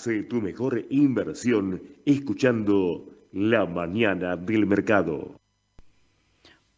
Hace 0.00 0.22
tu 0.22 0.40
mejor 0.40 0.86
inversión 0.88 1.82
escuchando 2.06 3.04
La 3.32 3.66
Mañana 3.66 4.34
del 4.34 4.64
Mercado. 4.64 5.34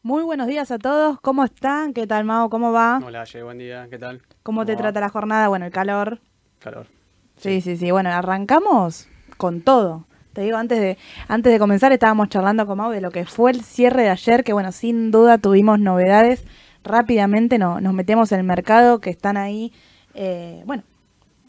Muy 0.03 0.25
buenos 0.25 0.49
días 0.49 0.73
a 0.73 0.79
todos, 0.79 1.21
¿cómo 1.21 1.45
están? 1.45 1.93
¿Qué 1.95 2.09
tal, 2.09 2.25
Mao? 2.25 2.51
¿Cómo 2.51 2.73
va? 2.73 2.99
Hola, 3.01 3.23
Ye, 3.23 3.45
buen 3.45 3.59
día, 3.59 3.87
¿qué 3.89 3.97
tal? 3.97 4.23
¿Cómo, 4.43 4.67
te 4.67 4.75
trata 4.75 4.99
la 4.99 5.09
jornada? 5.09 5.47
Bueno, 5.47 5.67
el 5.67 5.71
calor. 5.71 6.19
Calor. 6.59 6.89
Sí, 7.37 7.61
sí, 7.61 7.77
sí. 7.77 7.93
Bueno, 7.93 8.11
arrancamos 8.11 9.07
con 9.37 9.61
todo. 9.61 10.05
Te 10.33 10.41
digo, 10.41 10.57
antes 10.57 10.81
de, 10.81 10.99
antes 11.29 11.53
de 11.53 11.61
comenzar 11.61 11.93
estábamos 11.93 12.29
charlando 12.29 12.67
con 12.67 12.79
Mau 12.79 12.91
de 12.91 13.01
lo 13.01 13.13
que 13.13 13.25
fue 13.25 13.53
el 13.53 13.63
cierre 13.63 14.03
de 14.03 14.09
ayer, 14.09 14.43
que 14.43 14.53
bueno, 14.53 14.73
sin 14.73 15.13
duda 15.13 15.39
tuvimos 15.39 15.79
novedades. 15.79 16.45
Rápidamente 16.83 17.57
no, 17.57 17.81
nos 17.81 17.95
metemos 17.95 18.33
en 18.33 18.41
el 18.41 18.47
mercado, 18.47 18.99
que 18.99 19.11
están 19.11 19.37
ahí, 19.37 19.73
eh, 20.13 20.65
bueno, 20.67 20.83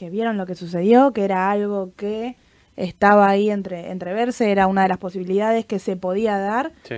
que 0.04 0.10
vieron 0.10 0.38
lo 0.38 0.46
que 0.46 0.56
sucedió, 0.56 1.14
que 1.14 1.24
era 1.24 1.50
algo 1.50 1.94
que 1.96 2.36
estaba 2.76 3.30
ahí 3.30 3.50
entre, 3.50 3.90
entreverse, 3.90 4.52
era 4.52 4.68
una 4.68 4.82
de 4.82 4.90
las 4.90 4.98
posibilidades 4.98 5.66
que 5.66 5.80
se 5.80 5.96
podía 5.96 6.38
dar. 6.38 6.74
Sí. 6.84 6.96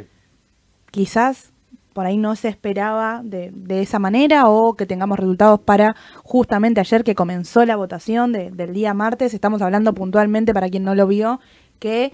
Quizás 0.89 1.53
por 1.93 2.07
ahí 2.07 2.17
no 2.17 2.35
se 2.35 2.47
esperaba 2.47 3.21
de, 3.23 3.51
de, 3.53 3.81
esa 3.81 3.99
manera 3.99 4.49
o 4.49 4.73
que 4.73 4.87
tengamos 4.87 5.19
resultados 5.19 5.59
para 5.59 5.95
justamente 6.23 6.79
ayer 6.79 7.03
que 7.03 7.13
comenzó 7.13 7.63
la 7.63 7.75
votación 7.75 8.31
de, 8.31 8.49
del 8.49 8.73
día 8.73 8.95
martes. 8.95 9.35
Estamos 9.35 9.61
hablando 9.61 9.93
puntualmente 9.93 10.51
para 10.51 10.67
quien 10.69 10.83
no 10.83 10.95
lo 10.95 11.05
vio 11.05 11.39
que 11.77 12.11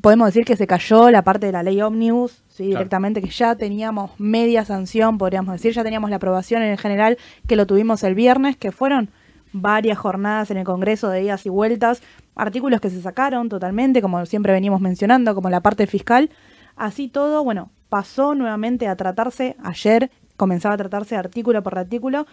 podemos 0.00 0.28
decir 0.28 0.44
que 0.44 0.54
se 0.54 0.68
cayó 0.68 1.10
la 1.10 1.22
parte 1.22 1.46
de 1.46 1.52
la 1.52 1.64
ley 1.64 1.82
Omnibus, 1.82 2.44
¿sí? 2.46 2.66
Claro. 2.66 2.78
directamente 2.78 3.20
que 3.20 3.30
ya 3.30 3.56
teníamos 3.56 4.12
media 4.18 4.64
sanción, 4.64 5.18
podríamos 5.18 5.54
decir, 5.54 5.72
ya 5.72 5.82
teníamos 5.82 6.10
la 6.10 6.16
aprobación 6.16 6.62
en 6.62 6.70
el 6.70 6.78
general 6.78 7.18
que 7.48 7.56
lo 7.56 7.66
tuvimos 7.66 8.04
el 8.04 8.14
viernes, 8.14 8.56
que 8.56 8.70
fueron 8.70 9.10
varias 9.52 9.98
jornadas 9.98 10.50
en 10.50 10.58
el 10.58 10.64
Congreso 10.64 11.08
de 11.08 11.22
idas 11.22 11.46
y 11.46 11.48
vueltas, 11.48 12.02
artículos 12.34 12.80
que 12.80 12.90
se 12.90 13.00
sacaron 13.00 13.48
totalmente, 13.48 14.02
como 14.02 14.24
siempre 14.26 14.52
venimos 14.52 14.80
mencionando, 14.80 15.34
como 15.34 15.50
la 15.50 15.60
parte 15.60 15.86
fiscal, 15.86 16.30
así 16.76 17.08
todo, 17.08 17.44
bueno, 17.44 17.70
pasó 17.88 18.34
nuevamente 18.34 18.86
a 18.88 18.96
tratarse 18.96 19.56
ayer, 19.62 20.10
comenzaba 20.36 20.74
a 20.74 20.78
tratarse 20.78 21.16
artículo 21.16 21.62
por 21.62 21.78
artículo, 21.78 22.26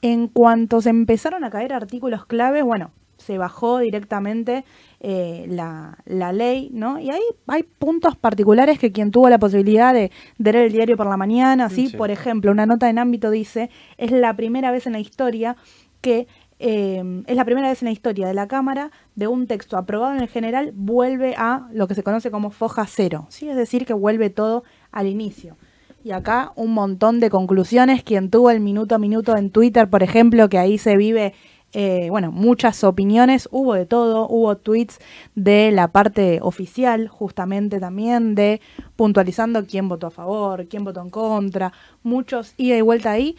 en 0.00 0.26
cuanto 0.28 0.80
se 0.80 0.90
empezaron 0.90 1.44
a 1.44 1.50
caer 1.50 1.72
artículos 1.72 2.26
claves, 2.26 2.64
bueno, 2.64 2.90
se 3.22 3.38
bajó 3.38 3.78
directamente 3.78 4.64
eh, 5.00 5.46
la, 5.48 5.98
la, 6.04 6.32
ley, 6.32 6.70
¿no? 6.72 6.98
Y 6.98 7.10
ahí 7.10 7.22
hay 7.46 7.62
puntos 7.62 8.16
particulares 8.16 8.80
que 8.80 8.90
quien 8.90 9.12
tuvo 9.12 9.28
la 9.28 9.38
posibilidad 9.38 9.94
de, 9.94 10.10
de 10.38 10.52
leer 10.52 10.66
el 10.66 10.72
diario 10.72 10.96
por 10.96 11.06
la 11.06 11.16
mañana, 11.16 11.68
¿sí? 11.68 11.88
Sí. 11.88 11.96
Por 11.96 12.10
ejemplo, 12.10 12.50
una 12.50 12.66
nota 12.66 12.90
en 12.90 12.98
ámbito 12.98 13.30
dice, 13.30 13.70
es 13.96 14.10
la 14.10 14.34
primera 14.34 14.72
vez 14.72 14.86
en 14.86 14.94
la 14.94 14.98
historia 14.98 15.56
que 16.00 16.26
eh, 16.64 17.24
es 17.26 17.34
la 17.36 17.44
primera 17.44 17.68
vez 17.68 17.82
en 17.82 17.86
la 17.86 17.92
historia 17.92 18.28
de 18.28 18.34
la 18.34 18.46
Cámara 18.46 18.92
de 19.16 19.26
un 19.26 19.48
texto 19.48 19.76
aprobado 19.76 20.14
en 20.14 20.22
el 20.22 20.28
general 20.28 20.70
vuelve 20.76 21.34
a 21.36 21.68
lo 21.72 21.88
que 21.88 21.96
se 21.96 22.04
conoce 22.04 22.30
como 22.30 22.50
foja 22.50 22.86
cero, 22.86 23.26
¿sí? 23.30 23.48
Es 23.48 23.56
decir, 23.56 23.84
que 23.84 23.94
vuelve 23.94 24.30
todo 24.30 24.62
al 24.92 25.08
inicio. 25.08 25.56
Y 26.04 26.12
acá 26.12 26.52
un 26.54 26.72
montón 26.72 27.18
de 27.18 27.30
conclusiones. 27.30 28.04
Quien 28.04 28.30
tuvo 28.30 28.50
el 28.50 28.60
minuto 28.60 28.94
a 28.94 28.98
minuto 28.98 29.36
en 29.36 29.50
Twitter, 29.50 29.90
por 29.90 30.04
ejemplo, 30.04 30.48
que 30.48 30.58
ahí 30.58 30.78
se 30.78 30.96
vive 30.96 31.34
eh, 31.72 32.08
bueno, 32.10 32.30
muchas 32.30 32.84
opiniones, 32.84 33.48
hubo 33.50 33.74
de 33.74 33.86
todo, 33.86 34.28
hubo 34.28 34.56
tweets 34.56 35.00
de 35.34 35.72
la 35.72 35.88
parte 35.88 36.38
oficial, 36.42 37.08
justamente 37.08 37.80
también, 37.80 38.36
de 38.36 38.60
puntualizando 38.94 39.66
quién 39.66 39.88
votó 39.88 40.08
a 40.08 40.10
favor, 40.10 40.68
quién 40.68 40.84
votó 40.84 41.00
en 41.00 41.10
contra, 41.10 41.72
muchos 42.02 42.54
ida 42.56 42.76
y 42.76 42.82
vuelta 42.82 43.10
ahí, 43.10 43.36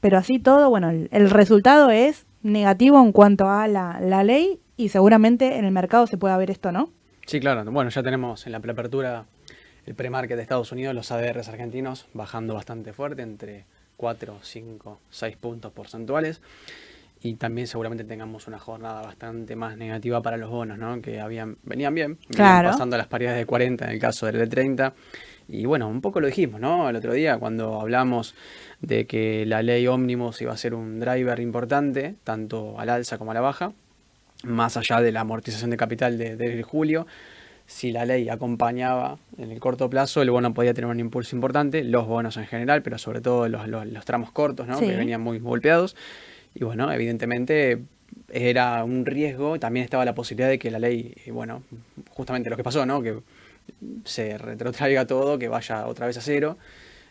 pero 0.00 0.18
así 0.18 0.38
todo, 0.38 0.68
bueno, 0.68 0.90
el 0.90 1.30
resultado 1.30 1.90
es 1.90 2.26
negativo 2.42 3.00
en 3.00 3.12
cuanto 3.12 3.48
a 3.48 3.68
la, 3.68 4.00
la, 4.00 4.24
ley 4.24 4.60
y 4.76 4.88
seguramente 4.88 5.58
en 5.58 5.64
el 5.64 5.72
mercado 5.72 6.06
se 6.06 6.16
pueda 6.16 6.36
ver 6.36 6.50
esto, 6.50 6.72
¿no? 6.72 6.90
Sí, 7.26 7.40
claro, 7.40 7.64
bueno, 7.70 7.90
ya 7.90 8.02
tenemos 8.02 8.46
en 8.46 8.52
la 8.52 8.60
preapertura 8.60 9.26
el 9.86 9.94
pre-market 9.94 10.36
de 10.36 10.42
Estados 10.42 10.72
Unidos, 10.72 10.94
los 10.94 11.10
ADRs 11.10 11.48
argentinos 11.48 12.06
bajando 12.14 12.54
bastante 12.54 12.92
fuerte, 12.92 13.22
entre 13.22 13.64
4, 13.96 14.38
5, 14.42 15.00
6 15.10 15.36
puntos 15.36 15.72
porcentuales 15.72 16.40
y 17.22 17.34
también 17.34 17.66
seguramente 17.66 18.04
tengamos 18.04 18.48
una 18.48 18.58
jornada 18.58 19.02
bastante 19.02 19.54
más 19.54 19.76
negativa 19.76 20.20
para 20.22 20.36
los 20.36 20.50
bonos, 20.50 20.76
¿no? 20.78 21.00
Que 21.00 21.20
habían 21.20 21.56
venían 21.62 21.94
bien, 21.94 22.16
claro. 22.28 22.58
venían 22.58 22.72
pasando 22.72 22.96
las 22.96 23.06
paridades 23.06 23.38
de 23.38 23.46
40 23.46 23.84
en 23.84 23.90
el 23.92 23.98
caso 24.00 24.26
del 24.26 24.48
E30. 24.48 24.92
Y 25.52 25.66
bueno, 25.66 25.86
un 25.86 26.00
poco 26.00 26.20
lo 26.20 26.28
dijimos, 26.28 26.60
¿no? 26.60 26.88
El 26.88 26.96
otro 26.96 27.12
día 27.12 27.36
cuando 27.38 27.78
hablamos 27.78 28.34
de 28.80 29.06
que 29.06 29.44
la 29.44 29.62
ley 29.62 29.86
ómnibus 29.86 30.40
iba 30.40 30.52
a 30.52 30.56
ser 30.56 30.72
un 30.72 30.98
driver 30.98 31.38
importante, 31.40 32.14
tanto 32.24 32.80
al 32.80 32.88
alza 32.88 33.18
como 33.18 33.32
a 33.32 33.34
la 33.34 33.42
baja, 33.42 33.72
más 34.44 34.78
allá 34.78 35.02
de 35.02 35.12
la 35.12 35.20
amortización 35.20 35.68
de 35.68 35.76
capital 35.76 36.16
de, 36.16 36.36
de 36.36 36.62
julio. 36.62 37.06
Si 37.66 37.92
la 37.92 38.06
ley 38.06 38.30
acompañaba 38.30 39.18
en 39.36 39.50
el 39.50 39.60
corto 39.60 39.90
plazo, 39.90 40.22
el 40.22 40.30
bono 40.30 40.54
podía 40.54 40.72
tener 40.72 40.90
un 40.90 41.00
impulso 41.00 41.36
importante, 41.36 41.84
los 41.84 42.06
bonos 42.06 42.36
en 42.38 42.46
general, 42.46 42.82
pero 42.82 42.96
sobre 42.96 43.20
todo 43.20 43.46
los, 43.48 43.68
los, 43.68 43.86
los 43.86 44.04
tramos 44.06 44.32
cortos, 44.32 44.66
¿no? 44.66 44.78
Sí. 44.78 44.86
Que 44.86 44.96
venían 44.96 45.20
muy 45.20 45.38
golpeados. 45.38 45.96
Y 46.54 46.64
bueno, 46.64 46.90
evidentemente 46.90 47.78
era 48.30 48.84
un 48.84 49.04
riesgo, 49.06 49.60
también 49.60 49.84
estaba 49.84 50.04
la 50.04 50.14
posibilidad 50.14 50.48
de 50.48 50.58
que 50.58 50.70
la 50.70 50.78
ley, 50.78 51.14
bueno, 51.30 51.62
justamente 52.10 52.50
lo 52.50 52.56
que 52.56 52.64
pasó, 52.64 52.84
¿no? 52.86 53.02
Que 53.02 53.18
se 54.04 54.38
retrotraiga 54.38 55.06
todo, 55.06 55.38
que 55.38 55.48
vaya 55.48 55.86
otra 55.86 56.06
vez 56.06 56.16
a 56.16 56.20
cero. 56.20 56.58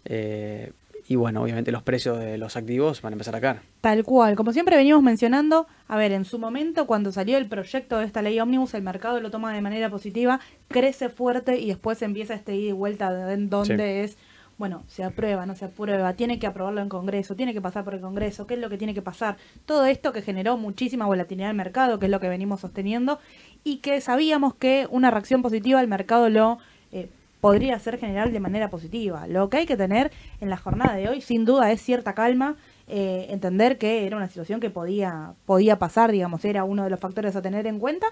Eh, 0.06 0.72
y 1.08 1.16
bueno, 1.16 1.42
obviamente 1.42 1.72
los 1.72 1.84
precios 1.84 2.20
de 2.20 2.38
los 2.38 2.56
activos 2.56 3.02
van 3.02 3.14
a 3.14 3.16
empezar 3.16 3.36
a 3.36 3.42
caer. 3.42 3.60
Tal 3.82 4.04
cual, 4.04 4.36
como 4.36 4.54
siempre 4.54 4.78
venimos 4.78 5.02
mencionando, 5.02 5.68
a 5.88 5.98
ver, 5.98 6.12
en 6.12 6.26
su 6.26 6.40
momento 6.40 6.86
cuando 6.86 7.12
salió 7.12 7.38
el 7.38 7.48
proyecto 7.48 8.00
de 8.00 8.06
esta 8.06 8.22
ley 8.22 8.40
ómnibus, 8.40 8.74
el 8.76 8.84
mercado 8.84 9.20
lo 9.20 9.32
toma 9.32 9.54
de 9.54 9.62
manera 9.62 9.90
positiva, 9.90 10.40
crece 10.68 11.10
fuerte 11.10 11.60
y 11.60 11.68
después 11.68 12.02
empieza 12.02 12.34
este 12.34 12.56
ida 12.56 12.70
y 12.70 12.74
vuelta 12.74 13.12
de 13.12 13.38
donde 13.48 13.76
sí. 13.76 13.82
es 13.82 14.18
bueno, 14.62 14.84
se 14.86 15.04
aprueba, 15.04 15.48
no 15.48 15.56
se 15.56 15.66
aprueba, 15.66 16.14
tiene 16.14 16.38
que 16.38 16.46
aprobarlo 16.46 16.82
en 16.82 16.88
Congreso, 16.88 17.36
tiene 17.36 17.52
que 17.52 17.62
pasar 17.62 17.84
por 17.84 17.96
el 17.96 18.00
Congreso, 18.00 18.46
qué 18.46 18.54
es 18.54 18.60
lo 18.60 18.70
que 18.70 18.78
tiene 18.78 18.94
que 18.94 19.02
pasar. 19.02 19.38
Todo 19.66 19.86
esto 19.86 20.14
que 20.14 20.22
generó 20.22 20.56
muchísima 20.56 21.08
volatilidad 21.08 21.50
en 21.50 21.56
el 21.56 21.58
mercado, 21.58 21.98
que 21.98 22.06
es 22.06 22.12
lo 22.12 22.20
que 22.20 22.30
venimos 22.30 22.62
sosteniendo, 22.62 23.18
y 23.64 23.78
que 23.78 24.02
sabíamos 24.02 24.56
que 24.56 24.88
una 24.90 25.12
reacción 25.12 25.42
positiva 25.42 25.82
el 25.82 25.88
mercado 25.88 26.30
lo 26.30 26.58
eh, 26.92 27.10
podría 27.42 27.78
ser 27.80 27.98
general 27.98 28.32
de 28.32 28.40
manera 28.40 28.70
positiva. 28.70 29.28
Lo 29.28 29.50
que 29.50 29.58
hay 29.58 29.66
que 29.66 29.78
tener 29.78 30.12
en 30.40 30.50
la 30.50 30.58
jornada 30.58 30.96
de 30.96 31.10
hoy, 31.10 31.22
sin 31.22 31.46
duda, 31.46 31.72
es 31.72 31.82
cierta 31.82 32.14
calma, 32.14 32.56
eh, 32.88 33.28
entender 33.30 33.78
que 33.78 34.06
era 34.06 34.18
una 34.18 34.28
situación 34.28 34.60
que 34.60 34.70
podía, 34.70 35.34
podía 35.46 35.80
pasar, 35.80 36.12
digamos, 36.12 36.46
era 36.46 36.64
uno 36.64 36.84
de 36.84 36.90
los 36.90 37.00
factores 37.00 37.36
a 37.36 37.42
tener 37.42 37.68
en 37.68 37.80
cuenta 37.80 38.08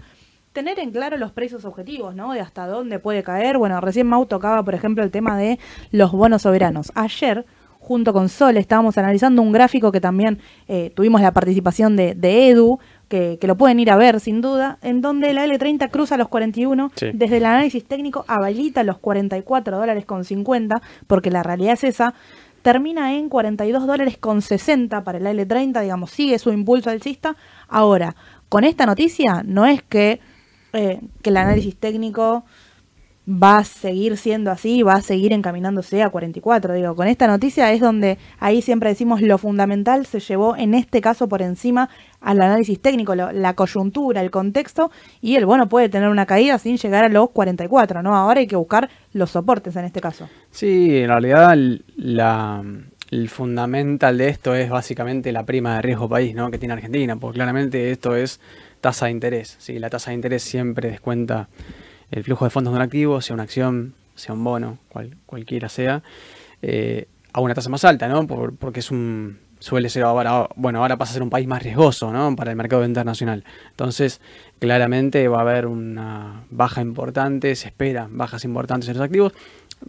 tener 0.53 0.79
en 0.79 0.89
claro 0.89 1.15
los 1.17 1.31
precios 1.31 1.63
objetivos, 1.63 2.15
¿no? 2.15 2.33
De 2.33 2.39
hasta 2.39 2.65
dónde 2.65 2.97
puede 2.97 3.21
caer. 3.21 3.59
Bueno, 3.59 3.79
recién 3.81 4.07
Mau 4.07 4.25
tocaba, 4.25 4.63
por 4.63 4.73
ejemplo, 4.73 5.03
el 5.03 5.11
tema 5.11 5.37
de 5.37 5.59
los 5.91 6.11
bonos 6.11 6.41
soberanos. 6.41 6.91
Ayer, 6.95 7.45
junto 7.79 8.13
con 8.13 8.29
Sol, 8.29 8.57
estábamos 8.57 8.97
analizando 8.97 9.43
un 9.43 9.51
gráfico 9.51 9.91
que 9.91 10.01
también 10.01 10.39
eh, 10.67 10.91
tuvimos 10.95 11.21
la 11.21 11.31
participación 11.33 11.95
de 11.95 12.49
Edu, 12.49 12.79
que, 13.09 13.37
que, 13.41 13.47
lo 13.47 13.57
pueden 13.57 13.79
ir 13.79 13.91
a 13.91 13.97
ver 13.97 14.19
sin 14.19 14.39
duda, 14.39 14.77
en 14.81 15.01
donde 15.01 15.33
la 15.33 15.45
L30 15.45 15.89
cruza 15.91 16.15
los 16.15 16.29
41, 16.29 16.91
sí. 16.95 17.07
desde 17.13 17.37
el 17.37 17.45
análisis 17.45 17.83
técnico 17.83 18.23
habilita 18.27 18.83
los 18.83 18.99
44 18.99 19.77
dólares 19.77 20.05
con 20.05 20.23
50, 20.23 20.81
porque 21.07 21.31
la 21.31 21.43
realidad 21.43 21.73
es 21.73 21.83
esa, 21.83 22.13
termina 22.61 23.15
en 23.15 23.27
42 23.27 23.85
dólares 23.85 24.17
con 24.17 24.41
60 24.41 25.03
para 25.03 25.17
el 25.17 25.25
L30, 25.25 25.81
digamos, 25.81 26.11
sigue 26.11 26.39
su 26.39 26.51
impulso 26.51 26.89
alcista. 26.89 27.35
Ahora, 27.67 28.15
con 28.47 28.63
esta 28.63 28.85
noticia 28.85 29.43
no 29.45 29.65
es 29.65 29.81
que 29.81 30.19
eh, 30.71 30.99
que 31.23 31.31
el 31.31 31.37
análisis 31.37 31.75
técnico 31.75 32.43
va 33.29 33.59
a 33.59 33.63
seguir 33.63 34.17
siendo 34.17 34.49
así, 34.49 34.81
va 34.81 34.95
a 34.95 35.01
seguir 35.01 35.33
encaminándose 35.33 36.01
a 36.01 36.09
44. 36.09 36.73
Digo, 36.73 36.95
con 36.95 37.07
esta 37.07 37.27
noticia 37.27 37.71
es 37.71 37.79
donde 37.79 38.17
ahí 38.39 38.61
siempre 38.61 38.89
decimos 38.89 39.21
lo 39.21 39.37
fundamental 39.37 40.05
se 40.05 40.19
llevó 40.19 40.55
en 40.55 40.73
este 40.73 40.99
caso 41.01 41.29
por 41.29 41.41
encima 41.41 41.89
al 42.21 42.41
análisis 42.41 42.81
técnico, 42.81 43.15
la 43.15 43.53
coyuntura, 43.53 44.21
el 44.21 44.31
contexto 44.31 44.91
y 45.21 45.35
el 45.35 45.45
bono 45.45 45.69
puede 45.69 45.89
tener 45.89 46.09
una 46.09 46.25
caída 46.25 46.57
sin 46.57 46.77
llegar 46.77 47.03
a 47.03 47.09
los 47.09 47.29
44, 47.29 48.01
¿no? 48.01 48.15
Ahora 48.15 48.39
hay 48.39 48.47
que 48.47 48.55
buscar 48.55 48.89
los 49.13 49.31
soportes 49.31 49.75
en 49.75 49.85
este 49.85 50.01
caso. 50.01 50.27
Sí, 50.51 50.97
en 50.97 51.07
realidad 51.07 51.55
la, 51.97 52.63
el 53.11 53.29
fundamental 53.29 54.17
de 54.17 54.29
esto 54.29 54.55
es 54.55 54.69
básicamente 54.69 55.31
la 55.31 55.45
prima 55.45 55.75
de 55.75 55.81
riesgo 55.83 56.09
país, 56.09 56.35
¿no? 56.35 56.51
Que 56.51 56.57
tiene 56.57 56.73
Argentina, 56.73 57.15
porque 57.15 57.37
claramente 57.37 57.91
esto 57.91 58.15
es 58.15 58.39
tasa 58.81 59.05
de 59.05 59.11
interés. 59.11 59.55
¿sí? 59.59 59.79
La 59.79 59.89
tasa 59.89 60.11
de 60.11 60.15
interés 60.15 60.43
siempre 60.43 60.91
descuenta 60.91 61.47
el 62.11 62.23
flujo 62.23 62.45
de 62.45 62.51
fondos 62.51 62.73
de 62.73 62.77
un 62.77 62.83
activo, 62.83 63.21
sea 63.21 63.33
una 63.33 63.43
acción, 63.43 63.93
sea 64.15 64.33
un 64.33 64.43
bono, 64.43 64.77
cual, 64.89 65.15
cualquiera 65.25 65.69
sea, 65.69 66.03
eh, 66.61 67.07
a 67.33 67.41
una 67.41 67.53
tasa 67.53 67.69
más 67.69 67.85
alta, 67.85 68.07
¿no? 68.07 68.25
Por, 68.27 68.55
porque 68.55 68.79
es 68.79 68.91
un 68.91 69.37
suele 69.59 69.89
ser 69.89 70.03
ahora, 70.03 70.47
bueno, 70.55 70.79
ahora 70.79 70.97
pasa 70.97 71.11
a 71.11 71.13
ser 71.15 71.23
un 71.23 71.29
país 71.29 71.47
más 71.47 71.61
riesgoso, 71.61 72.11
¿no? 72.11 72.35
Para 72.35 72.51
el 72.51 72.57
mercado 72.57 72.85
internacional. 72.85 73.43
Entonces, 73.71 74.21
claramente 74.59 75.27
va 75.27 75.39
a 75.39 75.41
haber 75.41 75.67
una 75.67 76.43
baja 76.49 76.81
importante, 76.81 77.55
se 77.55 77.67
espera 77.67 78.07
bajas 78.09 78.45
importantes 78.45 78.87
en 78.89 78.97
los 78.97 79.03
activos, 79.03 79.33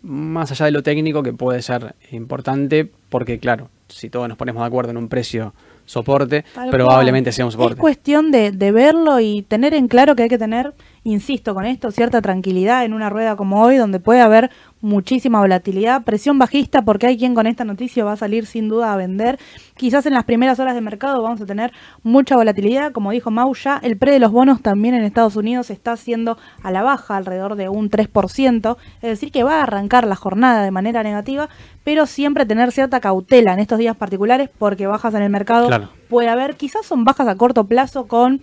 más 0.03 0.50
allá 0.50 0.67
de 0.67 0.73
lo 0.73 0.83
técnico 0.83 1.23
que 1.23 1.33
puede 1.33 1.62
ser 1.62 1.95
importante 2.12 2.89
porque 3.09 3.39
claro, 3.39 3.71
si 3.89 4.09
todos 4.09 4.29
nos 4.29 4.37
ponemos 4.37 4.62
de 4.62 4.67
acuerdo 4.67 4.91
en 4.91 4.97
un 4.97 5.09
precio 5.09 5.55
soporte, 5.85 6.45
probablemente 6.71 7.33
sea 7.33 7.45
un 7.45 7.53
soporte. 7.53 7.75
Es 7.75 7.81
cuestión 7.81 8.31
de, 8.31 8.53
de, 8.53 8.71
verlo 8.71 9.19
y 9.19 9.43
tener 9.43 9.75
en 9.75 9.89
claro 9.89 10.15
que 10.15 10.25
hay 10.25 10.28
que 10.28 10.39
tener, 10.39 10.73
insisto 11.02 11.54
con 11.54 11.65
esto, 11.65 11.91
cierta 11.91 12.21
tranquilidad 12.21 12.84
en 12.84 12.93
una 12.93 13.08
rueda 13.08 13.36
como 13.36 13.63
hoy, 13.63 13.76
donde 13.76 14.00
puede 14.00 14.21
haber 14.21 14.50
muchísima 14.82 15.41
volatilidad, 15.41 16.04
presión 16.04 16.39
bajista, 16.39 16.82
porque 16.82 17.06
hay 17.06 17.19
quien 17.19 17.34
con 17.34 17.47
esta 17.47 17.65
noticia 17.65 18.04
va 18.04 18.13
a 18.13 18.17
salir 18.17 18.47
sin 18.47 18.69
duda 18.69 18.93
a 18.93 18.97
vender. 18.97 19.39
Quizás 19.76 20.06
en 20.06 20.15
las 20.15 20.25
primeras 20.25 20.58
horas 20.58 20.75
de 20.75 20.80
mercado 20.80 21.23
vamos 21.23 21.41
a 21.41 21.47
tener 21.47 21.73
mucha 22.02 22.36
volatilidad, 22.36 22.93
como 22.93 23.10
dijo 23.13 23.30
Mau 23.30 23.54
ya, 23.54 23.78
el 23.82 23.97
pre 23.97 24.13
de 24.13 24.19
los 24.19 24.32
bonos 24.32 24.63
también 24.63 24.95
en 24.95 25.04
Estados 25.04 25.36
Unidos 25.36 25.71
está 25.71 25.93
haciendo 25.93 26.39
a 26.63 26.71
la 26.71 26.82
baja, 26.82 27.17
alrededor 27.17 27.56
de 27.56 27.69
un 27.69 27.91
3%, 27.91 28.76
es 28.97 29.08
decir, 29.10 29.32
que 29.32 29.43
va 29.43 29.60
a 29.60 29.63
arrancar 29.63 30.06
la 30.06 30.17
jornada 30.17 30.63
de 30.63 30.71
manera 30.71 31.02
negativa, 31.02 31.49
pero 31.84 32.06
siempre 32.06 32.47
tener 32.47 32.73
cierta 32.73 33.00
cautela 33.00 33.54
en 33.54 33.60
estos 33.60 33.78
días 33.78 33.97
particulares, 33.97 34.50
porque 34.58 34.86
bajas 34.86 35.15
en 35.15 35.23
el 35.23 35.30
mercado 35.30 35.69
puede 36.08 36.28
haber, 36.28 36.56
quizás 36.56 36.84
son 36.84 37.04
bajas 37.04 37.28
a 37.28 37.36
corto 37.36 37.65
plazo 37.65 38.06
con 38.06 38.41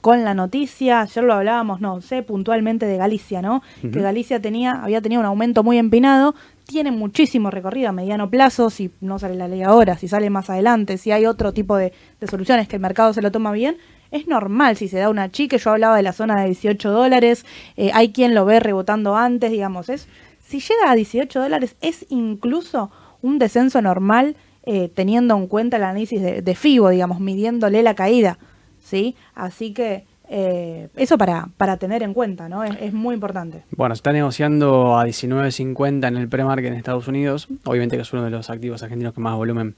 con 0.00 0.24
la 0.24 0.34
noticia, 0.34 1.00
ayer 1.00 1.24
lo 1.24 1.34
hablábamos, 1.34 1.80
no 1.80 2.00
sé, 2.00 2.22
puntualmente 2.22 2.86
de 2.86 2.96
Galicia, 2.96 3.42
¿no? 3.42 3.62
Que 3.80 4.00
Galicia 4.00 4.40
tenía, 4.40 4.72
había 4.72 5.00
tenido 5.00 5.20
un 5.20 5.26
aumento 5.26 5.62
muy 5.62 5.78
empinado, 5.78 6.34
tiene 6.66 6.90
muchísimo 6.90 7.50
recorrido 7.50 7.88
a 7.88 7.92
mediano 7.92 8.28
plazo, 8.30 8.70
si 8.70 8.90
no 9.00 9.18
sale 9.18 9.34
la 9.34 9.48
ley 9.48 9.62
ahora, 9.62 9.96
si 9.96 10.08
sale 10.08 10.30
más 10.30 10.50
adelante, 10.50 10.98
si 10.98 11.10
hay 11.10 11.26
otro 11.26 11.52
tipo 11.52 11.76
de, 11.76 11.92
soluciones 12.28 12.68
que 12.68 12.76
el 12.76 12.82
mercado 12.82 13.12
se 13.12 13.22
lo 13.22 13.32
toma 13.32 13.52
bien, 13.52 13.76
es 14.10 14.26
normal 14.26 14.76
si 14.76 14.88
se 14.88 14.98
da 14.98 15.10
una 15.10 15.30
chique, 15.30 15.58
yo 15.58 15.70
hablaba 15.70 15.96
de 15.96 16.02
la 16.02 16.12
zona 16.12 16.40
de 16.40 16.46
18 16.46 16.90
dólares, 16.90 17.44
eh, 17.76 17.90
hay 17.94 18.10
quien 18.10 18.34
lo 18.34 18.44
ve 18.44 18.60
rebotando 18.60 19.16
antes, 19.16 19.50
digamos, 19.50 19.88
es 19.88 20.08
si 20.46 20.60
llega 20.60 20.90
a 20.90 20.94
18 20.94 21.40
dólares 21.40 21.76
es 21.80 22.06
incluso 22.08 22.90
un 23.20 23.38
descenso 23.38 23.82
normal 23.82 24.36
eh, 24.64 24.90
teniendo 24.94 25.36
en 25.36 25.46
cuenta 25.46 25.76
el 25.76 25.84
análisis 25.84 26.20
de, 26.20 26.42
de 26.42 26.54
FIBO, 26.54 26.90
digamos, 26.90 27.20
midiéndole 27.20 27.82
la 27.82 27.94
caída. 27.94 28.38
¿Sí? 28.88 29.14
Así 29.34 29.72
que 29.72 30.04
eh, 30.30 30.88
eso 30.96 31.18
para, 31.18 31.48
para 31.56 31.76
tener 31.76 32.02
en 32.02 32.14
cuenta, 32.14 32.48
¿no? 32.48 32.64
Es, 32.64 32.92
muy 32.92 33.14
importante. 33.14 33.64
Bueno, 33.76 33.94
se 33.94 34.00
está 34.00 34.12
negociando 34.12 34.98
a 34.98 35.06
19.50 35.06 36.08
en 36.08 36.16
el 36.16 36.28
pre-market 36.28 36.66
en 36.66 36.74
Estados 36.74 37.06
Unidos, 37.08 37.48
obviamente 37.64 37.96
que 37.96 38.02
es 38.02 38.12
uno 38.12 38.24
de 38.24 38.30
los 38.30 38.50
activos 38.50 38.82
argentinos 38.82 39.14
que 39.14 39.20
más 39.20 39.36
volumen 39.36 39.74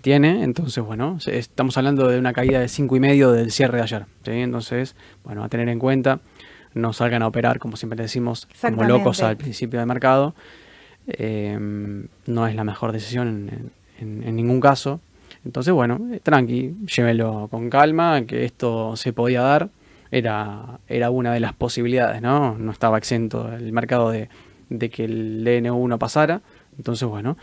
tiene, 0.00 0.44
entonces, 0.44 0.84
bueno, 0.84 1.18
estamos 1.26 1.76
hablando 1.76 2.06
de 2.08 2.18
una 2.18 2.32
caída 2.32 2.60
de 2.60 2.66
5,5 2.66 3.32
del 3.32 3.50
cierre 3.50 3.78
de 3.78 3.82
ayer, 3.82 4.06
¿sí? 4.24 4.30
Entonces, 4.30 4.94
bueno, 5.24 5.42
a 5.42 5.48
tener 5.48 5.68
en 5.68 5.80
cuenta, 5.80 6.20
no 6.74 6.92
salgan 6.92 7.22
a 7.22 7.26
operar, 7.26 7.58
como 7.58 7.76
siempre 7.76 8.00
decimos, 8.00 8.48
como 8.60 8.84
locos 8.84 9.22
al 9.22 9.36
principio 9.36 9.80
del 9.80 9.88
mercado, 9.88 10.34
eh, 11.08 11.58
no 12.26 12.46
es 12.46 12.54
la 12.54 12.64
mejor 12.64 12.92
decisión 12.92 13.72
en 14.00 14.36
ningún 14.36 14.60
caso, 14.60 15.00
entonces, 15.44 15.72
bueno, 15.72 16.00
eh, 16.12 16.20
tranqui, 16.22 16.74
llévelo 16.94 17.48
con 17.50 17.70
calma, 17.70 18.22
que 18.26 18.44
esto 18.44 18.96
se 18.96 19.12
podía 19.12 19.42
dar, 19.42 19.70
era, 20.10 20.80
era 20.88 21.10
una 21.10 21.32
de 21.32 21.40
las 21.40 21.52
posibilidades, 21.52 22.22
¿no? 22.22 22.56
No 22.56 22.72
estaba 22.72 22.98
exento 22.98 23.52
el 23.52 23.72
mercado 23.72 24.10
de, 24.10 24.28
que 24.90 25.04
el 25.04 25.44
DN1 25.44 25.98
pasara. 25.98 26.40
Entonces, 26.76 27.08
bueno, 27.08 27.36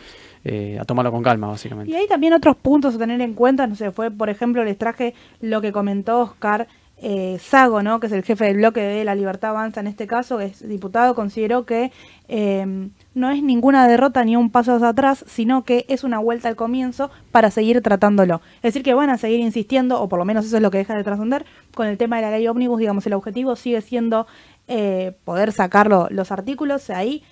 eh, 0.45 0.77
a 0.79 0.85
tomarlo 0.85 1.11
con 1.11 1.21
calma, 1.21 1.47
básicamente. 1.47 1.91
Y 1.91 1.95
hay 1.95 2.07
también 2.07 2.33
otros 2.33 2.55
puntos 2.55 2.95
a 2.95 2.97
tener 2.97 3.19
en 3.21 3.33
cuenta, 3.33 3.67
no 3.67 3.75
sé, 3.75 3.91
fue, 3.91 4.09
por 4.09 4.29
ejemplo, 4.29 4.63
les 4.63 4.77
traje 4.77 5.13
lo 5.41 5.61
que 5.61 5.71
comentó 5.71 6.21
Oscar 6.21 6.67
eh, 6.97 7.37
Sago, 7.41 7.83
¿no? 7.83 7.99
que 7.99 8.07
es 8.07 8.13
el 8.13 8.23
jefe 8.23 8.45
del 8.45 8.57
bloque 8.57 8.81
de 8.81 9.03
La 9.03 9.15
Libertad 9.15 9.51
Avanza 9.51 9.81
en 9.81 9.87
este 9.87 10.07
caso, 10.07 10.37
que 10.37 10.45
es 10.45 10.67
diputado, 10.67 11.13
consideró 11.13 11.65
que 11.65 11.91
em, 12.27 12.91
no 13.13 13.29
es 13.29 13.43
ninguna 13.43 13.87
derrota 13.87 14.23
ni 14.23 14.35
un 14.35 14.49
paso 14.49 14.75
hacia 14.75 14.89
atrás, 14.89 15.25
sino 15.27 15.65
que 15.65 15.85
es 15.89 16.03
una 16.03 16.19
vuelta 16.19 16.47
al 16.47 16.55
comienzo 16.55 17.11
para 17.31 17.51
seguir 17.51 17.81
tratándolo. 17.81 18.41
Es 18.57 18.73
decir, 18.73 18.83
que 18.83 18.93
van 18.93 19.09
a 19.09 19.17
seguir 19.17 19.41
insistiendo, 19.41 20.01
o 20.01 20.07
por 20.07 20.19
lo 20.19 20.25
menos 20.25 20.45
eso 20.45 20.55
es 20.55 20.61
lo 20.61 20.71
que 20.71 20.77
deja 20.77 20.95
de 20.95 21.03
trascender, 21.03 21.45
con 21.73 21.87
el 21.87 21.97
tema 21.97 22.15
de 22.15 22.21
la 22.23 22.31
ley 22.31 22.47
ómnibus, 22.47 22.79
digamos, 22.79 23.05
el 23.05 23.13
objetivo 23.13 23.55
sigue 23.55 23.81
siendo 23.81 24.25
eh, 24.67 25.13
poder 25.25 25.51
sacar 25.51 25.89
los 25.89 26.31
artículos, 26.31 26.89
ahí 26.89 27.23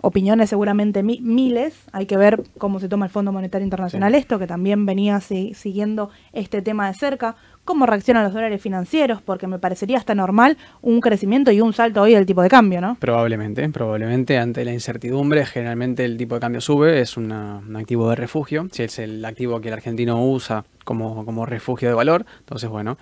opiniones 0.00 0.48
seguramente 0.48 1.02
miles, 1.02 1.74
hay 1.92 2.06
que 2.06 2.16
ver 2.16 2.42
cómo 2.58 2.80
se 2.80 2.88
toma 2.88 3.06
el 3.06 3.12
Fondo 3.12 3.32
Monetario 3.32 3.64
Internacional 3.64 4.14
esto, 4.14 4.38
que 4.38 4.46
también 4.46 4.86
venía 4.86 5.20
siguiendo 5.20 6.10
este 6.32 6.62
tema 6.62 6.88
de 6.88 6.94
cerca, 6.94 7.36
cómo 7.64 7.86
reaccionan 7.86 8.24
los 8.24 8.32
dólares 8.32 8.60
financieros, 8.60 9.22
porque 9.22 9.46
me 9.46 9.58
parecería 9.58 9.98
hasta 9.98 10.14
normal 10.14 10.56
un 10.80 11.00
crecimiento 11.00 11.50
y 11.52 11.60
un 11.60 11.72
salto 11.72 12.02
hoy 12.02 12.14
del 12.14 12.26
tipo 12.26 12.42
de 12.42 12.48
cambio, 12.48 12.80
¿no? 12.80 12.96
Probablemente, 12.98 13.68
probablemente 13.68 14.38
ante 14.38 14.64
la 14.64 14.72
incertidumbre, 14.72 15.46
generalmente 15.46 16.04
el 16.04 16.16
tipo 16.16 16.34
de 16.34 16.40
cambio 16.40 16.60
sube, 16.60 17.00
es 17.00 17.16
un 17.16 17.32
activo 17.76 18.10
de 18.10 18.16
refugio, 18.16 18.66
si 18.72 18.82
es 18.82 18.98
el 18.98 19.24
activo 19.24 19.60
que 19.60 19.68
el 19.68 19.74
argentino 19.74 20.24
usa 20.24 20.64
como, 20.84 21.24
como 21.24 21.46
refugio 21.46 21.88
de 21.88 21.94
valor, 21.94 22.26
entonces 22.40 22.68
bueno, 22.68 22.98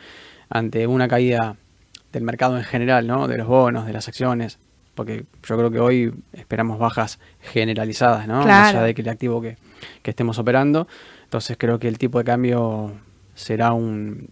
ante 0.48 0.86
una 0.86 1.08
caída 1.08 1.56
del 2.12 2.24
mercado 2.24 2.58
en 2.58 2.64
general, 2.64 3.06
¿no? 3.06 3.28
De 3.28 3.38
los 3.38 3.46
bonos, 3.46 3.86
de 3.86 3.92
las 3.92 4.08
acciones, 4.08 4.58
porque 4.94 5.24
yo 5.48 5.56
creo 5.56 5.70
que 5.70 5.80
hoy 5.80 6.12
esperamos 6.32 6.78
bajas 6.78 7.18
generalizadas, 7.40 8.26
¿no? 8.26 8.44
Más 8.44 8.70
allá 8.70 8.82
de 8.82 8.94
que 8.94 9.02
el 9.02 9.08
activo 9.08 9.40
que, 9.40 9.56
que 10.02 10.10
estemos 10.10 10.38
operando. 10.38 10.88
Entonces 11.24 11.56
creo 11.58 11.78
que 11.78 11.88
el 11.88 11.96
tipo 11.96 12.18
de 12.18 12.24
cambio 12.24 12.92
será 13.34 13.72
un 13.72 14.28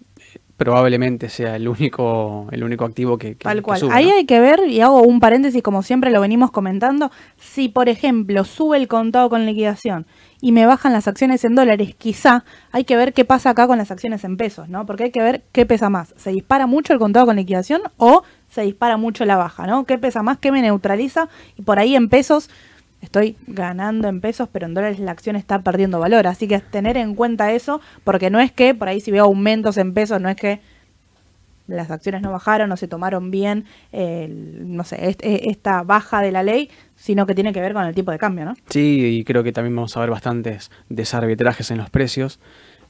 probablemente 0.58 1.28
sea 1.28 1.54
el 1.54 1.68
único, 1.68 2.48
el 2.50 2.64
único 2.64 2.84
activo 2.84 3.16
que, 3.16 3.36
que 3.36 3.44
Tal 3.44 3.62
cual. 3.62 3.80
Ahí 3.92 4.10
hay 4.10 4.26
que 4.26 4.40
ver, 4.40 4.60
y 4.66 4.80
hago 4.80 5.02
un 5.02 5.20
paréntesis 5.20 5.62
como 5.62 5.84
siempre 5.84 6.10
lo 6.10 6.20
venimos 6.20 6.50
comentando, 6.50 7.12
si 7.36 7.68
por 7.68 7.88
ejemplo 7.88 8.44
sube 8.44 8.76
el 8.76 8.88
contado 8.88 9.30
con 9.30 9.46
liquidación 9.46 10.04
y 10.40 10.50
me 10.50 10.66
bajan 10.66 10.92
las 10.92 11.06
acciones 11.06 11.44
en 11.44 11.54
dólares, 11.54 11.94
quizá 11.96 12.44
hay 12.72 12.82
que 12.82 12.96
ver 12.96 13.12
qué 13.12 13.24
pasa 13.24 13.50
acá 13.50 13.68
con 13.68 13.78
las 13.78 13.92
acciones 13.92 14.24
en 14.24 14.36
pesos, 14.36 14.68
¿no? 14.68 14.84
Porque 14.84 15.04
hay 15.04 15.10
que 15.12 15.22
ver 15.22 15.44
qué 15.52 15.64
pesa 15.64 15.90
más. 15.90 16.12
¿Se 16.16 16.30
dispara 16.30 16.66
mucho 16.66 16.92
el 16.92 16.98
contado 16.98 17.26
con 17.26 17.36
liquidación 17.36 17.82
o 17.96 18.24
se 18.48 18.62
dispara 18.62 18.96
mucho 18.96 19.24
la 19.24 19.36
baja, 19.36 19.64
¿no? 19.66 19.84
¿Qué 19.84 19.96
pesa 19.96 20.24
más? 20.24 20.38
¿Qué 20.38 20.50
me 20.50 20.60
neutraliza? 20.60 21.28
Y 21.56 21.62
por 21.62 21.78
ahí 21.78 21.94
en 21.94 22.08
pesos 22.08 22.50
estoy 23.00 23.36
ganando 23.46 24.08
en 24.08 24.20
pesos, 24.20 24.48
pero 24.50 24.66
en 24.66 24.74
dólares 24.74 24.98
la 24.98 25.12
acción 25.12 25.36
está 25.36 25.60
perdiendo 25.60 25.98
valor. 25.98 26.26
Así 26.26 26.48
que 26.48 26.58
tener 26.60 26.96
en 26.96 27.14
cuenta 27.14 27.52
eso, 27.52 27.80
porque 28.04 28.30
no 28.30 28.40
es 28.40 28.52
que 28.52 28.74
por 28.74 28.88
ahí 28.88 29.00
si 29.00 29.10
veo 29.10 29.24
aumentos 29.24 29.76
en 29.76 29.94
pesos, 29.94 30.20
no 30.20 30.28
es 30.28 30.36
que 30.36 30.60
las 31.68 31.90
acciones 31.90 32.22
no 32.22 32.32
bajaron, 32.32 32.68
no 32.68 32.76
se 32.76 32.88
tomaron 32.88 33.30
bien, 33.30 33.66
no 33.92 34.84
sé, 34.84 35.16
esta 35.20 35.82
baja 35.82 36.22
de 36.22 36.32
la 36.32 36.42
ley, 36.42 36.70
sino 36.96 37.26
que 37.26 37.34
tiene 37.34 37.52
que 37.52 37.60
ver 37.60 37.74
con 37.74 37.84
el 37.84 37.94
tipo 37.94 38.10
de 38.10 38.18
cambio, 38.18 38.46
¿no? 38.46 38.54
Sí, 38.70 39.18
y 39.18 39.24
creo 39.24 39.44
que 39.44 39.52
también 39.52 39.76
vamos 39.76 39.96
a 39.96 40.00
ver 40.00 40.10
bastantes 40.10 40.70
desarbitrajes 40.88 41.70
en 41.70 41.76
los 41.76 41.90
precios. 41.90 42.40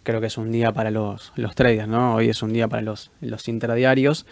Creo 0.05 0.21
que 0.21 0.29
es 0.29 0.39
un 0.39 0.53
día 0.53 0.73
para 0.73 0.91
los, 0.93 1.33
los 1.35 1.57
traders, 1.57 1.89
¿no? 1.89 2.15
Hoy 2.15 2.29
es 2.29 2.41
un 2.43 2.53
día 2.53 2.69
para 2.69 2.83
los, 2.83 3.11
los 3.21 3.49
intradiarios. 3.49 4.27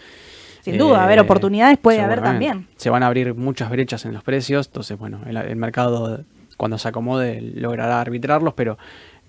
Sin 0.71 0.77
duda, 0.77 1.03
haber 1.03 1.19
eh, 1.19 1.21
oportunidades 1.21 1.77
puede 1.77 2.01
haber 2.01 2.21
también. 2.21 2.67
Se 2.75 2.89
van 2.89 3.03
a 3.03 3.07
abrir 3.07 3.33
muchas 3.33 3.69
brechas 3.69 4.05
en 4.05 4.13
los 4.13 4.23
precios, 4.23 4.67
entonces, 4.67 4.97
bueno, 4.97 5.21
el, 5.25 5.55
mercado 5.55 6.23
cuando 6.57 6.77
se 6.77 6.89
acomode 6.89 7.41
logrará 7.41 8.01
arbitrarlos, 8.01 8.53
pero 8.53 8.77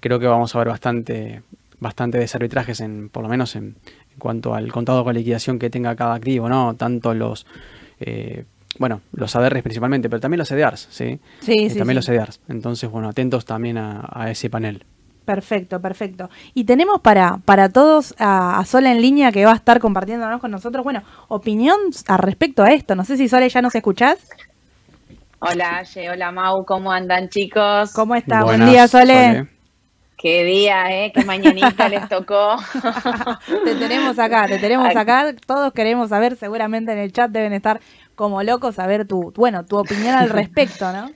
creo 0.00 0.18
que 0.18 0.26
vamos 0.26 0.54
a 0.54 0.58
ver 0.58 0.68
bastante, 0.68 1.42
bastante 1.78 2.18
desarbitrajes, 2.18 2.80
en, 2.80 3.08
por 3.08 3.22
lo 3.22 3.28
menos 3.28 3.54
en, 3.54 3.76
cuanto 4.18 4.54
al 4.54 4.72
contado 4.72 5.04
con 5.04 5.14
liquidación 5.14 5.58
que 5.58 5.70
tenga 5.70 5.94
cada 5.94 6.14
activo, 6.14 6.48
¿no? 6.48 6.74
Tanto 6.74 7.14
los... 7.14 7.46
Eh, 8.00 8.44
bueno, 8.78 9.00
los 9.12 9.34
ADRs 9.34 9.62
principalmente, 9.62 10.08
pero 10.08 10.20
también 10.20 10.38
los 10.38 10.50
EDRs, 10.50 10.88
¿sí? 10.90 11.18
Sí, 11.40 11.52
eh, 11.52 11.70
sí 11.70 11.78
También 11.78 11.96
los 11.96 12.08
EDRs. 12.08 12.40
Entonces, 12.48 12.90
bueno, 12.90 13.08
atentos 13.08 13.44
también 13.44 13.76
a 13.78 14.30
ese 14.30 14.50
panel. 14.50 14.84
Perfecto, 15.28 15.78
perfecto. 15.78 16.30
Y 16.54 16.64
tenemos 16.64 17.02
para, 17.02 17.36
para 17.44 17.68
todos 17.68 18.14
a, 18.18 18.64
Sole 18.64 18.90
en 18.90 19.02
línea 19.02 19.30
que 19.30 19.44
va 19.44 19.52
a 19.52 19.56
estar 19.56 19.78
compartiéndonos 19.78 20.40
con 20.40 20.50
nosotros, 20.50 20.82
bueno, 20.82 21.02
opinión 21.28 21.76
al 22.06 22.18
respecto 22.20 22.62
a 22.62 22.70
esto. 22.70 22.94
No 22.94 23.04
sé 23.04 23.18
si 23.18 23.28
Sole 23.28 23.46
ya 23.50 23.60
nos 23.60 23.74
escuchás. 23.74 24.26
Hola, 25.40 25.80
Aye, 25.80 26.08
hola 26.08 26.32
Mau, 26.32 26.64
¿cómo 26.64 26.90
andan 26.90 27.28
chicos? 27.28 27.92
¿Cómo 27.92 28.14
está? 28.14 28.42
Buen 28.42 28.64
día, 28.64 28.88
Sole. 28.88 29.50
Qué 30.16 30.44
día, 30.44 30.90
¿eh? 30.92 31.12
Qué 31.14 31.22
mañanita 31.26 31.90
les 31.90 32.08
tocó. 32.08 32.56
te 33.66 33.74
tenemos 33.74 34.18
acá, 34.18 34.46
te 34.46 34.58
tenemos 34.58 34.96
acá. 34.96 35.34
Todos 35.46 35.74
queremos 35.74 36.08
saber, 36.08 36.36
seguramente 36.36 36.92
en 36.92 36.98
el 37.00 37.12
chat 37.12 37.30
deben 37.30 37.52
estar 37.52 37.80
como 38.14 38.42
locos, 38.42 38.76
saber 38.76 39.06
tu, 39.06 39.30
bueno, 39.36 39.66
tu 39.66 39.76
opinión 39.76 40.14
al 40.14 40.30
respecto, 40.30 40.90
¿no? 40.90 41.10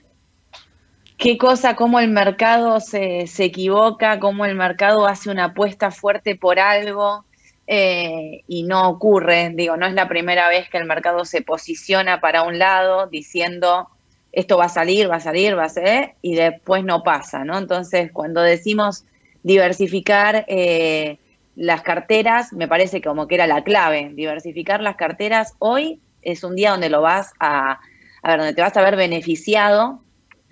Qué 1.17 1.37
cosa, 1.37 1.75
cómo 1.75 1.99
el 1.99 2.09
mercado 2.09 2.79
se, 2.79 3.27
se, 3.27 3.45
equivoca, 3.45 4.19
cómo 4.19 4.45
el 4.45 4.55
mercado 4.55 5.07
hace 5.07 5.29
una 5.29 5.45
apuesta 5.45 5.91
fuerte 5.91 6.35
por 6.35 6.59
algo 6.59 7.25
eh, 7.67 8.43
y 8.47 8.63
no 8.63 8.89
ocurre. 8.89 9.51
Digo, 9.53 9.77
no 9.77 9.85
es 9.85 9.93
la 9.93 10.07
primera 10.07 10.49
vez 10.49 10.69
que 10.69 10.77
el 10.77 10.85
mercado 10.85 11.25
se 11.25 11.41
posiciona 11.41 12.19
para 12.19 12.43
un 12.43 12.59
lado 12.59 13.07
diciendo 13.07 13.89
esto 14.33 14.57
va 14.57 14.65
a 14.65 14.69
salir, 14.69 15.09
va 15.09 15.17
a 15.17 15.19
salir, 15.19 15.55
va 15.57 15.65
a 15.65 15.69
ser, 15.69 16.15
y 16.23 16.33
después 16.33 16.83
no 16.83 17.03
pasa, 17.03 17.45
¿no? 17.45 17.55
Entonces, 17.57 18.11
cuando 18.11 18.41
decimos 18.41 19.05
diversificar 19.43 20.45
eh, 20.47 21.19
las 21.55 21.83
carteras, 21.83 22.51
me 22.51 22.67
parece 22.67 22.99
como 22.99 23.27
que 23.27 23.35
era 23.35 23.45
la 23.45 23.63
clave. 23.63 24.11
Diversificar 24.13 24.81
las 24.81 24.95
carteras 24.95 25.53
hoy 25.59 26.01
es 26.23 26.43
un 26.43 26.55
día 26.55 26.71
donde 26.71 26.89
lo 26.89 27.01
vas 27.01 27.33
a, 27.39 27.79
a 28.23 28.29
ver, 28.29 28.39
donde 28.39 28.53
te 28.55 28.61
vas 28.61 28.75
a 28.75 28.81
ver 28.81 28.95
beneficiado 28.95 30.01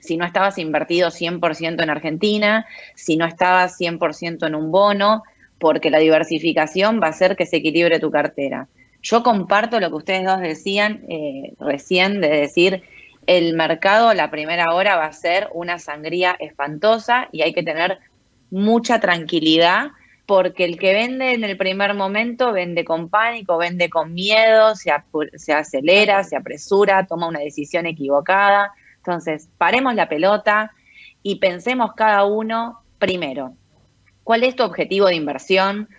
si 0.01 0.17
no 0.17 0.25
estabas 0.25 0.57
invertido 0.57 1.09
100% 1.09 1.81
en 1.81 1.89
Argentina, 1.89 2.65
si 2.95 3.15
no 3.15 3.25
estabas 3.25 3.79
100% 3.79 4.45
en 4.45 4.55
un 4.55 4.71
bono, 4.71 5.23
porque 5.57 5.89
la 5.89 5.99
diversificación 5.99 6.99
va 7.01 7.07
a 7.07 7.11
hacer 7.11 7.37
que 7.37 7.45
se 7.45 7.57
equilibre 7.57 7.99
tu 7.99 8.11
cartera. 8.11 8.67
Yo 9.01 9.23
comparto 9.23 9.79
lo 9.79 9.89
que 9.89 9.95
ustedes 9.95 10.25
dos 10.25 10.41
decían 10.41 11.05
eh, 11.07 11.53
recién 11.59 12.19
de 12.19 12.29
decir, 12.29 12.83
el 13.27 13.55
mercado 13.55 14.13
la 14.13 14.31
primera 14.31 14.73
hora 14.73 14.95
va 14.95 15.05
a 15.05 15.13
ser 15.13 15.47
una 15.53 15.79
sangría 15.79 16.35
espantosa 16.39 17.29
y 17.31 17.43
hay 17.43 17.53
que 17.53 17.63
tener 17.63 17.99
mucha 18.49 18.99
tranquilidad 18.99 19.91
porque 20.25 20.65
el 20.65 20.77
que 20.79 20.93
vende 20.93 21.33
en 21.33 21.43
el 21.43 21.57
primer 21.57 21.93
momento 21.93 22.53
vende 22.53 22.85
con 22.85 23.09
pánico, 23.09 23.57
vende 23.57 23.89
con 23.89 24.13
miedo, 24.13 24.75
se, 24.75 24.91
se 25.35 25.53
acelera, 25.53 26.23
se 26.23 26.37
apresura, 26.37 27.05
toma 27.05 27.27
una 27.27 27.39
decisión 27.39 27.85
equivocada. 27.85 28.71
Entonces, 29.01 29.49
paremos 29.57 29.95
la 29.95 30.07
pelota 30.07 30.71
y 31.23 31.35
pensemos 31.35 31.93
cada 31.93 32.25
uno 32.25 32.81
primero, 32.99 33.53
¿cuál 34.23 34.43
es 34.43 34.55
tu 34.55 34.63
objetivo 34.63 35.07
de 35.07 35.15
inversión? 35.15 35.89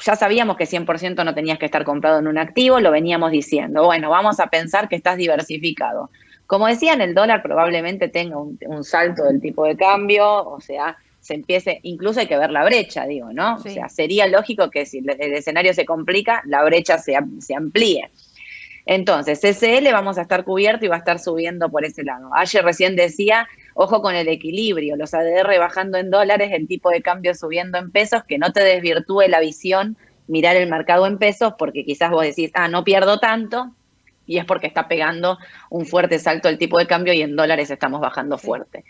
Ya 0.00 0.16
sabíamos 0.16 0.56
que 0.56 0.64
100% 0.64 1.24
no 1.24 1.34
tenías 1.34 1.58
que 1.58 1.66
estar 1.66 1.84
comprado 1.84 2.18
en 2.18 2.26
un 2.26 2.36
activo, 2.36 2.80
lo 2.80 2.90
veníamos 2.90 3.30
diciendo. 3.30 3.84
Bueno, 3.84 4.10
vamos 4.10 4.40
a 4.40 4.48
pensar 4.48 4.88
que 4.88 4.96
estás 4.96 5.16
diversificado. 5.16 6.10
Como 6.46 6.66
decían, 6.66 7.00
el 7.00 7.14
dólar 7.14 7.42
probablemente 7.42 8.08
tenga 8.08 8.38
un, 8.38 8.58
un 8.66 8.84
salto 8.84 9.24
del 9.24 9.40
tipo 9.40 9.64
de 9.64 9.76
cambio, 9.76 10.48
o 10.48 10.60
sea, 10.60 10.96
se 11.20 11.34
empiece, 11.34 11.80
incluso 11.82 12.20
hay 12.20 12.26
que 12.26 12.38
ver 12.38 12.50
la 12.50 12.64
brecha, 12.64 13.04
digo, 13.06 13.32
¿no? 13.32 13.56
O 13.56 13.58
sea, 13.58 13.88
sería 13.88 14.28
lógico 14.28 14.70
que 14.70 14.86
si 14.86 14.98
el 14.98 15.08
escenario 15.34 15.74
se 15.74 15.84
complica, 15.84 16.42
la 16.46 16.62
brecha 16.62 16.98
se, 16.98 17.16
se 17.40 17.54
amplíe. 17.54 18.10
Entonces, 18.86 19.40
CCL 19.40 19.92
vamos 19.92 20.16
a 20.16 20.22
estar 20.22 20.44
cubierto 20.44 20.84
y 20.84 20.88
va 20.88 20.94
a 20.94 20.98
estar 20.98 21.18
subiendo 21.18 21.68
por 21.68 21.84
ese 21.84 22.04
lado. 22.04 22.30
Ayer 22.32 22.64
recién 22.64 22.94
decía, 22.94 23.48
ojo 23.74 24.00
con 24.00 24.14
el 24.14 24.28
equilibrio, 24.28 24.96
los 24.96 25.12
ADR 25.12 25.58
bajando 25.58 25.98
en 25.98 26.10
dólares, 26.10 26.50
el 26.52 26.68
tipo 26.68 26.90
de 26.90 27.02
cambio 27.02 27.34
subiendo 27.34 27.78
en 27.78 27.90
pesos, 27.90 28.22
que 28.26 28.38
no 28.38 28.52
te 28.52 28.62
desvirtúe 28.62 29.22
la 29.28 29.40
visión 29.40 29.96
mirar 30.28 30.56
el 30.56 30.68
mercado 30.68 31.06
en 31.06 31.18
pesos, 31.18 31.54
porque 31.58 31.84
quizás 31.84 32.10
vos 32.10 32.22
decís, 32.22 32.50
ah, 32.54 32.68
no 32.68 32.84
pierdo 32.84 33.18
tanto, 33.18 33.75
y 34.26 34.38
es 34.38 34.44
porque 34.44 34.66
está 34.66 34.88
pegando 34.88 35.38
un 35.70 35.86
fuerte 35.86 36.18
salto 36.18 36.48
el 36.48 36.58
tipo 36.58 36.78
de 36.78 36.86
cambio 36.86 37.12
y 37.12 37.22
en 37.22 37.36
dólares 37.36 37.70
estamos 37.70 38.00
bajando 38.00 38.36
fuerte. 38.38 38.84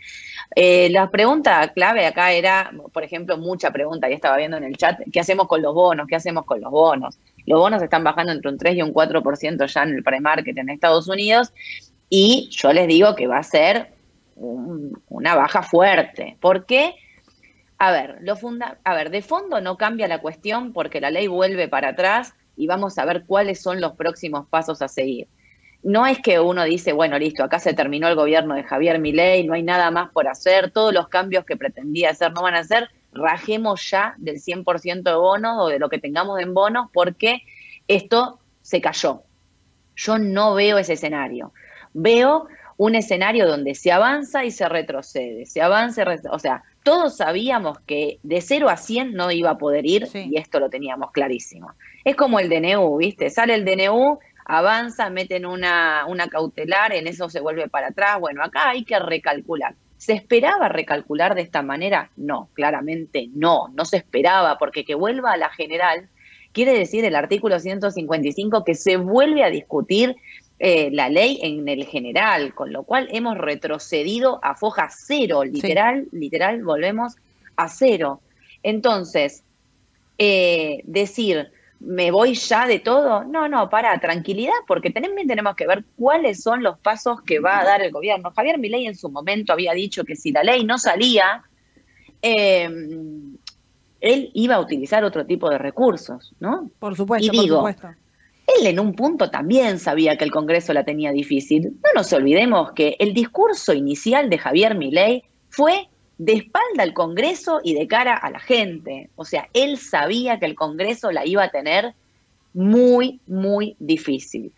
Eh, 0.55 0.88
la 0.90 1.11
pregunta 1.11 1.72
clave 1.75 2.07
acá 2.07 2.33
era, 2.33 2.72
por 2.92 3.05
ejemplo, 3.05 3.37
mucha 3.38 3.70
pregunta, 3.70 4.09
y 4.09 4.14
estaba 4.14 4.37
viendo 4.37 4.57
en 4.57 4.64
el 4.64 4.77
chat, 4.77 4.99
¿qué 5.12 5.20
hacemos 5.20 5.46
con 5.46 5.62
los 5.62 5.75
bonos? 5.75 6.07
¿Qué 6.09 6.16
hacemos 6.16 6.44
con 6.44 6.61
los 6.61 6.70
bonos? 6.70 7.18
Los 7.44 7.61
bonos 7.61 7.83
están 7.83 8.03
bajando 8.03 8.33
entre 8.33 8.51
un 8.51 8.59
3 8.59 8.77
y 8.77 8.83
un 8.83 8.92
4% 8.92 9.66
ya 9.66 9.83
en 9.83 9.90
el 9.90 10.03
pre-market 10.03 10.57
en 10.57 10.70
Estados 10.70 11.09
Unidos 11.09 11.53
y 12.09 12.49
yo 12.51 12.72
les 12.72 12.87
digo 12.87 13.14
que 13.14 13.27
va 13.27 13.38
a 13.38 13.42
ser 13.42 13.92
una 14.37 15.35
baja 15.35 15.62
fuerte. 15.62 16.37
¿Por 16.40 16.66
qué? 16.66 16.94
A 17.79 17.90
ver, 17.90 18.18
lo 18.20 18.37
funda 18.37 18.79
a 18.85 18.94
ver, 18.94 19.11
de 19.11 19.22
fondo 19.22 19.61
no 19.61 19.77
cambia 19.77 20.09
la 20.09 20.20
cuestión 20.20 20.72
porque 20.72 21.01
la 21.01 21.11
ley 21.11 21.27
vuelve 21.27 21.68
para 21.68 21.90
atrás 21.90 22.35
y 22.57 22.66
vamos 22.66 22.99
a 22.99 23.05
ver 23.05 23.25
cuáles 23.27 23.61
son 23.61 23.81
los 23.81 23.92
próximos 23.92 24.47
pasos 24.49 24.83
a 24.83 24.88
seguir. 24.88 25.29
No 25.83 26.07
es 26.07 26.21
que 26.21 26.40
uno 26.40 26.64
dice, 26.64 26.92
bueno, 26.92 27.19
listo, 27.19 27.45
acá 27.45 27.59
se 27.59 27.75
terminó 27.75 28.09
el 28.09 28.16
gobierno 28.16 28.55
de 28.55 28.64
Javier 28.64 28.99
Milei, 28.99 29.45
no 29.45 29.55
hay 29.55 29.62
nada 29.62 29.90
más 29.90 30.11
por 30.11 30.27
hacer, 30.27 30.71
todos 30.71 30.92
los 30.92 31.09
cambios 31.09 31.45
que 31.45 31.57
pretendía 31.57 32.11
hacer 32.11 32.33
no 32.33 32.42
van 32.42 32.55
a 32.55 32.61
hacer, 32.61 32.88
rajemos 33.12 33.88
ya 33.90 34.14
del 34.19 34.37
100% 34.37 35.03
de 35.03 35.14
bonos 35.14 35.57
o 35.59 35.69
de 35.69 35.79
lo 35.79 35.88
que 35.88 35.99
tengamos 35.99 36.40
en 36.40 36.55
bonos 36.55 36.88
porque 36.92 37.42
esto 37.88 38.40
se 38.62 38.81
cayó. 38.81 39.23
Yo 39.95 40.19
no 40.19 40.55
veo 40.55 40.79
ese 40.79 40.95
escenario. 40.95 41.53
Veo 41.95 42.49
un 42.77 42.95
escenario 42.95 43.47
donde 43.47 43.75
se 43.75 43.92
avanza 43.92 44.45
y 44.45 44.51
se 44.51 44.69
retrocede, 44.69 45.47
se 45.47 45.62
avanza, 45.62 46.03
y 46.03 46.27
o 46.31 46.38
sea, 46.38 46.64
todos 46.87 47.16
sabíamos 47.16 47.81
que 47.81 48.20
de 48.22 48.40
0 48.40 48.68
a 48.68 48.77
100 48.77 49.14
no 49.14 49.33
iba 49.33 49.51
a 49.51 49.59
poder 49.59 49.85
ir 49.85 50.09
y 50.14 50.38
esto 50.38 50.61
lo 50.61 50.70
teníamos 50.70 51.11
clarísimo. 51.11 51.72
Es 52.05 52.14
como 52.14 52.38
el 52.38 52.49
DNU, 52.49 52.99
¿viste? 52.99 53.29
Sale 53.29 53.55
el 53.57 53.64
DNU, 53.64 54.20
avanza, 54.44 55.11
meten 55.11 55.46
una, 55.46 56.07
una 56.07 56.29
cautelar, 56.29 56.92
en 56.92 57.09
eso 57.09 57.29
se 57.29 57.40
vuelve 57.40 57.68
para 57.68 57.88
atrás. 57.88 58.20
Bueno, 58.20 58.40
acá 58.40 58.68
hay 58.68 58.85
que 58.85 59.01
recalcular. 59.01 59.75
¿Se 59.96 60.12
esperaba 60.12 60.68
recalcular 60.68 61.35
de 61.35 61.42
esta 61.42 61.61
manera? 61.61 62.12
No, 62.16 62.51
claramente 62.53 63.31
no, 63.35 63.66
no 63.75 63.85
se 63.85 63.96
esperaba, 63.96 64.57
porque 64.57 64.85
que 64.85 64.94
vuelva 64.94 65.33
a 65.33 65.37
la 65.37 65.51
general 65.51 66.09
quiere 66.53 66.72
decir 66.72 67.05
el 67.05 67.16
artículo 67.16 67.59
155 67.59 68.62
que 68.64 68.77
se 68.77 68.96
vuelve 68.96 69.42
a 69.42 69.51
discutir 69.51 70.14
eh, 70.59 70.88
la 70.90 71.11
ley 71.11 71.38
en 71.42 71.69
el 71.69 71.85
general, 71.85 72.55
con 72.55 72.73
lo 72.73 72.85
cual 72.85 73.09
hemos 73.11 73.37
retrocedido 73.37 74.40
a 74.42 74.55
foja 74.55 74.88
cero, 74.90 75.45
literal, 75.45 76.07
literal, 76.12 76.62
volvemos 76.62 77.16
a 77.57 77.69
cero. 77.69 78.21
Entonces, 78.62 79.42
eh, 80.16 80.81
decir, 80.85 81.51
me 81.81 82.11
voy 82.11 82.35
ya 82.35 82.66
de 82.66 82.79
todo, 82.79 83.25
no, 83.25 83.49
no, 83.49 83.69
para, 83.69 83.99
tranquilidad, 84.01 84.55
porque 84.66 84.88
también 84.88 85.29
tenemos 85.29 85.57
que 85.57 85.66
ver 85.66 85.85
cuáles 85.95 86.42
son 86.42 86.62
los 86.62 86.79
pasos 86.79 87.21
que 87.21 87.38
va 87.38 87.61
a 87.61 87.64
dar 87.64 87.83
el 87.83 87.92
gobierno. 87.92 88.33
Javier 88.35 88.59
Milei 88.59 88.87
en 88.87 88.97
su 88.97 89.11
momento 89.11 89.53
había 89.53 89.75
dicho 89.75 90.05
que 90.05 90.16
si 90.16 90.33
la 90.33 90.42
ley 90.42 90.64
no 90.64 90.79
salía, 90.79 91.42
em, 92.23 93.37
él 94.01 94.31
iba 94.33 94.55
a 94.55 94.61
utilizar 94.61 95.05
otro 95.05 95.27
tipo 95.27 95.51
de 95.51 95.59
recursos, 95.59 96.35
¿no? 96.40 96.71
Por 96.79 96.97
supuesto, 96.97 97.31
por 97.31 97.47
supuesto 97.47 97.88
él 98.47 98.67
en 98.67 98.79
un 98.79 98.95
punto 98.95 99.31
también 99.31 99.79
sabía 99.79 100.17
que 100.17 100.25
el 100.25 100.31
Congreso 100.31 100.73
la 100.73 100.85
tenía 100.85 101.13
difícil. 101.13 101.73
No 101.85 101.91
nos 101.95 102.13
olvidemos 102.13 102.73
que 102.73 102.97
el 102.99 103.13
discurso 103.13 103.73
inicial 103.73 104.31
de 104.31 104.39
Javier 104.39 104.75
Milei 104.77 105.25
fue 105.49 105.89
de 106.19 106.33
espalda 106.35 106.83
al 106.83 106.95
Congreso 106.95 107.61
y 107.63 107.75
de 107.75 107.89
cara 107.89 108.15
a 108.17 108.31
la 108.31 108.39
gente. 108.39 109.11
O 109.17 109.25
sea, 109.25 109.49
él 109.53 109.79
sabía 109.79 110.39
que 110.39 110.47
el 110.47 110.55
Congreso 110.55 111.11
la 111.11 111.27
iba 111.27 111.43
a 111.43 111.51
tener 111.51 111.95
muy, 112.55 113.21
muy 113.27 113.77
difícil. 113.79 114.53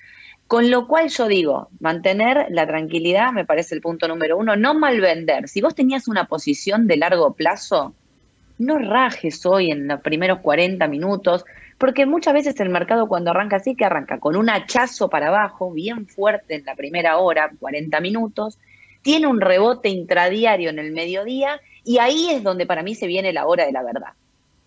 Con 0.47 0.71
lo 0.71 0.87
cual 0.87 1.09
yo 1.09 1.27
digo, 1.27 1.69
mantener 1.81 2.47
la 2.51 2.67
tranquilidad 2.67 3.33
me 3.33 3.45
parece 3.45 3.75
el 3.75 3.83
punto 3.83 4.09
número 4.09 4.39
uno, 4.39 4.57
no 4.57 4.75
malvender. 4.75 5.49
Si 5.49 5.61
vos 5.61 5.75
tenías 5.75 6.09
una 6.09 6.27
posición 6.27 6.87
de 6.87 6.97
largo 6.97 7.35
plazo, 7.35 7.95
no 8.59 8.79
rajes 8.79 9.45
hoy 9.45 9.71
en 9.71 9.89
los 9.89 10.01
primeros 10.01 10.39
40 10.41 10.87
minutos, 10.89 11.45
porque 11.79 12.07
muchas 12.07 12.35
veces 12.35 12.59
el 12.61 12.69
mercado 12.69 13.07
cuando 13.07 13.31
arranca 13.31 13.57
así, 13.57 13.77
que 13.77 13.85
arranca 13.85 14.19
con 14.19 14.37
un 14.37 14.51
hachazo 14.51 15.09
para 15.09 15.29
abajo, 15.29 15.71
bien 15.73 16.07
fuerte 16.07 16.57
en 16.57 16.65
la 16.65 16.75
primera 16.75 17.19
hora, 17.19 17.51
40 17.59 18.01
minutos, 18.01 18.59
tiene 19.03 19.29
un 19.29 19.41
rebote 19.41 19.89
intradiario 19.89 20.71
en 20.71 20.81
el 20.81 20.93
mediodía 20.93 21.61
y 21.85 21.99
ahí 21.99 22.31
es 22.31 22.43
donde 22.43 22.67
para 22.67 22.83
mí 22.83 22.97
se 22.97 23.07
viene 23.07 23.33
la 23.33 23.47
hora 23.47 23.65
de 23.65 23.73
la 23.73 23.85
verdad. 23.85 24.13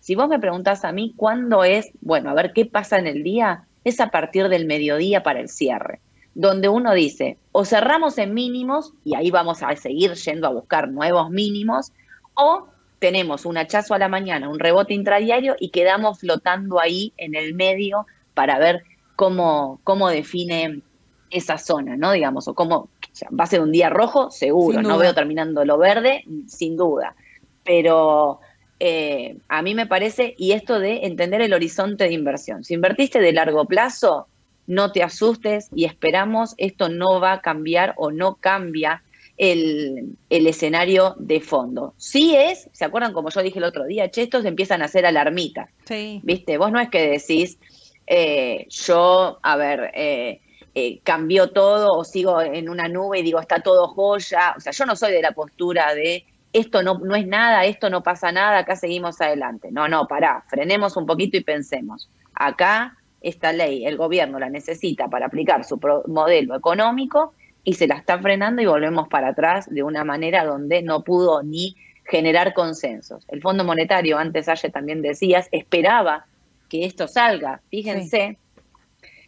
Si 0.00 0.14
vos 0.14 0.28
me 0.28 0.40
preguntás 0.40 0.84
a 0.84 0.90
mí 0.90 1.12
cuándo 1.14 1.62
es, 1.64 1.90
bueno, 2.00 2.30
a 2.30 2.34
ver 2.34 2.52
qué 2.52 2.64
pasa 2.64 2.98
en 2.98 3.06
el 3.06 3.22
día, 3.22 3.66
es 3.84 4.00
a 4.00 4.10
partir 4.10 4.48
del 4.48 4.66
mediodía 4.66 5.22
para 5.22 5.38
el 5.38 5.48
cierre, 5.48 6.00
donde 6.34 6.68
uno 6.68 6.94
dice, 6.94 7.36
o 7.52 7.64
cerramos 7.64 8.16
en 8.18 8.32
mínimos 8.32 8.94
y 9.04 9.14
ahí 9.14 9.30
vamos 9.30 9.62
a 9.62 9.76
seguir 9.76 10.14
yendo 10.14 10.46
a 10.46 10.50
buscar 10.50 10.88
nuevos 10.88 11.30
mínimos, 11.30 11.92
o 12.34 12.66
tenemos 13.02 13.46
un 13.46 13.58
hachazo 13.58 13.94
a 13.94 13.98
la 13.98 14.06
mañana, 14.06 14.48
un 14.48 14.60
rebote 14.60 14.94
intradiario 14.94 15.56
y 15.58 15.70
quedamos 15.70 16.20
flotando 16.20 16.80
ahí 16.80 17.12
en 17.16 17.34
el 17.34 17.52
medio 17.52 18.06
para 18.32 18.60
ver 18.60 18.84
cómo, 19.16 19.80
cómo 19.82 20.08
define 20.08 20.82
esa 21.28 21.58
zona, 21.58 21.96
¿no? 21.96 22.12
Digamos, 22.12 22.46
o 22.46 22.54
cómo, 22.54 22.76
o 22.76 22.88
sea, 23.10 23.28
va 23.32 23.42
a 23.42 23.48
ser 23.48 23.60
un 23.60 23.72
día 23.72 23.90
rojo, 23.90 24.30
seguro, 24.30 24.82
no 24.82 24.98
veo 24.98 25.14
terminando 25.14 25.64
lo 25.64 25.78
verde, 25.78 26.22
sin 26.46 26.76
duda, 26.76 27.16
pero 27.64 28.38
eh, 28.78 29.36
a 29.48 29.62
mí 29.62 29.74
me 29.74 29.88
parece, 29.88 30.36
y 30.38 30.52
esto 30.52 30.78
de 30.78 31.04
entender 31.04 31.40
el 31.40 31.54
horizonte 31.54 32.04
de 32.04 32.12
inversión, 32.12 32.62
si 32.62 32.74
invertiste 32.74 33.18
de 33.18 33.32
largo 33.32 33.64
plazo, 33.64 34.28
no 34.68 34.92
te 34.92 35.02
asustes 35.02 35.70
y 35.74 35.86
esperamos, 35.86 36.54
esto 36.56 36.88
no 36.88 37.20
va 37.20 37.32
a 37.32 37.40
cambiar 37.40 37.94
o 37.96 38.12
no 38.12 38.36
cambia 38.36 39.02
el, 39.42 40.16
escenario 40.28 41.16
de 41.18 41.40
fondo. 41.40 41.94
Sí 41.96 42.36
es, 42.36 42.70
¿se 42.72 42.84
acuerdan 42.84 43.12
como 43.12 43.28
yo 43.30 43.42
dije 43.42 43.58
el 43.58 43.64
otro 43.64 43.84
día? 43.86 44.08
Che, 44.08 44.22
estos 44.22 44.44
empiezan 44.44 44.82
a 44.82 44.84
hacer 44.84 45.04
alarmitas. 45.04 45.68
Sí. 45.84 46.20
¿Viste? 46.22 46.58
Vos 46.58 46.70
no 46.70 46.78
es 46.78 46.88
que 46.90 47.08
decís, 47.08 47.58
eh, 48.06 48.66
yo, 48.68 49.40
a 49.42 49.56
ver, 49.56 49.90
eh, 49.94 50.40
eh, 50.76 51.00
cambió 51.02 51.50
todo 51.50 51.92
o 51.92 52.04
sigo 52.04 52.40
en 52.40 52.68
una 52.68 52.86
nube 52.86 53.18
y 53.18 53.22
digo, 53.22 53.40
está 53.40 53.60
todo 53.60 53.88
joya. 53.88 54.54
O 54.56 54.60
sea, 54.60 54.70
yo 54.70 54.86
no 54.86 54.94
soy 54.94 55.10
de 55.10 55.22
la 55.22 55.32
postura 55.32 55.92
de 55.92 56.24
esto 56.52 56.82
no, 56.82 56.98
no 56.98 57.16
es 57.16 57.26
nada, 57.26 57.64
esto 57.64 57.90
no 57.90 58.02
pasa 58.02 58.30
nada, 58.30 58.58
acá 58.58 58.76
seguimos 58.76 59.20
adelante. 59.20 59.70
No, 59.72 59.88
no, 59.88 60.06
pará, 60.06 60.44
frenemos 60.46 60.96
un 60.96 61.06
poquito 61.06 61.36
y 61.36 61.42
pensemos. 61.42 62.08
Acá 62.34 62.96
esta 63.20 63.52
ley, 63.52 63.86
el 63.86 63.96
gobierno 63.96 64.38
la 64.38 64.50
necesita 64.50 65.08
para 65.08 65.26
aplicar 65.26 65.64
su 65.64 65.80
modelo 66.06 66.54
económico 66.54 67.34
y 67.64 67.74
se 67.74 67.86
la 67.86 67.96
está 67.96 68.18
frenando 68.18 68.62
y 68.62 68.66
volvemos 68.66 69.08
para 69.08 69.28
atrás 69.28 69.68
de 69.70 69.82
una 69.82 70.04
manera 70.04 70.44
donde 70.44 70.82
no 70.82 71.02
pudo 71.02 71.42
ni 71.42 71.76
generar 72.04 72.54
consensos. 72.54 73.24
El 73.28 73.40
Fondo 73.40 73.64
Monetario, 73.64 74.18
antes 74.18 74.48
ayer 74.48 74.72
también 74.72 75.02
decías, 75.02 75.48
esperaba 75.52 76.26
que 76.68 76.84
esto 76.84 77.06
salga. 77.06 77.60
Fíjense 77.70 78.38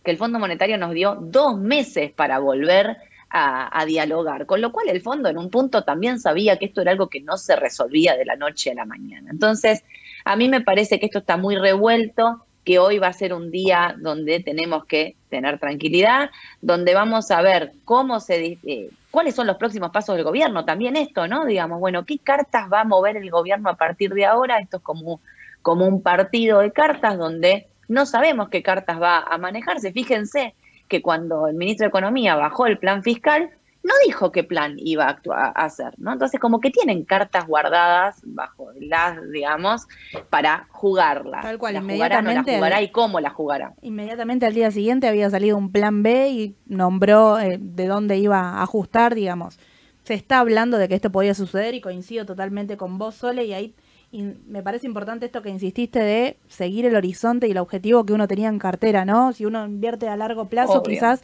que 0.02 0.10
el 0.10 0.16
Fondo 0.16 0.38
Monetario 0.38 0.76
nos 0.78 0.92
dio 0.92 1.16
dos 1.20 1.58
meses 1.58 2.12
para 2.12 2.38
volver 2.38 2.96
a, 3.36 3.84
dialogar, 3.84 4.46
con 4.46 4.60
lo 4.60 4.70
cual 4.70 4.88
el 4.88 5.00
fondo 5.00 5.28
en 5.28 5.38
un 5.38 5.50
punto 5.50 5.82
también 5.82 6.20
sabía 6.20 6.56
que 6.56 6.66
esto 6.66 6.82
era 6.82 6.92
algo 6.92 7.08
que 7.08 7.20
no 7.20 7.36
se 7.36 7.56
resolvía 7.56 8.16
de 8.16 8.24
la 8.24 8.36
noche 8.36 8.70
a 8.70 8.74
la 8.74 8.84
mañana. 8.84 9.28
Entonces, 9.32 9.82
a 10.24 10.36
mí 10.36 10.48
me 10.48 10.60
parece 10.60 11.00
que 11.00 11.06
esto 11.06 11.18
está 11.18 11.36
muy 11.36 11.56
revuelto, 11.56 12.46
que 12.64 12.79
hoy 12.79 12.98
va 12.98 13.09
a 13.09 13.12
ser 13.12 13.35
un 13.35 13.50
día 13.50 13.94
donde 13.98 14.40
tenemos 14.40 14.87
que 14.87 15.16
tener 15.29 15.59
tranquilidad, 15.59 16.31
donde 16.62 16.94
vamos 16.94 17.31
a 17.31 17.42
ver 17.42 17.72
cómo 17.85 18.20
se, 18.20 18.59
eh, 18.64 18.90
cuáles 19.11 19.35
son 19.35 19.46
los 19.46 19.57
próximos 19.57 19.90
pasos 19.90 20.16
del 20.16 20.24
gobierno, 20.24 20.64
también 20.64 20.96
esto, 20.96 21.29
¿no? 21.29 21.44
Digamos, 21.44 21.79
bueno, 21.79 22.05
¿qué 22.05 22.18
cartas 22.18 22.72
va 22.72 22.81
a 22.81 22.85
mover 22.85 23.16
el 23.16 23.31
gobierno 23.31 23.68
a 23.68 23.77
partir 23.77 24.14
de 24.14 24.24
ahora? 24.24 24.59
Esto 24.59 24.79
es 24.79 24.83
como, 24.83 25.20
como 25.62 25.87
un 25.87 26.03
partido 26.03 26.61
de 26.61 26.72
cartas 26.72 27.18
donde 27.18 27.68
no 27.88 28.07
sabemos 28.07 28.48
qué 28.48 28.62
cartas 28.62 29.00
va 29.00 29.18
a 29.18 29.37
manejarse. 29.37 29.92
Fíjense 29.92 30.55
que 30.88 31.03
cuando 31.03 31.46
el 31.48 31.55
ministro 31.55 31.85
de 31.85 31.88
Economía 31.88 32.35
bajó 32.35 32.66
el 32.66 32.79
plan 32.79 33.03
fiscal, 33.03 33.50
no 33.84 33.92
dijo 34.06 34.32
qué 34.32 34.42
plan 34.42 34.76
iba 34.78 35.04
a, 35.04 35.10
actuar, 35.10 35.52
a 35.54 35.64
hacer, 35.64 35.92
¿no? 35.98 36.14
Entonces, 36.14 36.40
como 36.40 36.58
que 36.60 36.70
tienen 36.70 37.04
cartas 37.04 37.46
guardadas 37.46 38.22
bajo 38.24 38.70
las, 38.80 39.30
digamos, 39.30 39.86
para 40.30 40.66
jugarla. 40.70 41.42
Tal 41.42 41.58
cual, 41.58 41.74
la 41.74 41.80
inmediatamente. 41.80 42.52
la 42.52 42.56
jugará 42.56 42.82
y 42.82 42.90
cómo 42.90 43.20
la 43.20 43.28
jugará. 43.28 43.74
Inmediatamente 43.82 44.46
al 44.46 44.54
día 44.54 44.70
siguiente 44.70 45.06
había 45.06 45.28
salido 45.28 45.58
un 45.58 45.70
plan 45.70 46.02
B 46.02 46.30
y 46.30 46.56
nombró 46.66 47.38
eh, 47.38 47.58
de 47.60 47.86
dónde 47.86 48.16
iba 48.16 48.40
a 48.40 48.62
ajustar, 48.62 49.14
digamos. 49.14 49.58
Se 50.04 50.14
está 50.14 50.38
hablando 50.38 50.78
de 50.78 50.88
que 50.88 50.94
esto 50.94 51.12
podía 51.12 51.34
suceder 51.34 51.74
y 51.74 51.82
coincido 51.82 52.24
totalmente 52.24 52.78
con 52.78 52.96
vos, 52.96 53.16
Sole, 53.16 53.44
y 53.44 53.52
ahí 53.52 53.74
y 54.10 54.22
me 54.46 54.62
parece 54.62 54.86
importante 54.86 55.26
esto 55.26 55.42
que 55.42 55.50
insististe 55.50 55.98
de 55.98 56.38
seguir 56.46 56.86
el 56.86 56.94
horizonte 56.94 57.48
y 57.48 57.50
el 57.50 57.58
objetivo 57.58 58.06
que 58.06 58.12
uno 58.12 58.28
tenía 58.28 58.48
en 58.48 58.60
cartera, 58.60 59.04
¿no? 59.04 59.32
Si 59.32 59.44
uno 59.44 59.66
invierte 59.66 60.08
a 60.08 60.16
largo 60.16 60.48
plazo, 60.48 60.84
quizás 60.84 61.20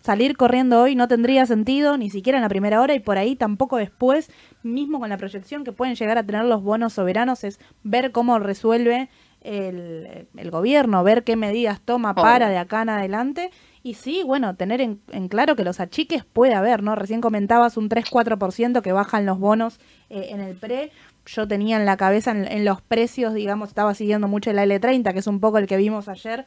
salir 0.00 0.36
corriendo 0.36 0.80
hoy 0.82 0.94
no 0.94 1.08
tendría 1.08 1.46
sentido, 1.46 1.96
ni 1.96 2.10
siquiera 2.10 2.38
en 2.38 2.42
la 2.42 2.48
primera 2.48 2.80
hora 2.80 2.94
y 2.94 3.00
por 3.00 3.18
ahí 3.18 3.36
tampoco 3.36 3.76
después, 3.76 4.30
mismo 4.62 5.00
con 5.00 5.08
la 5.08 5.16
proyección 5.16 5.64
que 5.64 5.72
pueden 5.72 5.94
llegar 5.94 6.18
a 6.18 6.24
tener 6.24 6.44
los 6.44 6.62
bonos 6.62 6.94
soberanos, 6.94 7.44
es 7.44 7.60
ver 7.82 8.12
cómo 8.12 8.38
resuelve 8.38 9.08
el, 9.40 10.28
el 10.36 10.50
gobierno, 10.50 11.02
ver 11.04 11.24
qué 11.24 11.36
medidas 11.36 11.80
toma 11.80 12.14
para 12.14 12.48
de 12.48 12.58
acá 12.58 12.82
en 12.82 12.90
adelante. 12.90 13.50
Y 13.82 13.94
sí, 13.94 14.22
bueno, 14.26 14.56
tener 14.56 14.82
en, 14.82 15.00
en, 15.10 15.28
claro 15.28 15.56
que 15.56 15.64
los 15.64 15.80
achiques 15.80 16.24
puede 16.24 16.52
haber, 16.52 16.82
¿no? 16.82 16.96
Recién 16.96 17.22
comentabas 17.22 17.78
un 17.78 17.88
3-4% 17.88 18.82
que 18.82 18.92
bajan 18.92 19.24
los 19.24 19.38
bonos 19.38 19.80
eh, 20.10 20.28
en 20.30 20.40
el 20.40 20.54
pre 20.54 20.92
yo 21.26 21.46
tenía 21.46 21.76
en 21.76 21.86
la 21.86 21.96
cabeza 21.96 22.32
en, 22.32 22.64
los 22.64 22.80
precios, 22.80 23.34
digamos, 23.34 23.68
estaba 23.68 23.94
siguiendo 23.94 24.28
mucho 24.28 24.50
el 24.50 24.58
L30, 24.58 25.12
que 25.12 25.18
es 25.18 25.26
un 25.26 25.40
poco 25.40 25.58
el 25.58 25.66
que 25.66 25.76
vimos 25.76 26.08
ayer 26.08 26.46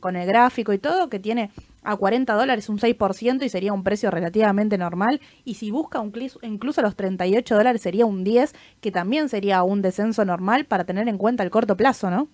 con 0.00 0.16
el 0.16 0.26
gráfico 0.26 0.74
y 0.74 0.78
todo, 0.78 1.08
que 1.08 1.18
tiene 1.18 1.50
a 1.82 1.96
40 1.96 2.34
dólares 2.34 2.68
un 2.68 2.78
6% 2.78 3.42
y 3.42 3.48
sería 3.48 3.72
un 3.72 3.82
precio 3.82 4.10
relativamente 4.10 4.76
normal. 4.76 5.20
Y 5.44 5.54
si 5.54 5.70
busca 5.70 6.00
un, 6.00 6.12
incluso 6.42 6.82
los 6.82 6.94
38 6.94 7.54
dólares 7.54 7.80
sería 7.80 8.04
un 8.04 8.22
10, 8.22 8.54
que 8.80 8.90
también 8.90 9.28
sería 9.28 9.62
un 9.62 9.80
descenso 9.80 10.24
normal 10.24 10.66
para 10.66 10.84
tener 10.84 11.08
en 11.08 11.16
cuenta 11.16 11.42
el 11.42 11.50
corto 11.50 11.76
plazo, 11.76 12.10
¿no? 12.10 12.28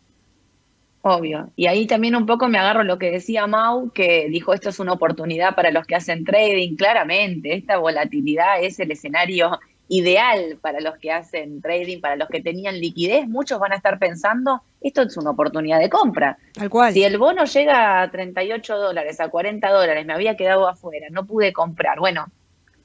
Obvio. 1.02 1.52
Y 1.54 1.68
ahí 1.68 1.86
también 1.86 2.16
un 2.16 2.26
poco 2.26 2.48
me 2.48 2.58
agarro 2.58 2.82
lo 2.82 2.98
que 2.98 3.12
decía 3.12 3.46
Mau, 3.46 3.90
que 3.92 4.26
dijo 4.28 4.52
esto 4.52 4.70
es 4.70 4.80
una 4.80 4.92
oportunidad 4.92 5.54
para 5.54 5.70
los 5.70 5.86
que 5.86 5.94
hacen 5.94 6.24
trading. 6.24 6.74
Claramente, 6.74 7.54
esta 7.54 7.78
volatilidad 7.78 8.60
es 8.60 8.80
el 8.80 8.90
escenario 8.90 9.60
ideal 9.88 10.58
para 10.60 10.80
los 10.80 10.98
que 10.98 11.12
hacen 11.12 11.60
trading, 11.60 12.00
para 12.00 12.16
los 12.16 12.28
que 12.28 12.40
tenían 12.40 12.80
liquidez, 12.80 13.28
muchos 13.28 13.58
van 13.58 13.72
a 13.72 13.76
estar 13.76 13.98
pensando, 13.98 14.62
esto 14.80 15.02
es 15.02 15.16
una 15.16 15.30
oportunidad 15.30 15.78
de 15.78 15.88
compra. 15.88 16.38
Tal 16.52 16.70
cual. 16.70 16.92
Si 16.92 17.04
el 17.04 17.18
bono 17.18 17.44
llega 17.44 18.02
a 18.02 18.10
38 18.10 18.76
dólares, 18.76 19.20
a 19.20 19.28
40 19.28 19.68
dólares, 19.70 20.06
me 20.06 20.12
había 20.12 20.36
quedado 20.36 20.68
afuera, 20.68 21.06
no 21.10 21.26
pude 21.26 21.52
comprar. 21.52 21.98
Bueno, 21.98 22.26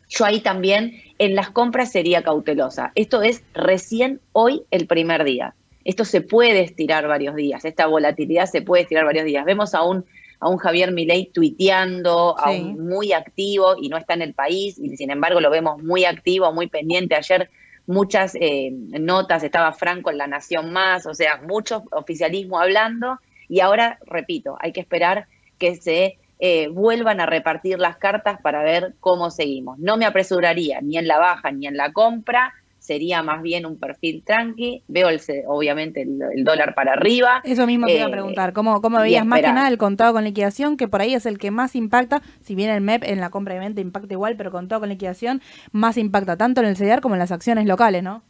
yo 0.10 0.26
ahí 0.26 0.42
también 0.42 1.02
en 1.18 1.36
las 1.36 1.50
compras 1.50 1.92
sería 1.92 2.22
cautelosa. 2.22 2.92
Esto 2.96 3.22
es 3.22 3.44
recién 3.54 4.20
hoy 4.34 4.64
el 4.70 4.86
primer 4.86 5.24
día. 5.24 5.56
Esto 5.84 6.06
se 6.06 6.22
puede 6.22 6.62
estirar 6.62 7.08
varios 7.08 7.36
días, 7.36 7.66
esta 7.66 7.88
volatilidad 7.88 8.46
se 8.46 8.62
puede 8.62 8.84
estirar 8.84 9.06
varios 9.06 9.26
días. 9.26 9.46
Vemos 9.46 9.74
a 9.74 9.84
un 9.84 10.06
a 10.42 10.50
un 10.50 10.58
Javier 10.58 10.92
Milei 10.92 11.32
tuiteando, 11.32 12.36
muy 12.78 13.14
activo 13.14 13.76
y 13.80 13.90
no 13.90 13.98
está 13.98 14.16
en 14.16 14.24
el 14.24 14.34
país, 14.34 14.78
y 14.80 14.98
sin 14.98 15.12
embargo 15.12 15.40
lo 15.40 15.52
vemos 15.52 15.82
muy 15.82 16.04
activo, 16.04 16.52
muy 16.52 16.68
pendiente. 16.68 17.16
Ayer 17.16 17.50
muchas 17.86 18.36
eh, 18.36 18.72
notas, 18.72 19.44
estaba 19.44 19.72
Franco 19.72 20.10
en 20.10 20.18
La 20.18 20.26
Nación 20.28 20.74
Más, 20.74 21.06
o 21.06 21.14
sea, 21.14 21.40
mucho 21.48 21.84
oficialismo 21.92 22.60
hablando, 22.60 23.20
y 23.48 23.60
ahora, 23.60 24.00
repito, 24.08 24.58
hay 24.60 24.72
que 24.72 24.82
esperar 24.82 25.28
que 25.60 25.76
se 25.76 26.18
eh, 26.40 26.70
vuelvan 26.70 27.20
a 27.20 27.28
repartir 27.28 27.78
las 27.78 27.98
cartas 27.98 28.42
para 28.42 28.64
ver 28.64 28.96
cómo 29.00 29.30
seguimos. 29.30 29.78
No 29.78 29.96
me 29.96 30.06
apresuraría 30.06 30.82
ni 30.82 30.98
en 30.98 31.08
la 31.08 31.20
baja 31.20 31.52
ni 31.52 31.68
en 31.68 31.78
la 31.78 31.94
compra, 31.94 32.52
sería 32.82 33.22
más 33.22 33.44
bien 33.44 33.66
un 33.68 33.78
perfil 33.78 34.24
tranqui. 34.26 34.84
Veo 34.88 35.10
el, 35.10 35.22
obviamente 35.48 36.02
el, 36.02 36.44
dólar 36.44 36.74
para 36.74 36.94
arriba. 36.94 37.42
Eso 37.44 37.68
mismo 37.68 37.86
te 37.86 37.96
iba 37.96 38.06
a 38.06 38.10
eh, 38.10 38.12
preguntar, 38.12 38.54
¿cómo, 38.54 38.82
cómo 38.82 39.00
veías 39.00 39.26
más 39.26 39.40
que 39.42 39.54
nada 39.54 39.68
el 39.68 39.78
contado 39.78 40.14
con 40.14 40.24
liquidación, 40.24 40.78
que 40.78 40.88
por 40.88 41.02
ahí 41.02 41.14
es 41.14 41.28
el 41.28 41.38
que 41.38 41.52
más 41.52 41.76
impacta, 41.76 42.22
si 42.42 42.56
bien 42.56 42.72
el 42.72 42.82
MEP 42.82 43.04
en 43.04 43.20
la 43.20 43.30
compra 43.30 43.54
de 43.54 43.60
venta 43.60 43.82
impacta 43.82 44.14
igual, 44.14 44.36
pero 44.36 44.52
contado 44.52 44.82
con 44.82 44.90
liquidación 44.90 45.42
más 45.72 45.98
impacta 45.98 46.38
tanto 46.38 46.62
en 46.62 46.68
el 46.68 46.76
CDR 46.76 47.02
como 47.02 47.16
en 47.16 47.20
las 47.20 47.32
acciones 47.32 47.68
locales, 47.68 48.02
¿no? 48.02 48.24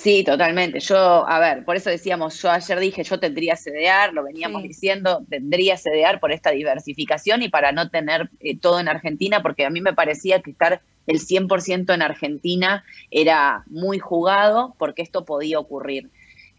Sí, 0.00 0.22
totalmente. 0.22 0.78
Yo, 0.78 1.28
a 1.28 1.40
ver, 1.40 1.64
por 1.64 1.74
eso 1.74 1.90
decíamos, 1.90 2.40
yo 2.40 2.52
ayer 2.52 2.78
dije, 2.78 3.02
yo 3.02 3.18
tendría 3.18 3.56
CDR, 3.56 4.14
lo 4.14 4.22
veníamos 4.22 4.62
diciendo, 4.62 5.24
tendría 5.28 5.76
CDR 5.76 6.20
por 6.20 6.30
esta 6.30 6.52
diversificación 6.52 7.42
y 7.42 7.48
para 7.48 7.72
no 7.72 7.90
tener 7.90 8.30
eh, 8.38 8.56
todo 8.56 8.78
en 8.78 8.86
Argentina, 8.86 9.42
porque 9.42 9.66
a 9.66 9.70
mí 9.70 9.80
me 9.80 9.94
parecía 9.94 10.40
que 10.40 10.52
estar 10.52 10.82
el 11.08 11.18
100% 11.18 11.92
en 11.92 12.02
Argentina 12.02 12.84
era 13.10 13.64
muy 13.66 13.98
jugado 13.98 14.76
porque 14.78 15.02
esto 15.02 15.24
podía 15.24 15.58
ocurrir. 15.58 16.10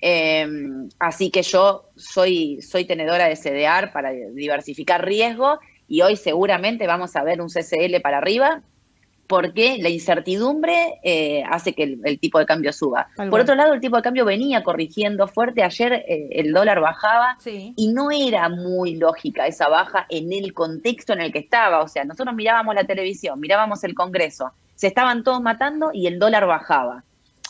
Em, 0.01 0.89
así 0.99 1.31
que 1.31 1.41
yo 1.41 1.85
soy, 1.95 2.61
soy 2.61 2.83
tenedora 2.83 3.29
de 3.29 3.37
CDR 3.37 3.93
para 3.93 4.11
diversificar 4.11 5.05
riesgo 5.05 5.59
y 5.87 6.01
hoy 6.01 6.17
seguramente 6.17 6.87
vamos 6.87 7.15
a 7.15 7.23
ver 7.23 7.39
un 7.39 7.47
CCL 7.47 8.01
para 8.01 8.17
arriba 8.17 8.63
porque 9.29 9.77
la 9.79 9.89
incertidumbre 9.89 10.99
eh, 11.03 11.43
hace 11.47 11.73
que 11.73 11.83
el, 12.03 12.19
tipo 12.19 12.39
de 12.39 12.47
cambio 12.47 12.73
suba. 12.73 13.09
Por 13.29 13.39
otro 13.39 13.53
lado, 13.53 13.75
el 13.75 13.79
tipo 13.79 13.95
de 13.95 14.01
cambio 14.01 14.25
venía 14.25 14.63
corrigiendo 14.63 15.27
fuerte. 15.27 15.61
Ayer 15.61 15.93
eh, 15.93 16.29
el 16.31 16.51
dólar 16.51 16.81
bajaba 16.81 17.37
y 17.45 17.93
no 17.93 18.09
era 18.09 18.49
muy 18.49 18.95
lógica 18.95 19.45
esa 19.45 19.69
baja 19.69 20.07
en 20.09 20.33
el 20.33 20.51
contexto 20.55 21.13
en 21.13 21.21
el 21.21 21.31
que 21.31 21.37
estaba. 21.37 21.83
O 21.83 21.87
sea, 21.87 22.05
nosotros 22.05 22.33
mirábamos 22.33 22.73
la 22.73 22.85
televisión, 22.85 23.39
mirábamos 23.39 23.83
el 23.83 23.93
Congreso, 23.93 24.51
se 24.73 24.87
estaban 24.87 25.23
todos 25.23 25.43
matando 25.43 25.91
y 25.93 26.07
el 26.07 26.17
dólar 26.17 26.47
bajaba 26.47 27.03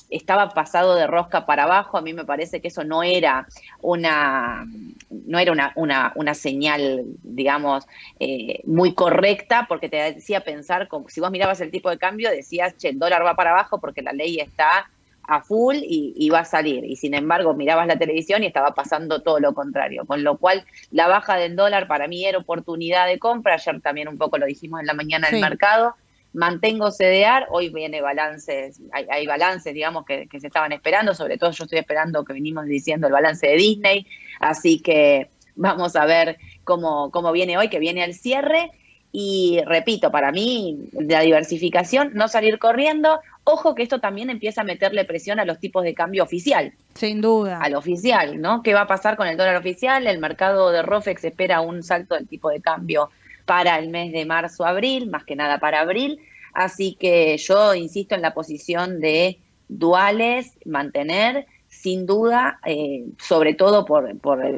estaba 0.10 0.50
pasado 0.50 0.95
de 0.95 1.08
rosca 1.08 1.45
para 1.45 1.63
abajo, 1.63 1.98
a 1.98 2.02
mí 2.02 2.13
me 2.13 2.26
parece 2.26 2.62
que 2.62 2.69
eso 2.69 2.84
no 2.84 3.04
era 3.04 3.48
una, 3.82 4.65
no 5.10 5.39
era 5.39 5.52
una, 5.52 5.72
una, 5.76 6.12
una 6.15 6.34
señal, 6.34 7.04
digamos, 7.22 7.88
eh, 8.19 8.62
muy 8.65 8.93
correcta, 8.93 9.65
porque 9.69 9.89
te 9.89 9.98
decía 10.13 10.43
pensar, 10.43 10.88
como, 10.88 11.10
si 11.10 11.22
vos 11.22 11.32
mirabas 11.32 11.62
el 11.62 11.72
tipo 11.72 11.89
de 11.89 11.98
cambio, 11.98 12.32
decías, 12.32 12.76
che, 12.78 12.89
el 12.89 13.00
dólar 13.00 13.26
va 13.26 13.36
para 13.36 13.52
abajo 13.52 13.80
porque 13.80 14.02
la 14.02 14.13
ley 14.13 14.39
está 14.39 14.89
a 15.24 15.41
full 15.41 15.76
y, 15.76 16.13
y, 16.17 16.30
va 16.32 16.39
a 16.39 16.45
salir. 16.45 16.84
Y 16.86 16.95
sin 16.95 17.13
embargo, 17.13 17.54
mirabas 17.54 17.86
la 17.86 18.00
televisión 18.00 18.41
y 18.41 18.48
estaba 18.48 18.74
pasando 18.74 19.22
todo 19.22 19.39
lo 19.39 19.54
contrario. 19.54 20.06
Con 20.08 20.24
lo 20.24 20.38
cual, 20.38 20.65
la 20.89 21.08
baja 21.08 21.36
del 21.36 21.56
dólar 21.56 21.88
para 21.88 22.08
mí 22.08 22.26
era 22.26 22.39
oportunidad 22.39 23.06
de 23.06 23.19
compra. 23.19 23.54
Ayer 23.54 23.80
también 23.80 24.08
un 24.08 24.17
poco 24.17 24.39
lo 24.39 24.48
dijimos 24.48 24.80
en 24.80 24.88
la 24.88 24.95
mañana 24.95 25.30
del 25.30 25.39
mercado 25.39 25.93
mantengo 26.33 26.91
CDR, 26.91 27.47
hoy 27.49 27.69
viene 27.69 28.01
balances, 28.01 28.79
hay, 28.91 29.25
balances, 29.25 29.73
digamos, 29.73 30.05
que, 30.05 30.27
se 30.39 30.47
estaban 30.47 30.71
esperando, 30.71 31.13
sobre 31.13 31.37
todo 31.37 31.51
yo 31.51 31.63
estoy 31.63 31.79
esperando 31.79 32.23
que 32.23 32.33
venimos 32.33 32.65
diciendo 32.65 33.07
el 33.07 33.13
balance 33.13 33.47
de 33.47 33.55
Disney, 33.55 34.07
así 34.39 34.79
que 34.79 35.29
vamos 35.55 35.95
a 35.95 36.05
ver 36.05 36.37
cómo, 36.63 37.11
cómo 37.11 37.31
viene 37.31 37.57
hoy, 37.57 37.69
que 37.69 37.79
viene 37.79 38.03
al 38.03 38.13
cierre. 38.13 38.71
Y 39.11 39.59
repito, 39.65 40.11
para 40.11 40.31
mí, 40.31 40.87
la 40.91 41.21
diversificación, 41.21 42.11
no 42.13 42.27
salir 42.27 42.59
corriendo. 42.59 43.19
Ojo 43.43 43.73
que 43.73 43.81
esto 43.81 43.99
también 43.99 44.29
empieza 44.29 44.61
a 44.61 44.63
meterle 44.63 45.03
presión 45.03 45.39
a 45.39 45.45
los 45.45 45.59
tipos 45.59 45.83
de 45.83 45.95
cambio 45.95 46.23
oficial. 46.23 46.73
Sin 46.93 47.19
duda. 47.19 47.59
Al 47.59 47.73
oficial, 47.73 48.39
¿no? 48.39 48.61
¿Qué 48.61 48.75
va 48.75 48.81
a 48.81 48.87
pasar 48.87 49.17
con 49.17 49.27
el 49.27 49.35
dólar 49.35 49.55
oficial? 49.55 50.05
El 50.05 50.19
mercado 50.19 50.69
de 50.69 50.83
ROFEX 50.83 51.23
espera 51.23 51.61
un 51.61 51.81
salto 51.81 52.13
del 52.13 52.27
tipo 52.27 52.51
de 52.51 52.61
cambio 52.61 53.09
para 53.49 53.79
el 53.79 53.89
mes 53.89 54.12
de 54.12 54.27
marzo-abril, 54.27 55.09
más 55.09 55.23
que 55.23 55.35
nada 55.35 55.57
para 55.57 55.79
abril. 55.79 56.19
Así 56.53 56.95
que 56.99 57.35
yo 57.38 57.73
insisto 57.73 58.13
en 58.13 58.21
la 58.21 58.35
posición 58.35 58.99
de 58.99 59.39
duales, 59.67 60.51
mantener, 60.65 61.47
sin 61.67 62.05
duda, 62.05 62.59
eh, 62.63 63.05
sobre 63.17 63.55
todo 63.55 63.85
por, 63.85 64.07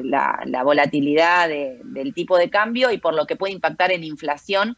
la, 0.04 0.62
volatilidad 0.62 1.48
del 1.48 2.12
tipo 2.12 2.36
de 2.36 2.50
cambio 2.50 2.92
y 2.92 2.98
por 2.98 3.14
lo 3.14 3.26
que 3.26 3.36
puede 3.36 3.54
impactar 3.54 3.92
en 3.92 4.04
inflación. 4.04 4.76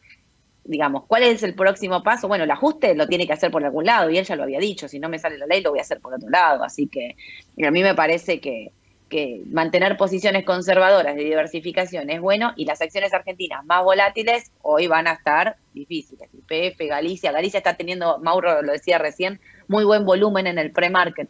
Digamos, 0.63 1.03
¿cuál 1.07 1.23
es 1.23 1.43
el 1.43 1.53
próximo 1.53 2.01
paso? 2.01 2.29
Bueno, 2.29 2.45
el 2.45 2.51
ajuste 2.51 2.95
lo 2.95 3.07
tiene 3.07 3.27
que 3.27 3.33
hacer 3.33 3.51
por 3.51 3.65
algún 3.65 3.83
lado 3.83 4.09
y 4.09 4.17
él 4.17 4.23
ya 4.23 4.37
lo 4.37 4.43
había 4.43 4.59
dicho, 4.59 4.87
si 4.87 4.97
no 4.97 5.09
me 5.09 5.19
sale 5.19 5.37
la 5.37 5.45
ley 5.45 5.61
lo 5.61 5.71
voy 5.71 5.79
a 5.79 5.81
hacer 5.81 5.99
por 5.99 6.13
otro 6.13 6.29
lado. 6.29 6.63
Así 6.63 6.87
que 6.87 7.17
a 7.61 7.69
mí 7.69 7.83
me 7.83 7.95
parece 7.95 8.39
que, 8.39 8.71
que 9.09 9.43
mantener 9.51 9.97
posiciones 9.97 10.45
conservadoras 10.45 11.15
de 11.15 11.23
diversificación 11.23 12.09
es 12.09 12.19
bueno 12.19 12.53
y 12.55 12.65
las 12.65 12.81
acciones 12.81 13.13
argentinas 13.13 13.63
más 13.65 13.83
volátiles 13.83 14.51
hoy 14.61 14.87
van 14.87 15.07
a 15.07 15.13
estar 15.13 15.57
difíciles. 15.73 16.29
IPF, 16.33 16.79
Galicia, 16.87 17.31
Galicia 17.31 17.59
está 17.59 17.75
teniendo, 17.75 18.19
Mauro 18.19 18.61
lo 18.61 18.71
decía 18.73 18.97
recién, 18.97 19.39
muy 19.67 19.83
buen 19.83 20.05
volumen 20.05 20.47
en 20.47 20.57
el 20.57 20.71
pre-market, 20.71 21.29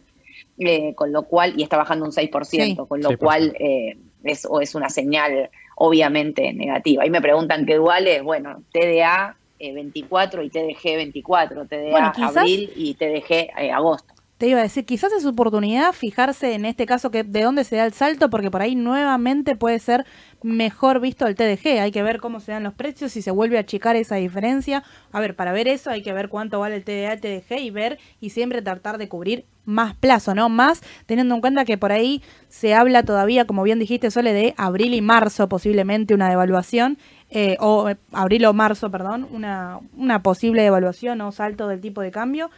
eh, 0.58 0.96
con 0.96 1.12
lo 1.12 1.24
cual, 1.24 1.54
y 1.58 1.64
está 1.64 1.78
bajando 1.78 2.06
un 2.06 2.12
6%, 2.12 2.88
con 2.88 3.02
lo 3.02 3.18
cual 3.18 3.56
eh, 3.60 3.98
es, 4.24 4.48
es 4.62 4.76
una 4.76 4.90
señal 4.90 5.50
obviamente 5.76 6.54
negativa. 6.54 7.06
Y 7.06 7.10
me 7.10 7.22
preguntan 7.22 7.66
qué 7.66 7.76
duales, 7.76 8.24
bueno, 8.24 8.64
TDA 8.72 9.38
24 9.60 10.44
y 10.44 10.50
TDG 10.50 10.84
24, 10.84 11.66
TDA 11.66 12.14
abril 12.22 12.72
y 12.76 12.94
TDG 12.94 13.50
eh, 13.58 13.72
agosto 13.72 14.15
te 14.38 14.48
iba 14.48 14.60
a 14.60 14.64
decir, 14.64 14.86
quizás 14.86 15.14
es 15.14 15.26
oportunidad 15.26 15.94
fijarse 15.94 16.56
en 16.56 16.66
este 16.66 16.86
caso 16.86 17.10
que 17.10 17.24
de 17.24 17.42
dónde 17.44 17.64
se 17.64 17.78
da 17.78 17.86
el 17.86 17.94
salto, 17.94 18.30
porque 18.30 18.52
por 18.52 18.62
ahí 18.62 18.76
nuevamente 18.76 19.56
puede 19.56 19.80
ser 19.80 20.06
mejor 20.44 21.00
visto 21.00 21.26
el 21.26 21.36
TDG. 21.36 21.80
Hay 21.80 21.92
que 21.92 22.04
ver 22.04 22.20
cómo 22.20 22.42
se 22.42 22.52
dan 22.52 22.64
los 22.64 22.74
precios, 22.74 23.14
si 23.14 23.22
se 23.22 23.32
vuelve 23.32 23.58
a 23.58 23.62
achicar 23.62 23.96
esa 23.96 24.16
diferencia. 24.16 24.84
A 25.14 25.22
ver, 25.22 25.38
para 25.38 25.54
ver 25.54 25.70
eso 25.70 25.90
hay 25.90 26.04
que 26.04 26.12
ver 26.12 26.28
cuánto 26.28 26.60
vale 26.60 26.76
el 26.76 26.84
TDA 26.84 27.14
el 27.14 27.22
TDG 27.22 27.60
y 27.62 27.70
ver 27.72 27.98
y 28.20 28.32
siempre 28.32 28.62
tratar 28.62 28.98
de 28.98 29.08
cubrir 29.08 29.46
más 29.64 29.96
plazo, 29.96 30.36
¿no? 30.36 30.50
Más 30.50 30.82
teniendo 31.06 31.34
en 31.34 31.42
cuenta 31.42 31.64
que 31.64 31.78
por 31.78 31.94
ahí 31.94 32.22
se 32.50 32.74
habla 32.74 33.04
todavía, 33.04 33.48
como 33.48 33.64
bien 33.64 33.80
dijiste, 33.80 34.12
Sole, 34.12 34.34
de 34.34 34.54
abril 34.58 34.94
y 34.94 35.02
marzo 35.02 35.48
posiblemente 35.48 36.14
una 36.14 36.30
devaluación. 36.30 36.98
Eh, 37.32 37.58
o 37.60 37.90
eh, 37.90 37.98
abril 38.12 38.46
o 38.46 38.54
marzo, 38.54 38.92
perdón, 38.92 39.28
una, 39.32 39.80
una 39.98 40.22
posible 40.22 40.62
devaluación 40.62 41.20
o 41.22 41.32
salto 41.32 41.68
del 41.68 41.82
tipo 41.82 42.02
de 42.02 42.12
cambio 42.12 42.52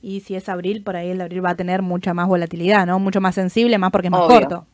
y 0.00 0.20
si 0.20 0.34
es 0.34 0.48
abril, 0.48 0.82
por 0.82 0.96
ahí 0.96 1.10
el 1.10 1.18
de 1.18 1.24
abril 1.24 1.44
va 1.44 1.50
a 1.50 1.56
tener 1.56 1.82
mucha 1.82 2.14
más 2.14 2.28
volatilidad, 2.28 2.86
¿no? 2.86 2.98
Mucho 2.98 3.20
más 3.20 3.34
sensible, 3.34 3.78
más 3.78 3.90
porque 3.90 4.08
es 4.08 4.12
más 4.12 4.26
corto. 4.26 4.66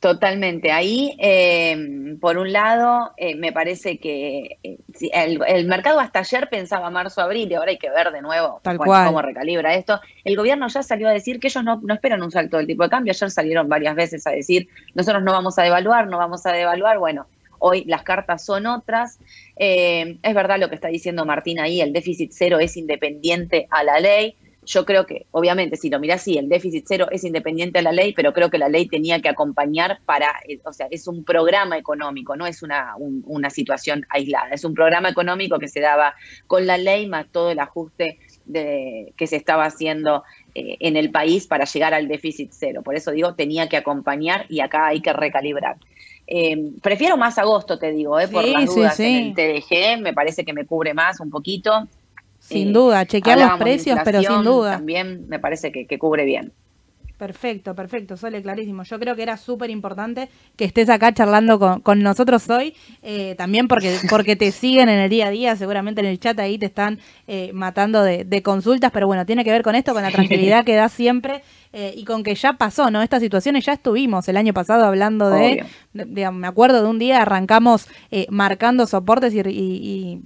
Totalmente. 0.00 0.70
Ahí, 0.70 1.16
eh, 1.18 2.16
por 2.20 2.38
un 2.38 2.52
lado, 2.52 3.12
eh, 3.16 3.34
me 3.34 3.52
parece 3.52 3.98
que 3.98 4.58
eh, 4.62 4.78
el, 5.12 5.66
mercado 5.66 5.98
hasta 5.98 6.20
ayer 6.20 6.48
pensaba 6.48 6.88
marzo-abril 6.88 7.50
y 7.50 7.54
ahora 7.54 7.72
hay 7.72 7.78
que 7.78 7.90
ver 7.90 8.12
de 8.12 8.22
nuevo 8.22 8.60
cómo 8.62 9.22
recalibra 9.22 9.74
esto. 9.74 10.00
El 10.22 10.36
gobierno 10.36 10.68
ya 10.68 10.84
salió 10.84 11.08
a 11.08 11.12
decir 11.12 11.40
que 11.40 11.48
ellos 11.48 11.64
no, 11.64 11.80
no, 11.82 11.94
esperan 11.94 12.22
un 12.22 12.30
salto 12.30 12.58
del 12.58 12.68
tipo 12.68 12.84
de 12.84 12.90
cambio. 12.90 13.10
Ayer 13.10 13.30
salieron 13.30 13.68
varias 13.68 13.96
veces 13.96 14.24
a 14.28 14.30
decir, 14.30 14.68
nosotros 14.94 15.24
no 15.24 15.32
vamos 15.32 15.58
a 15.58 15.64
devaluar, 15.64 16.06
no 16.06 16.18
vamos 16.18 16.46
a 16.46 16.52
devaluar. 16.52 16.98
Bueno, 16.98 17.26
Hoy 17.58 17.84
las 17.86 18.02
cartas 18.02 18.44
son 18.44 18.66
otras. 18.66 19.18
Eh, 19.56 20.18
es 20.22 20.34
verdad 20.34 20.58
lo 20.58 20.68
que 20.68 20.74
está 20.74 20.88
diciendo 20.88 21.24
Martín 21.24 21.60
ahí, 21.60 21.80
el 21.80 21.92
déficit 21.92 22.30
cero 22.32 22.58
es 22.58 22.76
independiente 22.76 23.66
a 23.70 23.82
la 23.84 24.00
ley. 24.00 24.36
Yo 24.64 24.84
creo 24.84 25.06
que, 25.06 25.24
obviamente, 25.30 25.76
si 25.76 25.88
lo 25.88 25.98
miras 25.98 26.20
así, 26.20 26.36
el 26.36 26.50
déficit 26.50 26.84
cero 26.86 27.06
es 27.10 27.24
independiente 27.24 27.78
a 27.78 27.82
la 27.82 27.90
ley, 27.90 28.12
pero 28.12 28.34
creo 28.34 28.50
que 28.50 28.58
la 28.58 28.68
ley 28.68 28.86
tenía 28.86 29.22
que 29.22 29.30
acompañar 29.30 30.00
para, 30.04 30.26
eh, 30.46 30.60
o 30.62 30.74
sea, 30.74 30.88
es 30.90 31.08
un 31.08 31.24
programa 31.24 31.78
económico, 31.78 32.36
no 32.36 32.46
es 32.46 32.62
una, 32.62 32.94
una 32.98 33.48
situación 33.48 34.04
aislada, 34.10 34.50
es 34.52 34.64
un 34.64 34.74
programa 34.74 35.08
económico 35.08 35.58
que 35.58 35.68
se 35.68 35.80
daba 35.80 36.14
con 36.46 36.66
la 36.66 36.76
ley 36.76 37.06
más 37.06 37.28
todo 37.32 37.50
el 37.50 37.60
ajuste 37.60 38.18
que 38.52 39.26
se 39.26 39.36
estaba 39.36 39.64
haciendo 39.64 40.24
eh, 40.54 40.76
en 40.80 40.96
el 40.96 41.10
país 41.10 41.46
para 41.46 41.64
llegar 41.64 41.94
al 41.94 42.08
déficit 42.08 42.50
cero. 42.52 42.82
Por 42.82 42.96
eso 42.96 43.12
digo, 43.12 43.34
tenía 43.34 43.68
que 43.68 43.76
acompañar 43.76 44.46
y 44.48 44.60
acá 44.60 44.86
hay 44.86 45.00
que 45.00 45.12
recalibrar. 45.12 45.76
Eh, 46.30 46.72
prefiero 46.82 47.16
más 47.16 47.38
agosto, 47.38 47.78
te 47.78 47.90
digo, 47.90 48.20
eh, 48.20 48.28
por 48.28 48.44
las 48.44 48.66
dudas 48.66 49.00
en 49.00 49.14
el 49.14 49.34
TDG, 49.34 50.02
me 50.02 50.12
parece 50.12 50.44
que 50.44 50.52
me 50.52 50.66
cubre 50.66 50.92
más 50.92 51.20
un 51.20 51.30
poquito. 51.30 51.88
Sin 52.38 52.72
duda, 52.72 53.06
chequear 53.06 53.38
los 53.38 53.58
precios, 53.58 53.98
pero 54.04 54.22
sin 54.22 54.44
duda. 54.44 54.72
También 54.72 55.26
me 55.28 55.38
parece 55.38 55.72
que, 55.72 55.86
que 55.86 55.98
cubre 55.98 56.26
bien. 56.26 56.52
Perfecto, 57.18 57.74
perfecto, 57.74 58.16
Sole, 58.16 58.40
clarísimo. 58.40 58.84
Yo 58.84 58.96
creo 59.00 59.16
que 59.16 59.24
era 59.24 59.36
súper 59.36 59.70
importante 59.70 60.28
que 60.54 60.64
estés 60.64 60.88
acá 60.88 61.12
charlando 61.12 61.58
con, 61.82 62.00
nosotros 62.00 62.48
hoy, 62.48 62.74
eh, 63.02 63.34
también 63.36 63.66
porque, 63.66 63.98
porque 64.08 64.36
te 64.36 64.52
siguen 64.52 64.88
en 64.88 65.00
el 65.00 65.10
día 65.10 65.26
a 65.26 65.30
día, 65.30 65.56
seguramente 65.56 66.00
en 66.00 66.06
el 66.06 66.20
chat 66.20 66.38
ahí 66.38 66.58
te 66.58 66.66
están 66.66 67.00
eh, 67.26 67.50
matando 67.52 68.04
de, 68.04 68.42
consultas, 68.44 68.92
pero 68.92 69.08
bueno, 69.08 69.26
tiene 69.26 69.42
que 69.42 69.50
ver 69.50 69.62
con 69.62 69.74
esto, 69.74 69.94
con 69.94 70.04
la 70.04 70.12
tranquilidad 70.12 70.64
que 70.64 70.76
da 70.76 70.88
siempre 70.88 71.42
eh, 71.72 71.92
y 71.96 72.04
con 72.04 72.22
que 72.22 72.36
ya 72.36 72.52
pasó, 72.52 72.88
¿no? 72.88 73.02
Estas 73.02 73.20
situaciones 73.20 73.66
ya 73.66 73.72
estuvimos 73.72 74.28
el 74.28 74.36
año 74.36 74.54
pasado 74.54 74.84
hablando 74.84 75.28
de, 75.28 75.66
me 75.92 76.46
acuerdo 76.46 76.82
de 76.82 76.88
un 76.88 77.00
día 77.00 77.20
arrancamos 77.22 77.88
marcando 78.30 78.86
soportes 78.86 79.34
y 79.34 80.22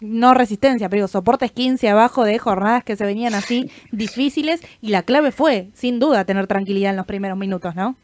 no 0.00 0.34
resistencia, 0.34 0.88
pero 0.88 0.98
digo, 0.98 1.08
soportes 1.08 1.52
15 1.52 1.88
abajo 1.88 2.24
de 2.24 2.38
jornadas 2.38 2.84
que 2.84 2.96
se 2.96 3.04
venían 3.04 3.34
así 3.34 3.70
difíciles 3.92 4.62
y 4.80 4.88
la 4.88 5.02
clave 5.02 5.32
fue, 5.32 5.68
sin 5.74 5.98
duda, 5.98 6.24
tener 6.24 6.46
tranquilidad 6.46 6.90
en 6.90 6.96
los 6.96 7.06
primeros 7.06 7.38
minutos, 7.38 7.74
¿no? 7.74 7.96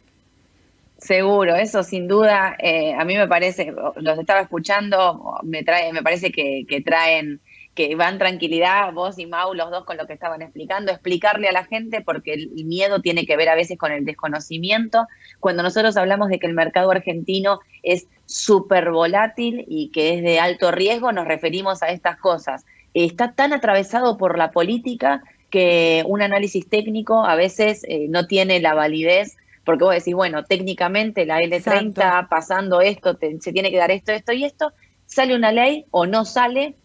Seguro, 0.98 1.54
eso 1.54 1.82
sin 1.82 2.08
duda, 2.08 2.56
eh, 2.58 2.94
a 2.94 3.04
mí 3.04 3.16
me 3.16 3.28
parece, 3.28 3.74
los 3.96 4.18
estaba 4.18 4.40
escuchando, 4.40 5.38
me 5.42 5.62
trae, 5.62 5.92
me 5.92 6.02
parece 6.02 6.32
que, 6.32 6.64
que 6.66 6.80
traen 6.80 7.40
que 7.74 7.94
van 7.96 8.18
tranquilidad, 8.18 8.92
vos 8.92 9.18
y 9.18 9.26
Mau, 9.26 9.54
los 9.54 9.70
dos 9.70 9.84
con 9.84 9.96
lo 9.96 10.06
que 10.06 10.12
estaban 10.12 10.42
explicando, 10.42 10.92
explicarle 10.92 11.48
a 11.48 11.52
la 11.52 11.64
gente, 11.64 12.00
porque 12.00 12.34
el 12.34 12.64
miedo 12.64 13.00
tiene 13.00 13.26
que 13.26 13.36
ver 13.36 13.48
a 13.48 13.54
veces 13.54 13.76
con 13.78 13.92
el 13.92 14.04
desconocimiento. 14.04 15.06
Cuando 15.40 15.62
nosotros 15.62 15.96
hablamos 15.96 16.28
de 16.28 16.38
que 16.38 16.46
el 16.46 16.54
mercado 16.54 16.90
argentino 16.90 17.60
es 17.82 18.06
súper 18.26 18.90
volátil 18.90 19.64
y 19.66 19.90
que 19.90 20.14
es 20.14 20.22
de 20.22 20.38
alto 20.38 20.70
riesgo, 20.70 21.12
nos 21.12 21.26
referimos 21.26 21.82
a 21.82 21.88
estas 21.88 22.18
cosas. 22.18 22.64
Está 22.94 23.32
tan 23.32 23.52
atravesado 23.52 24.16
por 24.16 24.38
la 24.38 24.52
política 24.52 25.22
que 25.50 26.04
un 26.06 26.22
análisis 26.22 26.68
técnico 26.68 27.24
a 27.24 27.34
veces 27.34 27.84
eh, 27.88 28.06
no 28.08 28.26
tiene 28.26 28.60
la 28.60 28.74
validez 28.74 29.36
porque 29.64 29.84
vos 29.84 29.94
decís, 29.94 30.14
bueno, 30.14 30.44
técnicamente 30.44 31.26
la 31.26 31.40
L30 31.40 32.28
pasando 32.28 32.80
esto, 32.80 33.16
se 33.40 33.52
tiene 33.52 33.70
que 33.70 33.78
dar 33.78 33.90
esto, 33.90 34.12
esto 34.12 34.32
y 34.32 34.44
esto, 34.44 34.72
sale 35.06 35.34
una 35.34 35.52
ley 35.52 35.86
o 35.90 36.06
no 36.06 36.24
sale, 36.24 36.76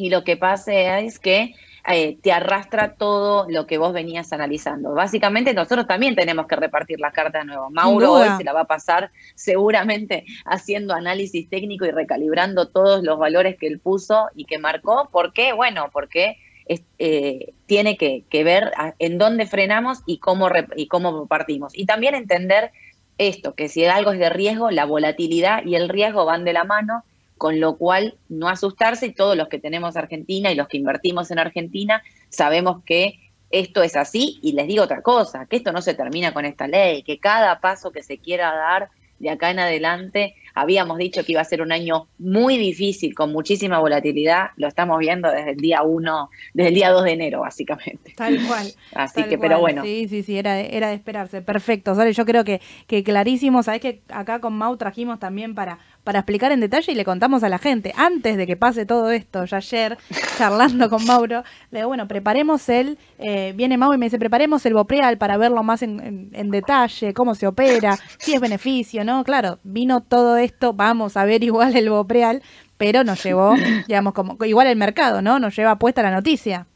y 0.00 0.08
lo 0.08 0.24
que 0.24 0.38
pasa 0.38 0.98
es 1.00 1.18
que 1.18 1.54
eh, 1.86 2.16
te 2.22 2.32
arrastra 2.32 2.94
todo 2.94 3.46
lo 3.50 3.66
que 3.66 3.76
vos 3.76 3.92
venías 3.92 4.32
analizando. 4.32 4.94
Básicamente 4.94 5.52
nosotros 5.52 5.86
también 5.86 6.14
tenemos 6.14 6.46
que 6.46 6.56
repartir 6.56 7.00
la 7.00 7.10
carta 7.10 7.40
de 7.40 7.44
nuevo. 7.44 7.70
Mauro 7.70 8.12
hoy 8.12 8.28
se 8.38 8.44
la 8.44 8.54
va 8.54 8.62
a 8.62 8.66
pasar 8.66 9.10
seguramente 9.34 10.24
haciendo 10.46 10.94
análisis 10.94 11.50
técnico 11.50 11.84
y 11.84 11.90
recalibrando 11.90 12.68
todos 12.68 13.02
los 13.02 13.18
valores 13.18 13.58
que 13.58 13.66
él 13.66 13.78
puso 13.78 14.28
y 14.34 14.46
que 14.46 14.58
marcó. 14.58 15.10
¿Por 15.12 15.34
qué? 15.34 15.52
Bueno, 15.52 15.90
porque 15.92 16.38
eh, 16.98 17.52
tiene 17.66 17.98
que, 17.98 18.24
que, 18.30 18.42
ver 18.42 18.72
en 18.98 19.18
dónde 19.18 19.44
frenamos 19.44 19.98
y 20.06 20.16
cómo, 20.16 20.48
y 20.76 20.86
cómo 20.86 21.26
partimos. 21.26 21.76
Y 21.76 21.84
también 21.84 22.14
entender 22.14 22.70
esto, 23.18 23.54
que 23.54 23.68
si 23.68 23.84
algo 23.84 24.12
es 24.12 24.18
de 24.18 24.30
riesgo, 24.30 24.70
la 24.70 24.86
volatilidad 24.86 25.62
y 25.66 25.74
el 25.74 25.90
riesgo 25.90 26.24
van 26.24 26.44
de 26.44 26.54
la 26.54 26.64
mano 26.64 27.04
con 27.40 27.58
lo 27.58 27.78
cual 27.78 28.18
no 28.28 28.50
asustarse 28.50 29.06
y 29.06 29.14
todos 29.14 29.34
los 29.34 29.48
que 29.48 29.58
tenemos 29.58 29.96
Argentina 29.96 30.52
y 30.52 30.54
los 30.54 30.68
que 30.68 30.76
invertimos 30.76 31.30
en 31.30 31.38
Argentina 31.38 32.02
sabemos 32.28 32.84
que 32.84 33.18
esto 33.48 33.82
es 33.82 33.96
así 33.96 34.38
y 34.42 34.52
les 34.52 34.66
digo 34.68 34.84
otra 34.84 35.00
cosa, 35.00 35.46
que 35.46 35.56
esto 35.56 35.72
no 35.72 35.80
se 35.80 35.94
termina 35.94 36.34
con 36.34 36.44
esta 36.44 36.68
ley, 36.68 37.02
que 37.02 37.18
cada 37.18 37.58
paso 37.62 37.92
que 37.92 38.02
se 38.02 38.18
quiera 38.18 38.54
dar 38.54 38.90
de 39.20 39.30
acá 39.30 39.50
en 39.50 39.58
adelante, 39.58 40.34
habíamos 40.54 40.98
dicho 40.98 41.24
que 41.24 41.32
iba 41.32 41.40
a 41.42 41.44
ser 41.44 41.62
un 41.62 41.72
año 41.72 42.08
muy 42.18 42.56
difícil, 42.56 43.14
con 43.14 43.32
muchísima 43.32 43.78
volatilidad, 43.78 44.50
lo 44.56 44.66
estamos 44.66 44.98
viendo 44.98 45.30
desde 45.30 45.50
el 45.50 45.56
día 45.58 45.82
1, 45.82 46.30
desde 46.54 46.68
el 46.68 46.74
día 46.74 46.90
2 46.90 47.04
de 47.04 47.12
enero, 47.12 47.40
básicamente. 47.40 48.14
Tal 48.16 48.38
cual. 48.46 48.72
Así 48.94 49.22
que, 49.24 49.38
pero 49.38 49.60
bueno. 49.60 49.82
Sí, 49.82 50.08
sí, 50.08 50.22
sí, 50.22 50.38
era, 50.38 50.58
era 50.58 50.88
de 50.88 50.94
esperarse. 50.94 51.42
Perfecto, 51.42 51.94
yo 52.10 52.24
creo 52.24 52.44
que, 52.44 52.62
que 52.86 53.04
clarísimo, 53.04 53.62
sabes 53.62 53.82
que 53.82 54.00
acá 54.08 54.40
con 54.40 54.54
Mau 54.54 54.76
trajimos 54.78 55.18
también 55.18 55.54
para 55.54 55.78
para 56.04 56.20
explicar 56.20 56.52
en 56.52 56.60
detalle 56.60 56.92
y 56.92 56.94
le 56.94 57.04
contamos 57.04 57.42
a 57.42 57.48
la 57.48 57.58
gente, 57.58 57.92
antes 57.96 58.36
de 58.36 58.46
que 58.46 58.56
pase 58.56 58.86
todo 58.86 59.10
esto, 59.10 59.44
ya 59.44 59.58
ayer, 59.58 59.98
charlando 60.38 60.88
con 60.88 61.04
Mauro, 61.04 61.44
le 61.70 61.80
digo, 61.80 61.88
bueno, 61.88 62.08
preparemos 62.08 62.68
el, 62.68 62.98
eh, 63.18 63.52
viene 63.56 63.76
Mauro 63.76 63.94
y 63.94 63.98
me 63.98 64.06
dice, 64.06 64.18
preparemos 64.18 64.64
el 64.66 64.74
Bopreal 64.74 65.18
para 65.18 65.36
verlo 65.36 65.62
más 65.62 65.82
en, 65.82 66.30
en, 66.32 66.50
detalle, 66.50 67.12
cómo 67.14 67.34
se 67.34 67.46
opera, 67.46 67.98
si 68.18 68.34
es 68.34 68.40
beneficio, 68.40 69.04
¿no? 69.04 69.24
Claro, 69.24 69.58
vino 69.62 70.00
todo 70.00 70.36
esto, 70.36 70.72
vamos 70.72 71.16
a 71.16 71.24
ver 71.24 71.44
igual 71.44 71.76
el 71.76 71.90
Bopreal, 71.90 72.42
pero 72.76 73.04
nos 73.04 73.22
llevó, 73.22 73.54
digamos, 73.86 74.14
como 74.14 74.42
igual 74.44 74.66
el 74.66 74.76
mercado, 74.76 75.20
¿no? 75.20 75.38
Nos 75.38 75.54
lleva 75.54 75.78
puesta 75.78 76.02
la 76.02 76.10
noticia. 76.10 76.66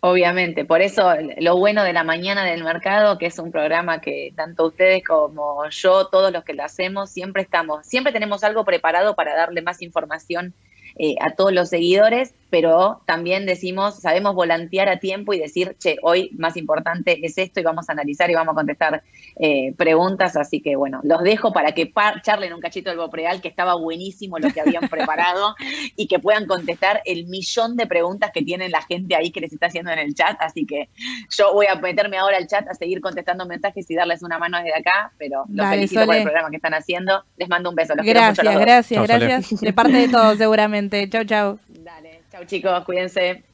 Obviamente, 0.00 0.64
por 0.64 0.80
eso 0.80 1.12
lo 1.38 1.56
bueno 1.56 1.82
de 1.82 1.92
la 1.92 2.04
mañana 2.04 2.44
del 2.44 2.62
mercado, 2.62 3.18
que 3.18 3.26
es 3.26 3.38
un 3.40 3.50
programa 3.50 4.00
que 4.00 4.32
tanto 4.36 4.66
ustedes 4.66 5.02
como 5.04 5.68
yo, 5.70 6.06
todos 6.06 6.32
los 6.32 6.44
que 6.44 6.54
lo 6.54 6.62
hacemos, 6.62 7.10
siempre 7.10 7.42
estamos, 7.42 7.84
siempre 7.84 8.12
tenemos 8.12 8.44
algo 8.44 8.64
preparado 8.64 9.16
para 9.16 9.34
darle 9.34 9.60
más 9.60 9.82
información 9.82 10.54
eh, 10.96 11.16
a 11.20 11.34
todos 11.34 11.52
los 11.52 11.68
seguidores 11.68 12.32
pero 12.50 13.02
también 13.06 13.46
decimos, 13.46 14.00
sabemos 14.00 14.34
volantear 14.34 14.88
a 14.88 14.98
tiempo 14.98 15.34
y 15.34 15.38
decir, 15.38 15.76
che, 15.78 15.96
hoy 16.02 16.30
más 16.38 16.56
importante 16.56 17.24
es 17.24 17.36
esto 17.36 17.60
y 17.60 17.62
vamos 17.62 17.88
a 17.88 17.92
analizar 17.92 18.30
y 18.30 18.34
vamos 18.34 18.52
a 18.52 18.56
contestar 18.56 19.02
eh, 19.36 19.74
preguntas, 19.76 20.36
así 20.36 20.60
que 20.60 20.76
bueno, 20.76 21.00
los 21.04 21.22
dejo 21.22 21.52
para 21.52 21.72
que 21.72 21.92
charlen 22.22 22.52
un 22.54 22.60
cachito 22.60 22.90
del 22.90 22.98
Bopreal, 22.98 23.40
que 23.40 23.48
estaba 23.48 23.74
buenísimo 23.74 24.38
lo 24.38 24.50
que 24.50 24.60
habían 24.60 24.88
preparado 24.90 25.54
y 25.96 26.06
que 26.06 26.18
puedan 26.18 26.46
contestar 26.46 27.02
el 27.04 27.26
millón 27.26 27.76
de 27.76 27.86
preguntas 27.86 28.30
que 28.32 28.42
tiene 28.42 28.68
la 28.68 28.82
gente 28.82 29.14
ahí 29.14 29.30
que 29.30 29.40
les 29.40 29.52
está 29.52 29.66
haciendo 29.66 29.90
en 29.90 29.98
el 29.98 30.14
chat, 30.14 30.36
así 30.40 30.64
que 30.64 30.88
yo 31.36 31.52
voy 31.52 31.66
a 31.66 31.74
meterme 31.74 32.16
ahora 32.16 32.38
al 32.38 32.46
chat 32.46 32.66
a 32.68 32.74
seguir 32.74 33.00
contestando 33.00 33.46
mensajes 33.46 33.90
y 33.90 33.94
darles 33.94 34.22
una 34.22 34.38
mano 34.38 34.58
desde 34.58 34.74
acá, 34.74 35.12
pero 35.18 35.44
los 35.48 35.66
felicito 35.68 36.06
por 36.06 36.14
el 36.14 36.22
programa 36.22 36.50
que 36.50 36.56
están 36.56 36.74
haciendo, 36.74 37.24
les 37.36 37.48
mando 37.48 37.70
un 37.70 37.76
beso. 37.76 37.94
Los 37.94 38.06
gracias, 38.06 38.58
gracias, 38.58 39.06
gracias, 39.06 39.60
de 39.60 39.72
parte 39.72 39.96
de 39.96 40.08
todos 40.08 40.38
seguramente, 40.38 41.08
chau, 41.10 41.24
chau. 41.24 41.58
Dale. 41.88 42.20
Chau 42.30 42.44
chicos, 42.44 42.84
cuídense. 42.84 43.44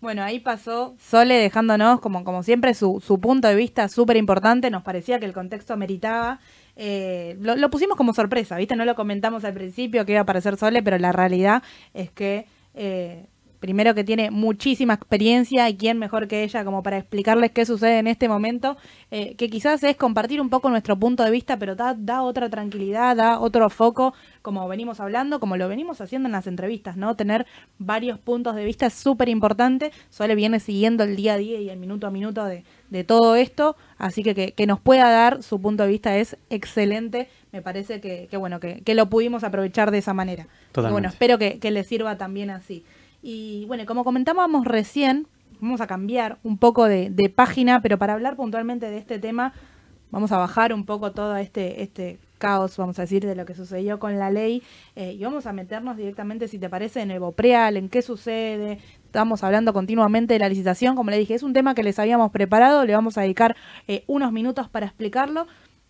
Bueno, 0.00 0.22
ahí 0.22 0.40
pasó 0.40 0.96
Sole 0.98 1.34
dejándonos, 1.34 2.00
como, 2.00 2.24
como 2.24 2.42
siempre, 2.42 2.72
su, 2.72 3.02
su 3.04 3.20
punto 3.20 3.46
de 3.46 3.54
vista 3.54 3.90
súper 3.90 4.16
importante. 4.16 4.70
Nos 4.70 4.82
parecía 4.82 5.20
que 5.20 5.26
el 5.26 5.34
contexto 5.34 5.76
meritaba. 5.76 6.40
Eh, 6.76 7.36
lo, 7.40 7.68
pusimos 7.68 7.98
como 7.98 8.14
sorpresa, 8.14 8.56
¿viste? 8.56 8.74
No 8.74 8.86
lo 8.86 8.94
comentamos 8.94 9.44
al 9.44 9.52
principio 9.52 10.06
que 10.06 10.12
iba 10.12 10.20
a 10.20 10.22
aparecer 10.22 10.56
Sole, 10.56 10.82
pero 10.82 10.96
la 10.96 11.12
realidad 11.12 11.62
es 11.92 12.10
que 12.10 12.46
eh, 12.72 13.26
primero 13.64 13.94
que 13.94 14.04
tiene 14.04 14.30
muchísima 14.30 14.92
experiencia 14.92 15.70
y 15.70 15.76
quién 15.78 15.98
mejor 15.98 16.28
que 16.28 16.44
ella 16.44 16.66
como 16.66 16.82
para 16.82 16.98
explicarles 16.98 17.50
qué 17.50 17.64
sucede 17.64 17.98
en 17.98 18.06
este 18.08 18.28
momento, 18.28 18.76
eh, 19.10 19.36
que 19.36 19.48
quizás 19.48 19.82
es 19.84 19.96
compartir 19.96 20.38
un 20.42 20.50
poco 20.50 20.68
nuestro 20.68 20.98
punto 20.98 21.24
de 21.24 21.30
vista, 21.30 21.58
pero 21.58 21.74
da, 21.74 21.94
da 21.98 22.20
otra 22.20 22.50
tranquilidad, 22.50 23.16
da 23.16 23.40
otro 23.40 23.70
foco, 23.70 24.12
como 24.42 24.68
venimos 24.68 25.00
hablando, 25.00 25.40
como 25.40 25.56
lo 25.56 25.66
venimos 25.66 26.02
haciendo 26.02 26.28
en 26.28 26.32
las 26.32 26.46
entrevistas, 26.46 26.98
¿no? 26.98 27.16
Tener 27.16 27.46
varios 27.78 28.18
puntos 28.18 28.54
de 28.54 28.66
vista 28.66 28.84
es 28.84 28.92
súper 28.92 29.30
importante, 29.30 29.92
Sole 30.10 30.34
viene 30.34 30.60
siguiendo 30.60 31.02
el 31.02 31.16
día 31.16 31.32
a 31.32 31.38
día 31.38 31.58
y 31.58 31.70
el 31.70 31.78
minuto 31.78 32.06
a 32.06 32.10
minuto 32.10 32.44
de, 32.44 32.64
todo 33.06 33.34
esto, 33.34 33.76
así 33.98 34.22
que, 34.22 34.52
que, 34.52 34.66
nos 34.66 34.78
pueda 34.78 35.10
dar 35.10 35.42
su 35.42 35.60
punto 35.60 35.82
de 35.82 35.88
vista 35.88 36.16
es 36.16 36.36
excelente, 36.48 37.28
me 37.50 37.60
parece 37.60 38.00
que, 38.00 38.28
bueno, 38.36 38.60
que, 38.60 38.94
lo 38.94 39.08
pudimos 39.08 39.42
aprovechar 39.42 39.90
de 39.90 39.98
esa 39.98 40.12
manera. 40.12 40.46
Y 40.76 40.92
bueno, 40.92 41.08
espero 41.08 41.36
que, 41.36 41.58
que 41.58 41.72
les 41.72 41.88
sirva 41.88 42.18
también 42.18 42.50
así. 42.50 42.84
Y 43.26 43.64
bueno, 43.68 43.86
como 43.86 44.04
comentábamos 44.04 44.66
recién, 44.66 45.26
vamos 45.58 45.80
a 45.80 45.86
cambiar 45.86 46.36
un 46.42 46.58
poco 46.58 46.84
de, 46.84 47.32
página, 47.34 47.80
pero 47.80 47.96
para 47.96 48.12
hablar 48.12 48.36
puntualmente 48.36 48.90
de 48.90 48.98
este 48.98 49.18
tema, 49.18 49.54
vamos 50.10 50.30
a 50.30 50.36
bajar 50.36 50.74
un 50.74 50.84
poco 50.84 51.12
todo 51.12 51.34
este, 51.36 51.82
este 51.82 52.18
caos, 52.36 52.76
vamos 52.76 52.98
a 52.98 53.02
decir, 53.02 53.24
de 53.24 53.34
lo 53.34 53.46
que 53.46 53.54
sucedió 53.54 53.98
con 53.98 54.18
la 54.18 54.30
ley 54.30 54.62
eh, 54.94 55.12
y 55.18 55.24
vamos 55.24 55.46
a 55.46 55.54
meternos 55.54 55.96
directamente, 55.96 56.48
si 56.48 56.58
te 56.58 56.68
parece, 56.68 57.00
en 57.00 57.12
el 57.12 57.18
Bopreal, 57.18 57.78
en 57.78 57.88
qué 57.88 58.02
sucede. 58.02 58.78
Estamos 59.06 59.42
hablando 59.42 59.72
continuamente 59.72 60.34
de 60.34 60.40
la 60.40 60.50
licitación, 60.50 60.94
como 60.94 61.10
le 61.10 61.16
dije, 61.16 61.32
es 61.32 61.42
un 61.42 61.54
tema 61.54 61.74
que 61.74 61.82
les 61.82 61.98
habíamos 61.98 62.30
preparado, 62.30 62.84
le 62.84 62.92
vamos 62.92 63.16
a 63.16 63.22
dedicar 63.22 63.56
eh, 63.88 64.04
unos 64.06 64.32
minutos 64.32 64.68
para 64.68 64.84
explicarlo, 64.84 65.46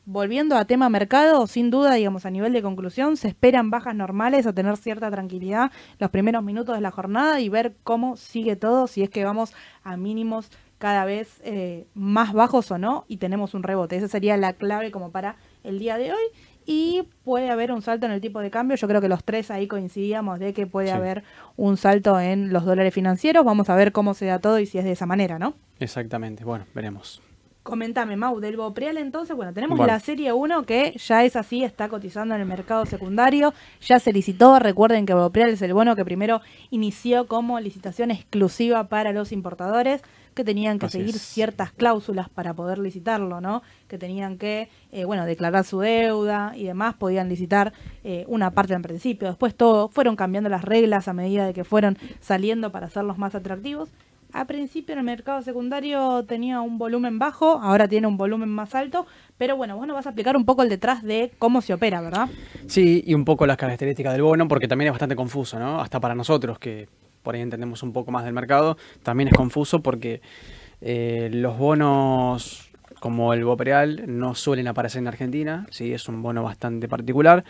volviendo 0.06 0.56
a 0.56 0.64
tema 0.64 0.88
mercado, 0.88 1.46
sin 1.46 1.70
duda, 1.70 1.94
digamos, 1.94 2.26
a 2.26 2.30
nivel 2.30 2.52
de 2.52 2.62
conclusión, 2.62 3.16
se 3.16 3.28
esperan 3.28 3.70
bajas 3.70 3.94
normales 3.94 4.46
a 4.46 4.52
tener 4.52 4.76
cierta 4.76 5.10
tranquilidad 5.10 5.70
los 5.98 6.10
primeros 6.10 6.42
minutos 6.42 6.74
de 6.74 6.80
la 6.80 6.90
jornada 6.90 7.40
y 7.40 7.48
ver 7.48 7.74
cómo 7.82 8.16
sigue 8.16 8.56
todo, 8.56 8.86
si 8.86 9.02
es 9.02 9.10
que 9.10 9.24
vamos 9.24 9.52
a 9.82 9.96
mínimos 9.96 10.50
cada 10.78 11.04
vez 11.04 11.40
eh, 11.44 11.86
más 11.94 12.32
bajos 12.32 12.70
o 12.70 12.78
no 12.78 13.04
y 13.08 13.16
tenemos 13.16 13.54
un 13.54 13.62
rebote. 13.62 13.96
Esa 13.96 14.08
sería 14.08 14.36
la 14.36 14.52
clave 14.52 14.90
como 14.90 15.10
para 15.10 15.36
el 15.62 15.78
día 15.78 15.96
de 15.96 16.12
hoy. 16.12 16.24
Y 16.66 17.04
puede 17.24 17.50
haber 17.50 17.72
un 17.72 17.82
salto 17.82 18.06
en 18.06 18.12
el 18.12 18.20
tipo 18.20 18.40
de 18.40 18.50
cambio. 18.50 18.76
Yo 18.76 18.88
creo 18.88 19.00
que 19.00 19.08
los 19.08 19.22
tres 19.22 19.50
ahí 19.50 19.66
coincidíamos 19.66 20.38
de 20.40 20.54
que 20.54 20.66
puede 20.66 20.92
haber 20.92 21.22
un 21.56 21.76
salto 21.76 22.18
en 22.20 22.52
los 22.52 22.64
dólares 22.64 22.92
financieros. 22.92 23.44
Vamos 23.44 23.68
a 23.68 23.76
ver 23.76 23.92
cómo 23.92 24.14
se 24.14 24.26
da 24.26 24.38
todo 24.38 24.58
y 24.58 24.66
si 24.66 24.78
es 24.78 24.84
de 24.84 24.92
esa 24.92 25.06
manera, 25.06 25.38
¿no? 25.38 25.54
Exactamente. 25.78 26.44
Bueno, 26.44 26.64
veremos. 26.74 27.22
Comentame, 27.64 28.18
Mau, 28.18 28.40
del 28.40 28.58
Bopreal 28.58 28.98
entonces, 28.98 29.34
bueno, 29.34 29.54
tenemos 29.54 29.78
la 29.78 29.98
serie 29.98 30.34
1 30.34 30.66
que 30.66 30.94
ya 30.98 31.24
es 31.24 31.34
así, 31.34 31.64
está 31.64 31.88
cotizando 31.88 32.34
en 32.34 32.42
el 32.42 32.46
mercado 32.46 32.84
secundario, 32.84 33.54
ya 33.80 33.98
se 33.98 34.12
licitó, 34.12 34.58
recuerden 34.58 35.06
que 35.06 35.14
Bopreal 35.14 35.48
es 35.48 35.62
el 35.62 35.72
bono 35.72 35.96
que 35.96 36.04
primero 36.04 36.42
inició 36.68 37.26
como 37.26 37.58
licitación 37.60 38.10
exclusiva 38.10 38.88
para 38.88 39.12
los 39.12 39.32
importadores, 39.32 40.02
que 40.34 40.44
tenían 40.44 40.78
que 40.78 40.90
seguir 40.90 41.18
ciertas 41.18 41.72
cláusulas 41.72 42.28
para 42.28 42.52
poder 42.52 42.78
licitarlo, 42.78 43.40
¿no? 43.40 43.62
Que 43.88 43.96
tenían 43.96 44.36
que, 44.36 44.68
eh, 44.92 45.06
bueno, 45.06 45.24
declarar 45.24 45.64
su 45.64 45.80
deuda 45.80 46.52
y 46.54 46.64
demás, 46.64 46.96
podían 46.96 47.30
licitar 47.30 47.72
eh, 48.02 48.26
una 48.28 48.50
parte 48.50 48.74
en 48.74 48.82
principio, 48.82 49.28
después 49.28 49.54
todo, 49.54 49.88
fueron 49.88 50.16
cambiando 50.16 50.50
las 50.50 50.64
reglas 50.64 51.08
a 51.08 51.14
medida 51.14 51.46
de 51.46 51.54
que 51.54 51.64
fueron 51.64 51.96
saliendo 52.20 52.70
para 52.72 52.88
hacerlos 52.88 53.16
más 53.16 53.34
atractivos 53.34 53.88
a 54.34 54.46
principio 54.46 54.92
en 54.92 54.98
el 54.98 55.04
mercado 55.04 55.40
secundario 55.42 56.24
tenía 56.24 56.60
un 56.60 56.76
volumen 56.76 57.20
bajo, 57.20 57.60
ahora 57.62 57.86
tiene 57.86 58.08
un 58.08 58.16
volumen 58.16 58.48
más 58.48 58.74
alto, 58.74 59.06
pero 59.38 59.56
bueno, 59.56 59.76
vos 59.76 59.86
nos 59.86 59.94
vas 59.94 60.06
a 60.06 60.10
explicar 60.10 60.36
un 60.36 60.44
poco 60.44 60.62
el 60.62 60.68
detrás 60.68 61.04
de 61.04 61.32
cómo 61.38 61.62
se 61.62 61.72
opera, 61.72 62.00
¿verdad? 62.00 62.28
Sí, 62.66 63.02
y 63.06 63.14
un 63.14 63.24
poco 63.24 63.46
las 63.46 63.56
características 63.56 64.12
del 64.12 64.22
bono, 64.22 64.48
porque 64.48 64.66
también 64.66 64.88
es 64.88 64.92
bastante 64.92 65.14
confuso, 65.14 65.58
¿no? 65.60 65.80
Hasta 65.80 66.00
para 66.00 66.16
nosotros, 66.16 66.58
que 66.58 66.88
por 67.22 67.36
ahí 67.36 67.42
entendemos 67.42 67.84
un 67.84 67.92
poco 67.92 68.10
más 68.10 68.24
del 68.24 68.34
mercado, 68.34 68.76
también 69.04 69.28
es 69.28 69.34
confuso 69.34 69.80
porque 69.82 70.20
eh, 70.80 71.30
los 71.32 71.56
bonos 71.56 72.72
como 72.98 73.34
el 73.34 73.44
Bopreal 73.44 74.02
no 74.06 74.34
suelen 74.34 74.66
aparecer 74.66 75.00
en 75.00 75.08
Argentina, 75.08 75.66
sí, 75.70 75.92
es 75.92 76.08
un 76.08 76.22
bono 76.22 76.42
bastante 76.42 76.88
particular. 76.88 77.44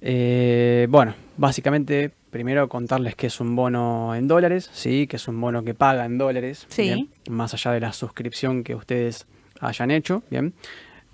Eh, 0.00 0.86
bueno, 0.90 1.14
básicamente, 1.36 2.10
primero 2.30 2.68
contarles 2.68 3.14
que 3.16 3.26
es 3.28 3.40
un 3.40 3.56
bono 3.56 4.14
en 4.14 4.28
dólares, 4.28 4.70
sí, 4.72 5.06
que 5.06 5.16
es 5.16 5.28
un 5.28 5.40
bono 5.40 5.64
que 5.64 5.74
paga 5.74 6.04
en 6.04 6.18
dólares, 6.18 6.66
sí. 6.68 7.08
más 7.28 7.54
allá 7.54 7.72
de 7.72 7.80
la 7.80 7.92
suscripción 7.92 8.64
que 8.64 8.74
ustedes 8.74 9.26
hayan 9.60 9.90
hecho, 9.90 10.22
bien 10.30 10.54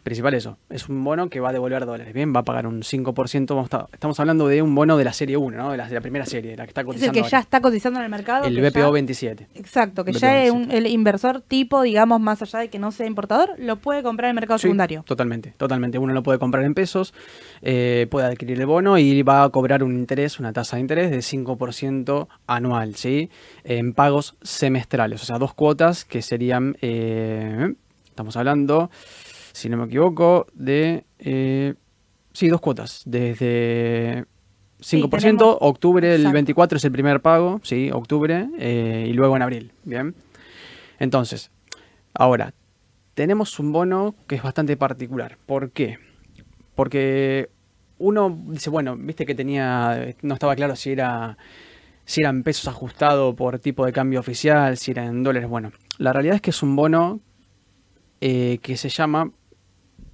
principal 0.04 0.34
eso, 0.34 0.58
es 0.68 0.88
un 0.88 1.02
bono 1.02 1.30
que 1.30 1.40
va 1.40 1.48
a 1.48 1.52
devolver 1.52 1.86
dólares, 1.86 2.12
¿bien? 2.12 2.32
Va 2.34 2.40
a 2.40 2.44
pagar 2.44 2.66
un 2.66 2.82
5%, 2.82 3.88
estamos 3.90 4.20
hablando 4.20 4.46
de 4.46 4.60
un 4.60 4.74
bono 4.74 4.98
de 4.98 5.04
la 5.04 5.14
serie 5.14 5.38
1, 5.38 5.56
¿no? 5.56 5.70
De 5.70 5.78
la, 5.78 5.88
de 5.88 5.94
la 5.94 6.02
primera 6.02 6.26
serie, 6.26 6.56
la 6.56 6.64
que 6.64 6.70
está 6.70 6.84
cotizando. 6.84 7.10
Es 7.10 7.16
el 7.16 7.24
que 7.24 7.30
ya 7.30 7.38
está 7.38 7.60
cotizando 7.62 7.98
en 7.98 8.04
el 8.04 8.10
mercado. 8.10 8.44
El 8.44 8.60
BPO 8.60 8.92
27. 8.92 9.48
Exacto, 9.54 10.04
que 10.04 10.12
ya 10.12 10.44
es 10.44 10.52
un, 10.52 10.70
el 10.70 10.86
inversor 10.86 11.40
tipo, 11.40 11.80
digamos, 11.80 12.20
más 12.20 12.42
allá 12.42 12.58
de 12.58 12.68
que 12.68 12.78
no 12.78 12.92
sea 12.92 13.06
importador, 13.06 13.54
lo 13.58 13.76
puede 13.76 14.02
comprar 14.02 14.28
en 14.28 14.32
el 14.32 14.34
mercado 14.42 14.58
secundario. 14.58 15.04
Totalmente, 15.06 15.54
totalmente. 15.56 15.98
Uno 15.98 16.12
lo 16.12 16.22
puede 16.22 16.38
comprar 16.38 16.64
en 16.64 16.74
pesos, 16.74 17.14
eh, 17.62 18.06
puede 18.10 18.26
adquirir 18.26 18.60
el 18.60 18.66
bono 18.66 18.98
y 18.98 19.22
va 19.22 19.42
a 19.42 19.48
cobrar 19.48 19.82
un 19.82 19.94
interés, 19.94 20.38
una 20.38 20.52
tasa 20.52 20.76
de 20.76 20.82
interés 20.82 21.10
de 21.10 21.18
5% 21.18 22.28
anual, 22.46 22.94
¿sí? 22.96 23.30
En 23.64 23.94
pagos 23.94 24.36
semestrales, 24.42 25.22
o 25.22 25.24
sea, 25.24 25.38
dos 25.38 25.54
cuotas 25.54 26.04
que 26.04 26.20
serían, 26.20 26.76
eh, 26.82 27.74
estamos 28.04 28.36
hablando 28.36 28.90
si 29.54 29.68
no 29.68 29.76
me 29.76 29.84
equivoco, 29.84 30.46
de... 30.52 31.04
Eh, 31.18 31.74
sí, 32.32 32.48
dos 32.48 32.60
cuotas. 32.60 33.02
Desde 33.06 34.26
5%, 34.80 35.58
octubre 35.60 36.14
el 36.14 36.30
24 36.30 36.76
es 36.76 36.84
el 36.84 36.92
primer 36.92 37.22
pago, 37.22 37.60
sí, 37.62 37.90
octubre, 37.92 38.48
eh, 38.58 39.06
y 39.08 39.12
luego 39.12 39.36
en 39.36 39.42
abril, 39.42 39.72
¿bien? 39.84 40.16
Entonces, 40.98 41.52
ahora, 42.12 42.52
tenemos 43.14 43.60
un 43.60 43.72
bono 43.72 44.16
que 44.26 44.34
es 44.34 44.42
bastante 44.42 44.76
particular. 44.76 45.38
¿Por 45.46 45.70
qué? 45.70 45.98
Porque 46.74 47.48
uno 47.98 48.36
dice, 48.48 48.70
bueno, 48.70 48.96
viste 48.96 49.24
que 49.24 49.36
tenía, 49.36 50.14
no 50.22 50.34
estaba 50.34 50.56
claro 50.56 50.74
si 50.74 50.90
era, 50.90 51.38
si 52.04 52.22
eran 52.22 52.42
pesos 52.42 52.66
ajustado 52.66 53.36
por 53.36 53.60
tipo 53.60 53.86
de 53.86 53.92
cambio 53.92 54.18
oficial, 54.18 54.76
si 54.78 54.90
eran 54.90 55.22
dólares. 55.22 55.48
Bueno, 55.48 55.70
la 55.98 56.12
realidad 56.12 56.34
es 56.34 56.42
que 56.42 56.50
es 56.50 56.60
un 56.60 56.74
bono 56.74 57.20
eh, 58.20 58.58
que 58.62 58.76
se 58.76 58.88
llama 58.88 59.30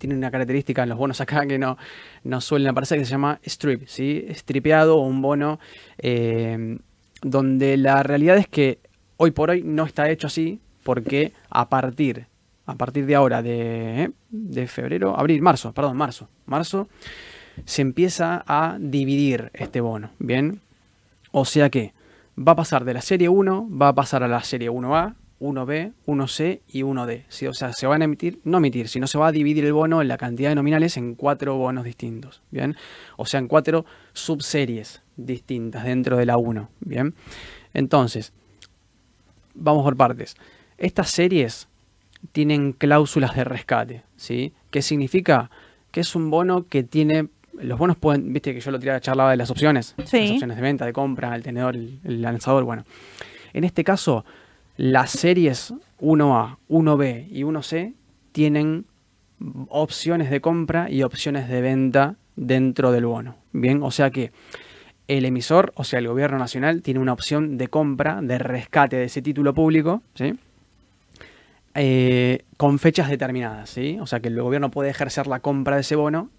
tiene 0.01 0.17
una 0.17 0.31
característica 0.31 0.83
en 0.83 0.89
los 0.89 0.99
bonos 0.99 1.21
acá 1.21 1.47
que 1.47 1.59
no, 1.59 1.77
no 2.25 2.41
suelen 2.41 2.69
aparecer, 2.69 2.99
que 2.99 3.05
se 3.05 3.11
llama 3.13 3.39
strip, 3.45 3.87
¿sí? 3.87 4.27
Stripeado 4.31 4.97
o 4.97 5.07
un 5.07 5.21
bono 5.21 5.61
eh, 5.99 6.79
donde 7.23 7.77
la 7.77 8.03
realidad 8.03 8.39
es 8.39 8.49
que 8.49 8.79
hoy 9.19 9.31
por 9.31 9.51
hoy 9.51 9.63
no 9.63 9.85
está 9.85 10.09
hecho 10.09 10.27
así 10.27 10.59
porque 10.83 11.35
a 11.51 11.69
partir, 11.69 12.27
a 12.65 12.75
partir 12.77 13.05
de 13.05 13.15
ahora, 13.15 13.43
de, 13.43 14.11
de 14.31 14.67
febrero, 14.67 15.19
abril, 15.19 15.43
marzo, 15.43 15.73
perdón, 15.73 15.99
marzo, 15.99 16.29
marzo, 16.47 16.89
se 17.67 17.83
empieza 17.83 18.43
a 18.47 18.79
dividir 18.81 19.51
este 19.53 19.83
bono, 19.83 20.11
¿bien? 20.19 20.63
O 21.31 21.45
sea 21.45 21.69
que 21.69 21.93
va 22.39 22.53
a 22.53 22.57
pasar 22.57 22.87
de 22.87 22.95
la 22.95 23.03
serie 23.03 23.29
1, 23.29 23.69
va 23.71 23.89
a 23.89 23.95
pasar 23.95 24.23
a 24.23 24.29
la 24.29 24.43
serie 24.43 24.71
1A, 24.71 25.15
1B, 25.41 25.93
1C 26.07 26.61
y 26.68 26.82
1D. 26.82 27.24
¿sí? 27.28 27.47
O 27.47 27.55
sea, 27.55 27.72
se 27.72 27.86
van 27.86 28.03
a 28.03 28.05
emitir, 28.05 28.41
no 28.45 28.59
emitir, 28.59 28.88
sino 28.88 29.07
se 29.07 29.18
va 29.18 29.28
a 29.28 29.32
dividir 29.32 29.64
el 29.64 29.72
bono 29.72 30.03
en 30.03 30.09
la 30.09 30.18
cantidad 30.18 30.51
de 30.51 30.55
nominales 30.55 30.97
en 30.97 31.14
cuatro 31.14 31.57
bonos 31.57 31.84
distintos. 31.84 32.43
¿Bien? 32.51 32.76
O 33.16 33.26
sea, 33.26 33.41
en 33.41 33.49
cuatro 33.49 33.84
subseries 34.12 35.03
distintas 35.16 35.84
dentro 35.84 36.16
de 36.16 36.26
la 36.26 36.36
1. 36.36 36.68
¿Bien? 36.80 37.14
Entonces, 37.74 38.32
vamos 39.55 39.82
por 39.84 39.97
partes. 39.97 40.36
Estas 40.78 41.11
series 41.11 41.68
tienen 42.32 42.72
cláusulas 42.72 43.34
de 43.34 43.45
rescate. 43.45 44.03
¿sí? 44.16 44.53
¿Qué 44.70 44.82
significa? 44.82 45.51
Que 45.91 46.01
es 46.01 46.14
un 46.14 46.30
bono 46.30 46.66
que 46.68 46.82
tiene 46.82 47.28
los 47.61 47.78
bonos 47.78 47.97
pueden, 47.99 48.32
viste 48.32 48.55
que 48.55 48.61
yo 48.61 48.70
lo 48.70 48.78
tiraba, 48.78 49.01
charlaba 49.01 49.32
de 49.32 49.36
las 49.36 49.51
opciones, 49.51 49.95
Sí. 50.07 50.20
las 50.20 50.30
opciones 50.30 50.57
de 50.57 50.62
venta, 50.62 50.86
de 50.86 50.95
compra, 50.95 51.34
el 51.34 51.43
tenedor, 51.43 51.74
el, 51.76 51.99
el 52.05 52.22
lanzador, 52.22 52.64
bueno. 52.64 52.84
En 53.53 53.64
este 53.64 53.84
caso, 53.84 54.24
las 54.81 55.11
series 55.11 55.74
1A, 56.01 56.57
1B 56.70 57.26
y 57.31 57.43
1C 57.43 57.93
tienen 58.33 58.87
opciones 59.68 60.31
de 60.31 60.41
compra 60.41 60.91
y 60.91 61.03
opciones 61.03 61.51
de 61.51 61.61
venta 61.61 62.16
dentro 62.35 62.91
del 62.91 63.05
bono. 63.05 63.37
Bien, 63.53 63.83
o 63.83 63.91
sea 63.91 64.11
que 64.11 64.33
el 65.07 65.26
emisor, 65.26 65.74
o 65.76 65.85
sea, 65.85 65.99
el 65.99 66.09
gobierno 66.09 66.39
nacional, 66.39 66.81
tiene 66.81 66.99
una 66.99 67.12
opción 67.12 67.59
de 67.59 67.68
compra, 67.68 68.22
de 68.22 68.39
rescate 68.39 68.97
de 68.97 69.05
ese 69.05 69.20
título 69.20 69.53
público, 69.53 70.03
¿sí? 70.14 70.39
Eh, 71.74 72.45
con 72.57 72.78
fechas 72.78 73.11
determinadas, 73.11 73.68
¿sí? 73.68 73.99
O 74.01 74.07
sea, 74.07 74.20
que 74.20 74.28
el 74.28 74.41
gobierno 74.41 74.70
puede 74.70 74.89
ejercer 74.89 75.26
la 75.26 75.41
compra 75.41 75.74
de 75.74 75.83
ese 75.83 75.95
bono 75.95 76.31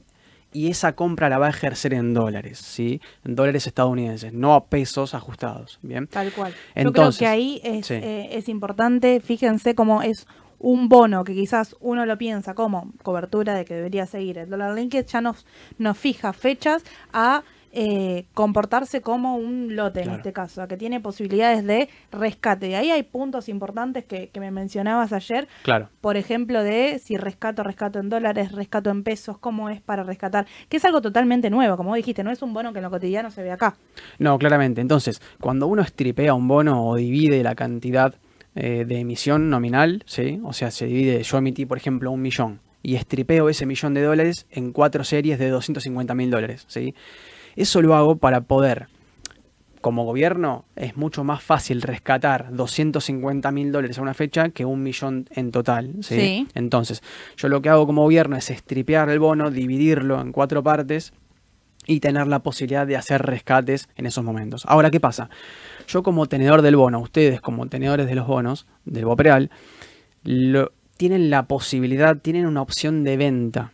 y 0.54 0.70
esa 0.70 0.94
compra 0.94 1.30
la 1.30 1.38
va 1.38 1.48
a 1.48 1.50
ejercer 1.50 1.94
en 1.94 2.14
dólares, 2.14 2.60
¿sí? 2.60 3.02
En 3.24 3.36
dólares 3.36 3.68
estadounidenses, 3.68 4.34
no 4.34 4.54
a 4.54 4.66
pesos 4.66 5.14
ajustados, 5.14 5.80
¿bien? 5.82 6.08
Tal 6.08 6.32
cual. 6.32 6.52
Yo 6.52 6.58
Entonces, 6.76 7.18
creo 7.20 7.30
que 7.30 7.34
ahí 7.34 7.62
es, 7.64 7.86
sí. 7.88 7.94
eh, 7.96 8.30
es 8.32 8.50
importante, 8.50 9.20
fíjense 9.22 9.76
cómo 9.76 10.02
es 10.02 10.28
un 10.60 10.90
bono 10.90 11.24
que 11.24 11.34
quizás 11.34 11.76
uno 11.80 12.06
lo 12.06 12.18
piensa 12.18 12.54
como 12.54 12.92
cobertura 13.02 13.56
de 13.56 13.66
que 13.66 13.74
debería 13.74 14.06
seguir 14.06 14.38
el 14.38 14.50
dólar 14.50 14.76
linked, 14.76 15.06
ya 15.08 15.22
nos, 15.22 15.46
nos 15.78 15.98
fija 15.98 16.34
fechas 16.34 16.84
a 17.14 17.44
eh, 17.74 18.26
comportarse 18.34 19.02
como 19.02 19.36
un 19.38 19.76
lote 19.76 20.02
en 20.02 20.12
este 20.12 20.34
caso, 20.34 20.68
que 20.68 20.78
tiene 20.78 21.00
posibilidades 21.00 21.66
de 21.66 21.90
rescate. 22.12 22.70
Y 22.70 22.74
ahí 22.74 22.92
hay 22.92 23.04
puntos 23.04 23.48
importantes 23.50 24.06
que, 24.06 24.28
que 24.30 24.40
me 24.40 24.52
mencionabas 24.52 25.14
ayer, 25.14 25.48
Claro. 25.64 25.90
por 26.02 26.18
ejemplo, 26.18 26.64
de 26.64 27.00
si 27.00 27.18
rescato, 27.18 27.64
rescato 27.64 28.00
en 28.00 28.10
dólares, 28.10 28.52
rescato 28.52 28.90
en 28.90 29.04
pesos, 29.04 29.38
cómo 29.38 29.70
es 29.70 29.82
para 29.82 30.04
rescatar, 30.04 30.46
que 30.70 30.78
es 30.78 30.86
algo 30.86 31.02
totalmente 31.02 31.50
nuevo, 31.50 31.78
como 31.78 31.96
dijiste, 31.96 32.24
no 32.24 32.32
es 32.32 32.42
un 32.42 32.54
bono 32.54 32.74
que 32.74 32.80
en 32.80 32.84
lo 32.84 32.90
cotidiano 32.90 33.32
se 33.32 33.42
ve 33.44 33.52
acá. 33.52 33.76
No, 34.20 34.38
claramente. 34.38 34.82
Entonces, 34.82 35.22
cuando 35.40 35.68
uno 35.68 35.82
estripea 35.82 36.34
un 36.34 36.48
bono 36.48 36.86
o 36.86 36.96
divide 36.96 37.42
la 37.44 37.56
cantidad 37.56 38.14
eh, 38.56 38.84
de 38.86 39.00
emisión 39.00 39.50
nominal, 39.50 40.04
¿sí? 40.06 40.42
O 40.44 40.52
sea, 40.52 40.72
se 40.72 40.86
divide, 40.88 41.24
yo 41.24 41.38
emití, 41.38 41.66
por 41.66 41.78
ejemplo, 41.78 42.12
un 42.12 42.22
millón 42.22 42.60
y 42.84 42.96
estripeo 42.96 43.48
ese 43.48 43.66
millón 43.66 43.94
de 43.94 44.02
dólares 44.02 44.48
en 44.52 44.72
cuatro 44.74 45.04
series 45.04 45.40
de 45.40 45.50
250 45.50 46.14
mil 46.16 46.30
dólares, 46.32 46.66
¿sí? 46.68 46.94
Eso 47.56 47.82
lo 47.82 47.96
hago 47.96 48.18
para 48.18 48.42
poder, 48.42 48.88
como 49.82 50.06
gobierno, 50.06 50.66
es 50.76 50.96
mucho 50.96 51.24
más 51.24 51.42
fácil 51.44 51.82
rescatar 51.82 52.54
250 52.56 53.52
mil 53.52 53.72
dólares 53.72 53.98
a 53.98 54.02
una 54.04 54.14
fecha 54.14 54.50
que 54.50 54.64
un 54.66 54.84
millón 54.84 55.28
en 55.32 55.52
total, 55.52 55.96
¿sí? 56.02 56.16
Sí. 56.16 56.48
Entonces, 56.54 57.02
yo 57.38 57.50
lo 57.50 57.62
que 57.62 57.70
hago 57.70 57.88
como 57.88 58.04
gobierno 58.04 58.36
es 58.36 58.50
estripear 58.52 59.10
el 59.10 59.20
bono, 59.20 59.50
dividirlo 59.50 60.22
en 60.22 60.32
cuatro 60.32 60.62
partes 60.62 61.14
y 61.88 62.00
tener 62.00 62.28
la 62.28 62.40
posibilidad 62.44 62.86
de 62.86 62.96
hacer 62.96 63.24
rescates 63.24 63.90
en 63.96 64.06
esos 64.06 64.24
momentos. 64.24 64.66
Ahora, 64.68 64.92
¿qué 64.92 65.00
pasa? 65.00 65.32
Yo 65.88 66.04
como 66.04 66.28
tenedor 66.28 66.62
del 66.62 66.76
bono, 66.76 67.00
ustedes 67.00 67.42
como 67.42 67.66
tenedores 67.68 68.06
de 68.06 68.14
los 68.14 68.28
bonos 68.28 68.68
del 68.86 69.06
Bopreal, 69.06 69.50
lo- 70.24 70.72
tienen 70.98 71.32
la 71.32 71.48
posibilidad, 71.48 72.18
tienen 72.18 72.46
una 72.46 72.62
opción 72.62 73.04
de 73.04 73.18
venta 73.18 73.72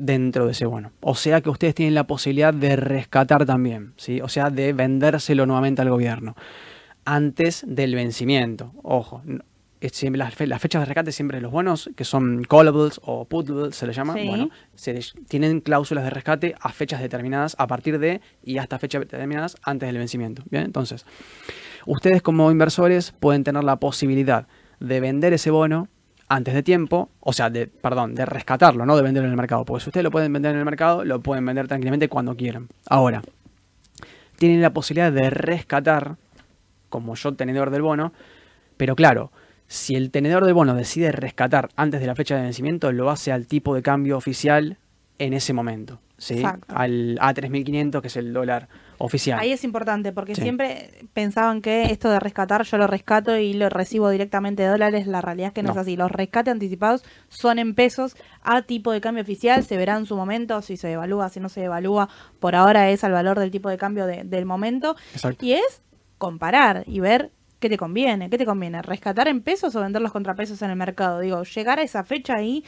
dentro 0.00 0.46
de 0.46 0.52
ese 0.52 0.66
bono. 0.66 0.92
O 1.00 1.14
sea 1.14 1.40
que 1.40 1.50
ustedes 1.50 1.74
tienen 1.74 1.94
la 1.94 2.04
posibilidad 2.06 2.52
de 2.54 2.74
rescatar 2.76 3.44
también, 3.46 3.92
¿sí? 3.96 4.20
O 4.20 4.28
sea, 4.28 4.50
de 4.50 4.72
vendérselo 4.72 5.46
nuevamente 5.46 5.82
al 5.82 5.90
gobierno 5.90 6.34
antes 7.04 7.64
del 7.66 7.94
vencimiento. 7.94 8.72
Ojo, 8.82 9.22
siempre 9.92 10.18
las, 10.18 10.34
fe- 10.34 10.46
las 10.46 10.60
fechas 10.60 10.82
de 10.82 10.86
rescate 10.86 11.10
siempre 11.12 11.40
los 11.40 11.50
bonos, 11.50 11.90
que 11.96 12.04
son 12.04 12.42
callables 12.44 13.00
o 13.02 13.24
putables, 13.24 13.74
se 13.74 13.86
les 13.86 13.96
llama, 13.96 14.12
Sí. 14.14 14.26
bueno, 14.26 14.50
se 14.74 14.92
les- 14.92 15.14
tienen 15.28 15.60
cláusulas 15.60 16.04
de 16.04 16.10
rescate 16.10 16.54
a 16.60 16.68
fechas 16.70 17.00
determinadas 17.00 17.56
a 17.58 17.66
partir 17.66 17.98
de 17.98 18.20
y 18.44 18.58
hasta 18.58 18.78
fechas 18.78 19.00
determinadas 19.00 19.56
antes 19.62 19.86
del 19.88 19.96
vencimiento. 19.98 20.42
Bien, 20.50 20.64
entonces, 20.64 21.06
ustedes 21.86 22.20
como 22.22 22.50
inversores 22.50 23.12
pueden 23.18 23.42
tener 23.44 23.64
la 23.64 23.76
posibilidad 23.76 24.46
de 24.80 25.00
vender 25.00 25.32
ese 25.32 25.50
bono 25.50 25.88
antes 26.30 26.54
de 26.54 26.62
tiempo, 26.62 27.10
o 27.18 27.32
sea, 27.32 27.50
de, 27.50 27.66
perdón, 27.66 28.14
de 28.14 28.24
rescatarlo, 28.24 28.86
no 28.86 28.96
de 28.96 29.02
venderlo 29.02 29.26
en 29.26 29.32
el 29.32 29.36
mercado, 29.36 29.64
porque 29.64 29.82
si 29.82 29.90
ustedes 29.90 30.04
lo 30.04 30.12
pueden 30.12 30.32
vender 30.32 30.52
en 30.52 30.60
el 30.60 30.64
mercado, 30.64 31.04
lo 31.04 31.20
pueden 31.20 31.44
vender 31.44 31.66
tranquilamente 31.66 32.08
cuando 32.08 32.36
quieran. 32.36 32.68
Ahora, 32.88 33.20
tienen 34.38 34.62
la 34.62 34.72
posibilidad 34.72 35.12
de 35.12 35.28
rescatar, 35.28 36.16
como 36.88 37.16
yo 37.16 37.34
tenedor 37.34 37.70
del 37.70 37.82
bono, 37.82 38.12
pero 38.76 38.94
claro, 38.94 39.32
si 39.66 39.96
el 39.96 40.12
tenedor 40.12 40.44
del 40.44 40.54
bono 40.54 40.74
decide 40.74 41.10
rescatar 41.10 41.70
antes 41.74 42.00
de 42.00 42.06
la 42.06 42.14
fecha 42.14 42.36
de 42.36 42.42
vencimiento, 42.42 42.92
lo 42.92 43.10
hace 43.10 43.32
al 43.32 43.48
tipo 43.48 43.74
de 43.74 43.82
cambio 43.82 44.16
oficial 44.16 44.78
en 45.18 45.32
ese 45.32 45.52
momento, 45.52 45.98
¿sí? 46.16 46.34
Exacto. 46.34 46.72
Al 46.76 47.18
A3500, 47.18 48.00
que 48.02 48.06
es 48.06 48.16
el 48.16 48.32
dólar 48.32 48.68
oficial. 49.02 49.38
Ahí 49.40 49.50
es 49.52 49.64
importante 49.64 50.12
porque 50.12 50.34
Sí. 50.34 50.42
siempre 50.42 51.06
pensaban 51.14 51.62
que 51.62 51.84
esto 51.84 52.10
de 52.10 52.20
rescatar 52.20 52.64
yo 52.64 52.76
lo 52.78 52.86
rescato 52.86 53.36
y 53.36 53.54
lo 53.54 53.68
recibo 53.70 54.10
directamente 54.10 54.62
de 54.62 54.68
dólares. 54.68 55.06
La 55.06 55.20
realidad 55.20 55.48
es 55.48 55.54
que 55.54 55.62
no, 55.62 55.68
No. 55.68 55.72
es 55.72 55.78
así. 55.78 55.96
Los 55.96 56.10
rescates 56.10 56.52
anticipados 56.52 57.02
son 57.28 57.58
en 57.58 57.74
pesos 57.74 58.14
a 58.42 58.62
tipo 58.62 58.92
de 58.92 59.00
cambio 59.00 59.22
oficial. 59.22 59.64
Se 59.64 59.76
verá 59.76 59.96
en 59.96 60.06
su 60.06 60.16
momento 60.16 60.60
si 60.62 60.76
se 60.76 60.88
devalúa, 60.88 61.28
si 61.30 61.40
no 61.40 61.48
se 61.48 61.60
devalúa. 61.60 62.08
Por 62.38 62.54
ahora 62.54 62.90
es 62.90 63.02
al 63.02 63.12
valor 63.12 63.38
del 63.38 63.50
tipo 63.50 63.68
de 63.70 63.78
cambio 63.78 64.06
de- 64.06 64.24
del 64.24 64.44
momento. 64.46 64.96
Exacto. 65.14 65.44
Y 65.44 65.54
es 65.54 65.82
comparar 66.18 66.84
y 66.86 67.00
ver 67.00 67.30
qué 67.58 67.68
te 67.68 67.76
conviene. 67.78 68.30
¿Qué 68.30 68.38
te 68.38 68.46
conviene? 68.46 68.82
¿Rescatar 68.82 69.28
en 69.28 69.42
pesos 69.42 69.74
o 69.76 69.80
vender 69.80 70.00
los 70.02 70.12
contrapesos 70.12 70.60
en 70.62 70.70
el 70.70 70.76
mercado? 70.76 71.20
Digo, 71.20 71.42
llegar 71.44 71.78
a 71.78 71.82
esa 71.82 72.04
fecha 72.04 72.34
ahí 72.36 72.64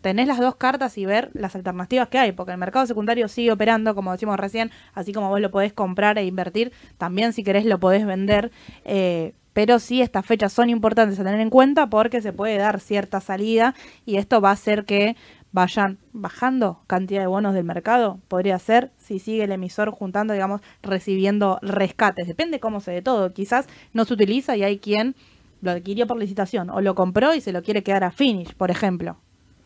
tenés 0.00 0.26
las 0.26 0.38
dos 0.38 0.56
cartas 0.56 0.96
y 0.98 1.06
ver 1.06 1.30
las 1.34 1.54
alternativas 1.54 2.08
que 2.08 2.18
hay, 2.18 2.32
porque 2.32 2.52
el 2.52 2.58
mercado 2.58 2.86
secundario 2.86 3.28
sigue 3.28 3.52
operando, 3.52 3.94
como 3.94 4.12
decimos 4.12 4.38
recién, 4.38 4.70
así 4.94 5.12
como 5.12 5.28
vos 5.28 5.40
lo 5.40 5.50
podés 5.50 5.72
comprar 5.72 6.18
e 6.18 6.24
invertir, 6.24 6.72
también 6.98 7.32
si 7.32 7.44
querés 7.44 7.64
lo 7.64 7.78
podés 7.78 8.06
vender, 8.06 8.50
eh, 8.84 9.34
pero 9.52 9.78
sí 9.78 10.00
estas 10.00 10.24
fechas 10.24 10.52
son 10.52 10.70
importantes 10.70 11.18
a 11.18 11.24
tener 11.24 11.40
en 11.40 11.50
cuenta 11.50 11.88
porque 11.88 12.22
se 12.22 12.32
puede 12.32 12.56
dar 12.56 12.80
cierta 12.80 13.20
salida 13.20 13.74
y 14.06 14.16
esto 14.16 14.40
va 14.40 14.50
a 14.50 14.52
hacer 14.52 14.84
que 14.84 15.16
vayan 15.52 15.98
bajando 16.12 16.80
cantidad 16.86 17.22
de 17.22 17.26
bonos 17.26 17.54
del 17.54 17.64
mercado, 17.64 18.20
podría 18.28 18.58
ser 18.58 18.92
si 18.98 19.18
sigue 19.18 19.44
el 19.44 19.52
emisor 19.52 19.90
juntando, 19.90 20.32
digamos, 20.32 20.60
recibiendo 20.82 21.58
rescates, 21.62 22.28
depende 22.28 22.60
cómo 22.60 22.80
se 22.80 22.92
de 22.92 23.02
todo, 23.02 23.32
quizás 23.32 23.66
no 23.92 24.04
se 24.04 24.14
utiliza 24.14 24.56
y 24.56 24.62
hay 24.62 24.78
quien 24.78 25.16
lo 25.60 25.72
adquirió 25.72 26.06
por 26.06 26.18
licitación 26.18 26.70
o 26.70 26.80
lo 26.80 26.94
compró 26.94 27.34
y 27.34 27.40
se 27.40 27.52
lo 27.52 27.62
quiere 27.62 27.82
quedar 27.82 28.04
a 28.04 28.12
finish, 28.12 28.54
por 28.54 28.70
ejemplo. 28.70 29.16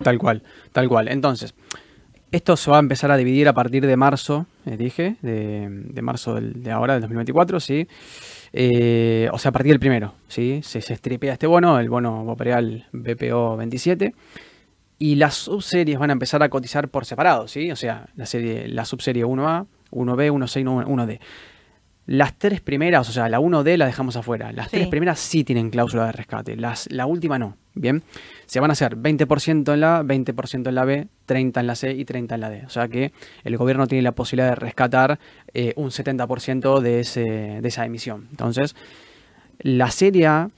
Tal 0.03 0.19
cual, 0.19 0.43
tal 0.73 0.89
cual. 0.89 1.09
Entonces, 1.09 1.55
esto 2.33 2.57
se 2.57 2.71
va 2.71 2.79
a 2.79 2.81
empezar 2.81 3.11
a 3.11 3.17
dividir 3.17 3.47
a 3.49 3.53
partir 3.53 3.87
de 3.87 3.97
marzo, 3.97 4.47
eh, 4.67 4.77
dije, 4.77 5.17
de, 5.23 6.01
marzo 6.03 6.35
del- 6.35 6.63
de 6.63 6.71
ahora, 6.73 6.95
del 6.95 7.03
2024, 7.03 7.61
¿sí? 7.61 7.87
Eh, 8.53 9.29
o 9.33 9.39
sea, 9.39 9.51
a 9.51 9.53
partir 9.53 9.71
del 9.73 9.81
primero, 9.81 10.15
¿sí? 10.29 10.61
Se, 10.63 10.81
se 10.81 10.95
stripea 10.97 11.33
este 11.35 11.47
bono, 11.47 11.79
el 11.79 11.89
bono 11.89 12.25
Bopreal 12.25 12.87
BPO 12.93 13.57
27, 13.57 14.15
y 14.99 15.17
las 15.17 15.35
subseries 15.35 15.99
van 15.99 16.11
a 16.11 16.13
empezar 16.13 16.43
a 16.43 16.49
cotizar 16.49 16.89
por 16.89 17.05
separado, 17.05 17.49
¿sí? 17.49 17.71
O 17.71 17.77
sea, 17.77 18.07
la, 18.17 18.27
serie, 18.27 18.69
la 18.69 18.85
subserie 18.85 19.25
1A, 19.25 19.67
1B, 19.91 20.31
1C 20.33 20.61
y 20.61 20.65
1D. 20.65 21.21
Las 22.07 22.35
tres 22.39 22.61
primeras, 22.61 23.09
o 23.09 23.13
sea, 23.13 23.29
la 23.31 23.41
1D 23.41 23.79
la 23.79 23.87
dejamos 23.87 24.17
afuera. 24.17 24.53
Las 24.53 24.67
Sí. 24.71 24.77
tres 24.77 24.89
primeras 24.89 25.19
sí 25.19 25.43
tienen 25.43 25.71
cláusula 25.71 26.05
de 26.07 26.13
rescate. 26.13 26.55
Las, 26.57 26.87
la 26.91 27.07
última 27.07 27.39
no. 27.39 27.57
Bien. 27.75 28.03
Se 28.47 28.61
van 28.61 28.71
a 28.71 28.75
hacer 28.75 28.97
20% 28.97 29.73
en 29.73 29.81
la 29.81 29.97
A, 29.99 30.03
20% 30.05 30.69
en 30.69 30.75
la 30.75 30.85
B, 30.85 31.09
30 31.27 31.61
en 31.61 31.67
la 31.67 31.75
C 31.75 31.93
y 31.93 32.05
30 32.05 32.35
en 32.35 32.41
la 32.43 32.51
D. 32.51 32.63
O 32.67 32.69
sea 32.71 32.89
que 32.89 33.13
el 33.43 33.57
gobierno 33.57 33.87
tiene 33.87 34.03
la 34.03 34.13
posibilidad 34.13 34.51
de 34.51 34.55
rescatar 34.57 35.19
eh, 35.55 35.73
un 35.77 35.91
70% 35.91 36.81
de, 36.81 37.01
ese, 37.01 37.23
de 37.23 37.69
esa 37.69 37.85
emisión. 37.87 38.29
Entonces, 38.31 38.77
la 39.61 39.91
serie 39.91 40.27
A, 40.27 40.51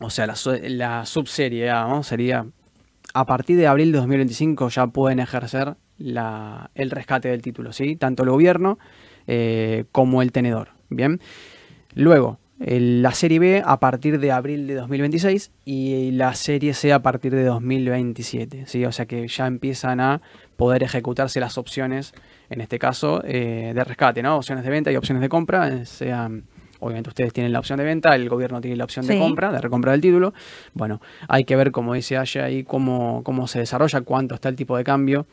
o 0.00 0.08
sea, 0.10 0.26
la 0.26 1.04
subserie 1.04 1.68
A, 1.70 1.86
¿no? 1.86 2.02
sería 2.02 2.46
a 3.12 3.26
partir 3.26 3.56
de 3.58 3.66
abril 3.66 3.92
de 3.92 3.98
2025 3.98 4.68
ya 4.70 4.86
pueden 4.86 5.20
ejercer 5.20 5.74
la- 5.98 6.70
el 6.74 6.90
rescate 6.90 7.28
del 7.28 7.42
título, 7.42 7.72
¿sí? 7.72 7.96
Tanto 7.96 8.22
el 8.22 8.30
gobierno 8.30 8.78
eh, 9.26 9.84
como 9.92 10.22
el 10.22 10.32
tenedor, 10.32 10.68
¿bien? 10.88 11.20
Luego, 11.94 12.38
el- 12.60 13.02
la 13.02 13.12
serie 13.12 13.38
B 13.38 13.62
a 13.64 13.80
partir 13.80 14.20
de 14.20 14.32
abril 14.32 14.66
de 14.66 14.74
2026 14.74 15.50
y 15.64 16.10
la 16.12 16.34
serie 16.34 16.74
C 16.74 16.92
a 16.92 17.00
partir 17.02 17.34
de 17.34 17.44
2027, 17.44 18.64
¿sí? 18.66 18.84
O 18.84 18.92
sea 18.92 19.06
que 19.06 19.26
ya 19.28 19.46
empiezan 19.46 20.00
a 20.00 20.20
poder 20.56 20.82
ejecutarse 20.82 21.40
las 21.40 21.56
opciones, 21.58 22.12
en 22.50 22.60
este 22.60 22.78
caso, 22.78 23.22
eh, 23.24 23.72
de 23.74 23.84
rescate, 23.84 24.22
¿no? 24.22 24.36
Opciones 24.36 24.64
de 24.64 24.70
venta 24.70 24.92
y 24.92 24.96
opciones 24.96 25.20
de 25.22 25.28
compra, 25.28 25.68
eh, 25.68 25.86
sean... 25.86 26.44
Obviamente 26.82 27.10
ustedes 27.10 27.34
tienen 27.34 27.52
la 27.52 27.58
opción 27.58 27.76
de 27.76 27.84
venta, 27.84 28.14
el 28.14 28.26
gobierno 28.30 28.58
tiene 28.62 28.74
la 28.74 28.84
opción 28.84 29.06
de 29.06 29.12
compra, 29.18 29.52
de 29.52 29.60
recompra 29.60 29.92
del 29.92 30.00
título. 30.00 30.32
Bueno, 30.72 31.02
hay 31.28 31.44
que 31.44 31.54
ver, 31.54 31.72
como 31.72 31.92
dice 31.92 32.16
Aya, 32.16 32.44
ahí 32.44 32.64
cómo, 32.64 33.22
cómo 33.22 33.46
se 33.48 33.58
desarrolla, 33.58 34.00
cuánto 34.00 34.34
está 34.34 34.48
el 34.48 34.56
tipo 34.56 34.78
de 34.78 34.82
cambio, 34.84 35.26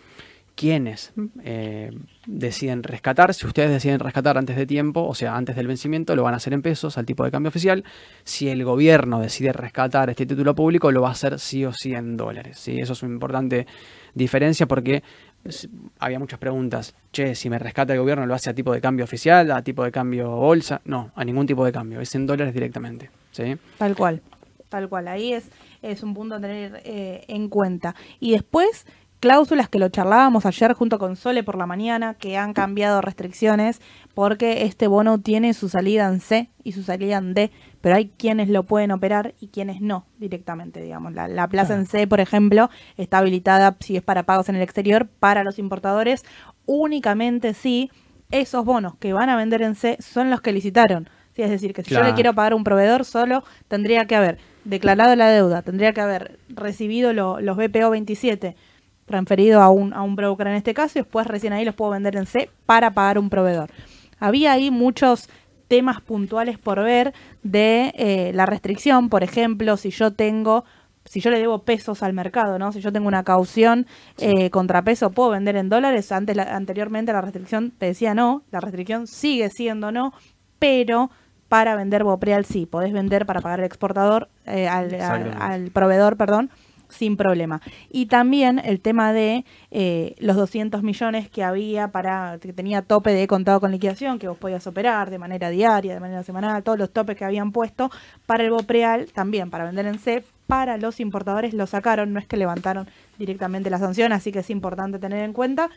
quiénes 0.57 1.13
eh, 1.43 1.91
deciden 2.25 2.81
rescatar. 2.81 3.33
Si 3.35 3.45
ustedes 3.45 3.69
deciden 3.69 3.99
rescatar 3.99 4.39
antes 4.39 4.57
de 4.57 4.65
tiempo, 4.65 5.05
o 5.05 5.13
sea, 5.13 5.37
antes 5.37 5.55
del 5.55 5.67
vencimiento, 5.67 6.15
lo 6.15 6.23
van 6.23 6.33
a 6.33 6.37
hacer 6.37 6.51
en 6.51 6.63
pesos 6.63 6.97
al 6.97 7.05
tipo 7.05 7.23
de 7.23 7.29
cambio 7.29 7.49
oficial. 7.49 7.83
Si 8.23 8.49
el 8.49 8.65
gobierno 8.65 9.19
decide 9.19 9.53
rescatar 9.53 10.09
este 10.09 10.25
título 10.25 10.55
público, 10.55 10.91
lo 10.91 11.01
va 11.01 11.09
a 11.09 11.11
hacer 11.11 11.39
sí 11.39 11.63
o 11.63 11.71
sí 11.73 11.93
en 11.93 12.17
dólares. 12.17 12.57
¿sí? 12.57 12.79
Eso 12.79 12.93
es 12.93 13.03
una 13.03 13.13
importante 13.13 13.67
diferencia 14.15 14.65
porque 14.65 15.03
había 15.99 16.17
muchas 16.17 16.39
preguntas. 16.39 16.95
Che, 17.11 17.35
si 17.35 17.51
me 17.51 17.59
rescata 17.59 17.93
el 17.93 17.99
gobierno, 17.99 18.25
¿lo 18.25 18.33
hace 18.33 18.49
a 18.49 18.55
tipo 18.55 18.73
de 18.73 18.81
cambio 18.81 19.05
oficial, 19.05 19.51
a 19.51 19.61
tipo 19.61 19.83
de 19.83 19.91
cambio 19.91 20.31
bolsa? 20.31 20.81
No, 20.85 21.11
a 21.15 21.23
ningún 21.23 21.45
tipo 21.45 21.63
de 21.63 21.71
cambio, 21.71 22.01
es 22.01 22.13
en 22.15 22.25
dólares 22.25 22.53
directamente. 22.53 23.11
¿sí? 23.31 23.55
Tal 23.77 23.95
cual, 23.95 24.23
tal 24.69 24.89
cual. 24.89 25.07
Ahí 25.07 25.33
es, 25.33 25.51
es 25.83 26.01
un 26.01 26.15
punto 26.15 26.35
a 26.35 26.41
tener 26.41 26.81
eh, 26.83 27.25
en 27.27 27.47
cuenta. 27.47 27.95
Y 28.19 28.31
después, 28.31 28.87
cláusulas 29.19 29.69
que 29.69 29.79
lo 29.79 29.89
charlábamos 29.89 30.45
ayer 30.45 30.73
junto 30.73 30.99
con 30.99 31.15
Sole 31.15 31.43
por 31.43 31.57
la 31.57 31.65
mañana, 31.65 32.13
que 32.15 32.37
han 32.37 32.53
cambiado 32.53 33.01
restricciones 33.01 33.81
porque 34.13 34.63
este 34.63 34.87
bono 34.87 35.19
tiene 35.19 35.53
su 35.53 35.69
salida 35.69 36.07
en 36.07 36.19
C 36.19 36.49
y 36.63 36.73
su 36.73 36.83
salida 36.83 37.17
en 37.17 37.33
D, 37.33 37.51
pero 37.81 37.95
hay 37.95 38.09
quienes 38.17 38.49
lo 38.49 38.63
pueden 38.63 38.91
operar 38.91 39.33
y 39.39 39.47
quienes 39.47 39.81
no 39.81 40.05
directamente, 40.17 40.81
digamos. 40.81 41.13
La, 41.13 41.47
plaza 41.47 41.75
en 41.75 41.85
C, 41.85 42.07
por 42.07 42.19
ejemplo, 42.19 42.69
está 42.97 43.19
habilitada 43.19 43.77
si 43.79 43.95
es 43.95 44.03
para 44.03 44.23
pagos 44.23 44.49
en 44.49 44.55
el 44.55 44.61
exterior 44.61 45.07
para 45.07 45.43
los 45.43 45.59
importadores 45.59 46.23
únicamente 46.65 47.53
si 47.53 47.89
esos 48.29 48.65
bonos 48.65 48.95
que 48.97 49.13
van 49.13 49.29
a 49.29 49.37
vender 49.37 49.61
en 49.61 49.75
C 49.75 49.97
son 49.99 50.29
los 50.29 50.41
que 50.41 50.51
licitaron. 50.51 51.09
Sí, 51.35 51.43
es 51.43 51.51
decir, 51.51 51.73
que 51.73 51.83
si 51.83 51.93
yo 51.93 52.01
le 52.01 52.15
quiero 52.15 52.33
pagar 52.33 52.53
a 52.53 52.55
un 52.55 52.63
proveedor 52.63 53.05
solo, 53.05 53.43
tendría 53.67 54.05
que 54.05 54.15
haber 54.15 54.39
declarado 54.65 55.15
la 55.15 55.29
deuda, 55.29 55.61
tendría 55.61 55.93
que 55.93 56.01
haber 56.01 56.39
recibido 56.49 57.13
los 57.13 57.57
BPO 57.57 57.91
27 57.91 58.55
transferido 59.07 59.61
a 59.61 59.69
un, 59.69 59.93
a 59.93 60.03
un 60.03 60.15
broker 60.15 60.47
en 60.47 60.53
este 60.53 60.75
caso 60.75 60.99
y 60.99 61.01
después 61.01 61.25
recién 61.25 61.53
ahí 61.53 61.65
los 61.65 61.73
puedo 61.73 61.91
vender 61.91 62.15
en 62.15 62.27
C 62.27 62.51
para 62.67 62.91
pagar 62.91 63.17
un 63.17 63.31
proveedor. 63.31 63.71
Había 64.19 64.51
ahí 64.51 64.69
muchos 64.69 65.29
temas 65.67 66.01
puntuales 66.01 66.59
por 66.59 66.83
ver 66.83 67.13
de 67.41 67.93
eh, 67.97 68.31
la 68.33 68.45
restricción, 68.45 69.09
por 69.09 69.23
ejemplo, 69.23 69.77
si 69.77 69.89
yo 69.89 70.13
tengo 70.13 70.63
si 71.05 71.21
yo 71.21 71.31
le 71.31 71.39
debo 71.39 71.59
pesos 71.59 72.03
al 72.03 72.11
mercado, 72.11 72.59
¿no? 72.59 72.73
Si 72.73 72.81
yo 72.81 72.91
tengo 72.91 73.07
una 73.07 73.23
caución 73.23 73.87
eh, 74.17 74.49
contrapeso, 74.49 75.11
¿puedo 75.11 75.29
vender 75.29 75.55
en 75.55 75.69
dólares? 75.69 76.11
Antes, 76.11 76.37
anteriormente 76.37 77.13
la 77.13 77.21
restricción 77.21 77.71
te 77.71 77.85
decía 77.85 78.13
no, 78.13 78.43
la 78.51 78.59
restricción 78.59 79.07
sigue 79.07 79.49
siendo 79.49 79.93
no, 79.93 80.13
pero 80.59 81.09
para 81.47 81.75
vender 81.75 82.03
Bopreal 82.03 82.45
sí, 82.45 82.65
podés 82.65 82.91
vender 82.91 83.25
para 83.25 83.41
pagar 83.41 83.59
al 83.59 83.65
exportador, 83.65 84.29
eh, 84.45 84.67
al, 84.67 85.71
proveedor, 85.71 86.17
perdón, 86.17 86.51
sin 86.89 87.17
problema. 87.17 87.61
Y 87.89 88.07
también 88.07 88.59
el 88.63 88.79
tema 88.79 89.13
de 89.13 89.45
eh, 89.71 90.15
los 90.19 90.35
200 90.35 90.83
millones 90.83 91.29
que 91.29 91.43
había 91.43 91.89
para, 91.89 92.37
que 92.41 92.53
tenía 92.53 92.81
tope 92.81 93.11
de 93.11 93.27
contado 93.27 93.59
con 93.59 93.71
liquidación, 93.71 94.19
que 94.19 94.27
vos 94.27 94.37
podías 94.37 94.65
operar 94.67 95.09
de 95.09 95.19
manera 95.19 95.49
diaria, 95.49 95.93
de 95.93 95.99
manera 95.99 96.23
semanal, 96.23 96.63
todos 96.63 96.77
los 96.77 96.91
topes 96.91 97.17
que 97.17 97.25
habían 97.25 97.51
puesto 97.51 97.89
para 98.25 98.43
el 98.43 98.51
Bopreal, 98.51 99.11
también 99.11 99.49
para 99.49 99.65
vender 99.65 99.85
en 99.85 99.99
C, 99.99 100.23
para 100.47 100.77
los 100.77 100.99
importadores 100.99 101.53
lo 101.53 101.67
sacaron, 101.67 102.13
no 102.13 102.19
es 102.19 102.27
que 102.27 102.37
levantaron 102.37 102.87
directamente 103.17 103.69
la 103.69 103.79
sanción, 103.79 104.13
así 104.13 104.31
que 104.31 104.39
es 104.39 104.49
importante 104.49 104.99
tener 104.99 105.23
en 105.23 105.33
cuenta 105.33 105.69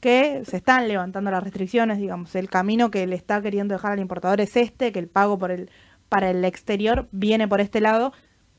que 0.00 0.42
se 0.44 0.58
están 0.58 0.86
levantando 0.86 1.30
las 1.30 1.42
restricciones, 1.42 1.96
digamos, 1.96 2.34
el 2.34 2.50
camino 2.50 2.90
que 2.90 3.06
le 3.06 3.16
está 3.16 3.40
queriendo 3.40 3.72
dejar 3.72 3.92
al 3.92 4.00
importador 4.00 4.42
es 4.42 4.54
este, 4.56 4.92
que 4.92 4.98
el 4.98 5.08
pago 5.08 5.38
por 5.38 5.50
el 5.50 5.70
para 6.14 6.30
el 6.30 6.44
exterior 6.44 7.08
viene 7.10 7.48
por 7.48 7.60
este 7.60 7.80
lado, 7.80 8.12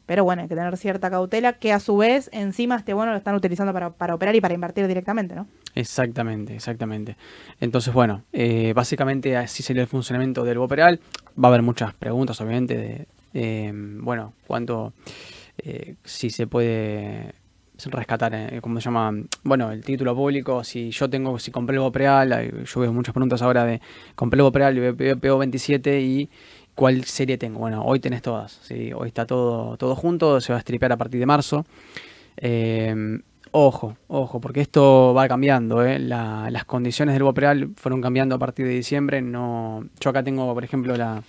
pero 0.05 0.23
bueno, 0.23 0.43
hay 0.43 0.47
que 0.47 0.55
tener 0.55 0.75
cierta 0.77 1.09
cautela, 1.09 1.53
que 1.53 1.73
a 1.73 1.79
su 1.79 1.97
vez 1.97 2.29
encima 2.31 2.75
este 2.75 2.93
bono 2.93 3.11
lo 3.11 3.17
están 3.17 3.35
utilizando 3.35 3.73
para, 3.73 4.15
operar 4.15 4.35
y 4.35 4.41
para 4.41 4.53
invertir 4.53 4.87
directamente, 4.87 5.35
¿no? 5.35 5.47
Exactamente, 5.73 6.55
exactamente. 6.55 7.17
Entonces, 7.59 7.93
bueno, 7.93 8.23
eh, 8.31 8.73
básicamente 8.75 9.35
así 9.35 9.63
sería 9.63 9.81
el 9.81 9.87
funcionamiento 9.87 10.43
del 10.43 10.57
Boperal. 10.57 10.99
Va 11.37 11.47
a 11.47 11.51
haber 11.51 11.63
muchas 11.63 11.93
preguntas, 11.93 12.39
obviamente, 12.39 13.07
de, 13.33 13.71
bueno, 14.01 14.33
cuánto, 14.47 14.93
eh, 15.57 15.95
si 16.03 16.29
se 16.29 16.47
puede 16.47 17.33
rescatar, 17.85 18.33
eh, 18.33 18.59
¿cómo 18.61 18.79
se 18.79 18.85
llama? 18.85 19.11
Bueno, 19.43 19.71
el 19.71 19.83
título 19.83 20.15
público, 20.15 20.63
si 20.63 20.91
yo 20.91 21.09
tengo, 21.09 21.37
si 21.39 21.51
compré 21.51 21.75
el 21.75 21.81
Bopreal, 21.81 22.63
yo 22.63 22.79
veo 22.79 22.93
muchas 22.93 23.13
preguntas 23.13 23.41
ahora 23.41 23.65
de, 23.65 23.81
compré 24.15 24.37
el 24.37 24.43
Bopreal 24.43 24.77
y 24.77 24.81
PO27 24.81 26.01
y 26.01 26.29
¿Cuál 26.75 27.05
serie 27.05 27.37
tengo? 27.37 27.59
Bueno, 27.59 27.83
hoy 27.83 27.99
tenés 27.99 28.21
todas. 28.21 28.59
¿sí? 28.63 28.91
Hoy 28.93 29.07
está 29.07 29.25
todo, 29.25 29.77
todo 29.77 29.95
junto, 29.95 30.41
se 30.41 30.51
va 30.51 30.59
a 30.59 30.61
stripear 30.61 30.91
a 30.91 30.97
partir 30.97 31.19
de 31.19 31.25
marzo. 31.25 31.65
Em, 32.35 33.21
ojo, 33.51 33.95
ojo, 34.07 34.41
porque 34.41 34.59
esto 34.59 35.13
va 35.13 35.27
cambiando. 35.27 35.85
¿eh? 35.85 35.99
las 35.99 36.65
condiciones 36.65 37.15
del 37.15 37.23
Bopreal 37.23 37.71
fueron 37.77 38.01
cambiando 38.01 38.35
a 38.35 38.39
partir 38.39 38.67
de 38.67 38.73
diciembre. 38.73 39.21
No, 39.21 39.85
yo 40.01 40.09
acá 40.09 40.21
tengo, 40.21 40.53
por 40.53 40.65
ejemplo, 40.65 40.97
la, 40.97 41.23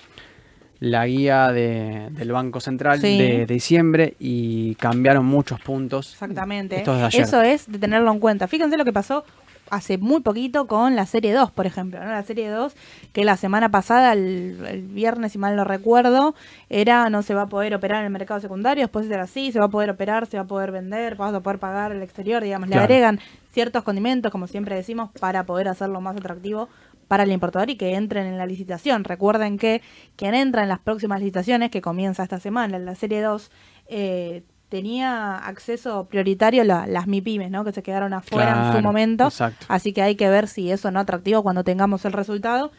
la 0.80 1.06
guía 1.06 1.52
del 1.52 2.32
Banco 2.32 2.60
Central 2.60 3.00
de, 3.00 3.46
diciembre 3.46 4.14
y 4.18 4.74
cambiaron 4.74 5.24
muchos 5.24 5.60
puntos. 5.60 6.12
Exactamente. 6.12 6.84
Eso 7.12 7.40
es 7.42 7.70
de 7.70 7.78
tenerlo 7.78 8.10
en 8.10 8.18
cuenta. 8.18 8.48
Fíjense 8.48 8.76
lo 8.76 8.84
que 8.84 8.92
pasó 8.92 9.24
hace 9.70 9.98
muy 9.98 10.20
poquito 10.20 10.66
con 10.66 10.96
la 10.96 11.06
serie 11.06 11.32
2, 11.32 11.50
por 11.50 11.66
ejemplo, 11.66 12.00
¿no? 12.00 12.06
La 12.06 12.22
serie 12.22 12.50
2, 12.50 12.74
que 13.12 13.24
la 13.24 13.36
semana 13.36 13.70
pasada, 13.70 14.12
el, 14.12 14.86
viernes, 14.90 15.32
si 15.32 15.38
mal 15.38 15.56
no 15.56 15.64
recuerdo, 15.64 16.34
era 16.68 17.10
no 17.10 17.22
se 17.22 17.34
va 17.34 17.42
a 17.42 17.48
poder 17.48 17.74
operar 17.74 18.00
en 18.00 18.06
el 18.06 18.12
mercado 18.12 18.40
secundario, 18.40 18.84
después 18.84 19.10
era 19.10 19.24
así, 19.24 19.52
se 19.52 19.58
va 19.58 19.66
a 19.66 19.70
poder 19.70 19.90
operar, 19.90 20.26
se 20.26 20.36
va 20.36 20.44
a 20.44 20.46
poder 20.46 20.72
vender, 20.72 21.16
vas 21.16 21.34
a 21.34 21.40
poder 21.40 21.58
pagar 21.58 21.92
el 21.92 22.02
exterior, 22.02 22.42
digamos, 22.42 22.68
le 22.68 22.76
agregan 22.76 23.20
ciertos 23.52 23.82
condimentos, 23.82 24.30
como 24.30 24.46
siempre 24.46 24.76
decimos, 24.76 25.10
para 25.18 25.44
poder 25.44 25.68
hacerlo 25.68 26.00
más 26.00 26.16
atractivo 26.16 26.68
para 27.08 27.22
el 27.22 27.32
importador 27.32 27.70
y 27.70 27.76
que 27.76 27.94
entren 27.94 28.26
en 28.26 28.36
la 28.36 28.46
licitación. 28.46 29.04
Recuerden 29.04 29.58
que 29.58 29.80
quien 30.16 30.34
entra 30.34 30.62
en 30.62 30.68
las 30.68 30.80
próximas 30.80 31.20
licitaciones, 31.20 31.70
que 31.70 31.80
comienza 31.80 32.22
esta 32.22 32.40
semana, 32.40 32.76
en 32.76 32.84
la 32.84 32.94
serie 32.94 33.22
2, 33.22 33.50
eh, 33.88 34.42
tenía 34.68 35.36
acceso 35.36 36.06
prioritario 36.06 36.64
las 36.64 37.06
MIPIMES, 37.06 37.50
¿no? 37.50 37.64
Que 37.64 37.72
se 37.72 37.82
quedaron 37.82 38.12
afuera 38.12 38.68
en 38.68 38.76
su 38.76 38.82
momento. 38.82 39.28
Así 39.68 39.92
que 39.92 40.02
hay 40.02 40.16
que 40.16 40.28
ver 40.28 40.48
si 40.48 40.70
eso 40.70 40.90
no 40.90 41.00
atractivo 41.00 41.42
cuando 41.42 41.64
tengamos 41.64 42.04
el 42.04 42.12
resultado. 42.12 42.72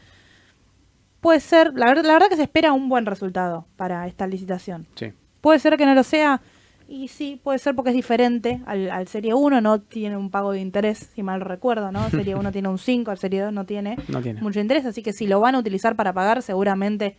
Puede 1.22 1.40
ser, 1.40 1.74
la, 1.76 1.88
verdad, 1.88 2.06
la 2.06 2.14
verdad 2.14 2.30
que 2.30 2.36
se 2.36 2.44
espera 2.44 2.74
un 2.74 2.90
buen 2.90 3.06
resultado 3.06 3.66
para 3.76 4.08
esta 4.08 4.28
licitación. 4.28 4.88
Sí. 4.96 5.14
Puede 5.42 5.60
ser 5.60 5.78
que 5.78 5.86
no 5.86 5.96
lo 5.96 6.04
sea, 6.04 6.42
y 6.90 7.10
sí, 7.10 7.40
puede 7.44 7.60
ser 7.60 7.76
porque 7.76 7.90
es 7.90 7.96
diferente 7.96 8.62
al, 8.66 9.08
Serie 9.08 9.34
1, 9.34 9.60
no 9.60 9.82
tiene 9.82 10.16
un 10.16 10.30
pago 10.30 10.54
de 10.54 10.62
interés, 10.62 11.10
si 11.14 11.22
mal 11.22 11.42
recuerdo, 11.42 11.92
¿no? 11.92 12.10
Serie 12.10 12.36
1 12.36 12.52
tiene 12.52 12.70
un 12.70 12.78
5, 12.78 13.12
el 13.12 13.18
Serie 13.18 13.42
2 13.42 13.54
no 13.54 13.66
tiene, 13.66 13.98
no 14.08 14.22
tiene 14.22 14.42
mucho 14.42 14.60
interés, 14.60 14.86
así 14.86 15.04
que 15.04 15.12
si 15.12 15.28
lo 15.28 15.40
van 15.42 15.56
a 15.56 15.60
utilizar 15.60 15.96
para 15.96 16.14
pagar, 16.14 16.42
seguramente 16.42 17.18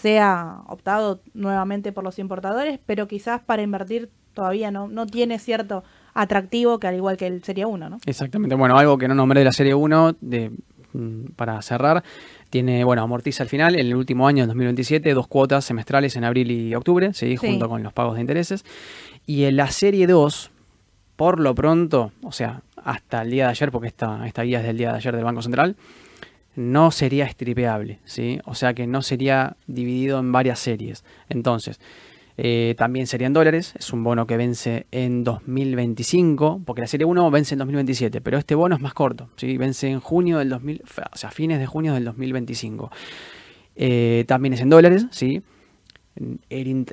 sea 0.00 0.62
optado 0.66 1.20
nuevamente 1.34 1.92
por 1.92 2.04
los 2.04 2.18
importadores, 2.18 2.78
pero 2.86 3.06
quizás 3.06 3.40
para 3.40 3.62
invertir 3.62 4.10
todavía 4.34 4.70
no, 4.70 4.88
no 4.88 5.06
tiene 5.06 5.38
cierto 5.38 5.84
atractivo 6.14 6.78
que 6.78 6.86
al 6.86 6.94
igual 6.94 7.16
que 7.16 7.26
el 7.26 7.42
Serie 7.42 7.66
1, 7.66 7.90
¿no? 7.90 7.98
Exactamente. 8.06 8.54
Bueno, 8.54 8.78
algo 8.78 8.98
que 8.98 9.08
no 9.08 9.14
nombré 9.14 9.40
de 9.40 9.44
la 9.44 9.52
Serie 9.52 9.74
1, 9.74 10.16
de, 10.20 10.50
mm, 10.92 11.32
para 11.36 11.60
cerrar, 11.62 12.02
tiene, 12.48 12.82
bueno, 12.84 13.02
amortiza 13.02 13.42
al 13.42 13.48
final, 13.48 13.74
en 13.74 13.86
el 13.86 13.94
último 13.94 14.26
año, 14.26 14.42
en 14.42 14.48
2027, 14.48 15.14
dos 15.14 15.28
cuotas 15.28 15.64
semestrales 15.64 16.16
en 16.16 16.24
abril 16.24 16.50
y 16.50 16.74
octubre, 16.74 17.12
¿sí? 17.14 17.36
junto 17.36 17.68
con 17.68 17.82
los 17.82 17.92
pagos 17.92 18.14
de 18.16 18.22
intereses. 18.22 18.64
Y 19.26 19.44
en 19.44 19.56
la 19.56 19.70
Serie 19.70 20.06
2, 20.06 20.50
por 21.16 21.38
lo 21.38 21.54
pronto, 21.54 22.12
o 22.22 22.32
sea, 22.32 22.62
hasta 22.82 23.22
el 23.22 23.30
día 23.30 23.44
de 23.44 23.50
ayer, 23.50 23.70
porque 23.70 23.88
esta, 23.88 24.26
esta 24.26 24.42
guía 24.42 24.60
es 24.60 24.66
del 24.66 24.78
día 24.78 24.90
de 24.90 24.96
ayer 24.96 25.14
del 25.14 25.24
Banco 25.24 25.42
Central, 25.42 25.76
no 26.56 26.90
sería 26.90 27.28
stripeable, 27.28 28.00
¿sí? 28.04 28.40
O 28.44 28.54
sea 28.54 28.74
que 28.74 28.86
no 28.86 29.02
sería 29.02 29.56
dividido 29.66 30.18
en 30.18 30.32
varias 30.32 30.58
series. 30.58 31.04
Entonces, 31.28 31.80
eh, 32.36 32.74
también 32.78 33.06
sería 33.06 33.26
en 33.26 33.32
dólares, 33.32 33.74
es 33.78 33.92
un 33.92 34.02
bono 34.02 34.26
que 34.26 34.36
vence 34.36 34.86
en 34.90 35.24
2025, 35.24 36.62
porque 36.64 36.80
la 36.80 36.86
serie 36.86 37.04
1 37.04 37.30
vence 37.30 37.54
en 37.54 37.58
2027, 37.58 38.20
pero 38.20 38.38
este 38.38 38.54
bono 38.54 38.74
es 38.74 38.80
más 38.80 38.94
corto, 38.94 39.28
¿sí? 39.36 39.56
Vence 39.56 39.88
en 39.88 40.00
junio 40.00 40.38
del 40.38 40.48
2000, 40.48 40.82
o 41.12 41.16
sea, 41.16 41.30
fines 41.30 41.58
de 41.58 41.66
junio 41.66 41.94
del 41.94 42.04
2025. 42.04 42.90
Eh, 43.76 44.24
también 44.26 44.54
es 44.54 44.60
en 44.60 44.70
dólares, 44.70 45.06
¿sí? 45.10 45.42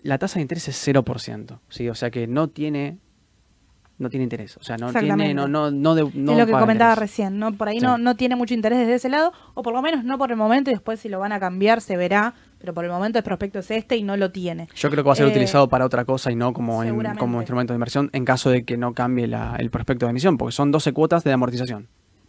la 0.03 0.18
tasa 0.20 0.36
de 0.36 0.41
interés 0.41 0.68
es 0.68 0.88
0%, 0.88 1.60
¿sí? 1.70 1.89
O 1.89 1.95
sea 1.95 2.12
que 2.12 2.28
no 2.28 2.49
tiene 2.49 2.97
no 3.99 4.09
tiene 4.09 4.23
interés. 4.23 4.57
O 4.57 4.63
sea, 4.63 4.77
no 4.77 4.91
tiene, 4.93 5.33
no, 5.33 5.47
no, 5.47 5.71
no, 5.71 5.95
de, 5.95 6.03
no 6.13 6.31
Es 6.33 6.37
lo 6.37 6.45
que 6.45 6.51
comentaba 6.51 6.95
recién, 6.95 7.39
¿no? 7.39 7.53
Por 7.53 7.67
ahí 7.67 7.79
no, 7.79 7.97
no 7.97 8.15
tiene 8.15 8.35
mucho 8.35 8.53
interés 8.53 8.79
desde 8.79 8.95
ese 8.95 9.09
lado, 9.09 9.33
o 9.53 9.63
por 9.63 9.73
lo 9.73 9.81
menos 9.81 10.03
no 10.03 10.17
por 10.17 10.31
el 10.31 10.37
momento, 10.37 10.69
y 10.69 10.73
después 10.73 10.99
si 10.99 11.09
lo 11.09 11.19
van 11.19 11.31
a 11.31 11.39
cambiar 11.39 11.81
se 11.81 11.97
verá, 11.97 12.33
pero 12.59 12.73
por 12.73 12.85
el 12.85 12.91
momento 12.91 13.17
el 13.17 13.23
prospecto 13.23 13.59
es 13.59 13.71
este 13.71 13.97
y 13.97 14.03
no 14.03 14.17
lo 14.17 14.31
tiene. 14.31 14.67
Yo 14.75 14.89
creo 14.89 15.03
que 15.03 15.07
va 15.07 15.13
a 15.13 15.15
ser 15.15 15.27
eh, 15.27 15.31
utilizado 15.31 15.67
para 15.67 15.85
otra 15.85 16.05
cosa 16.05 16.31
y 16.31 16.35
no 16.35 16.53
como, 16.53 16.83
como 17.17 17.41
instrumento 17.41 17.73
de 17.73 17.75
inversión 17.75 18.09
en 18.13 18.25
caso 18.25 18.49
de 18.49 18.63
que 18.63 18.77
no 18.77 18.93
cambie 18.93 19.27
la, 19.27 19.55
el 19.57 19.69
prospecto 19.69 20.05
de 20.05 20.11
emisión, 20.11 20.37
porque 20.37 20.51
son 20.51 20.71
12 20.71 20.93
cuotas 20.93 21.23
de 21.23 21.33
amortización. 21.33 21.87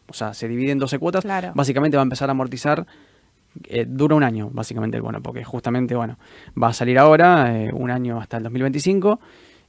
O 0.08 0.14
sea, 0.14 0.32
se 0.32 0.48
divide 0.48 0.72
en 0.72 0.78
12 0.78 0.98
cuotas, 0.98 1.24
básicamente 1.54 1.96
va 1.98 2.02
a 2.02 2.04
empezar 2.04 2.30
a 2.30 2.32
amortizar 2.32 2.86
eh, 3.64 3.84
dura 3.86 4.14
un 4.14 4.22
año, 4.22 4.50
básicamente, 4.52 5.00
bueno, 5.00 5.22
porque 5.22 5.44
justamente, 5.44 5.94
bueno, 5.94 6.18
va 6.60 6.68
a 6.68 6.72
salir 6.72 6.98
ahora, 6.98 7.56
eh, 7.56 7.70
un 7.72 7.90
año 7.90 8.20
hasta 8.20 8.36
el 8.36 8.44
2025, 8.44 9.20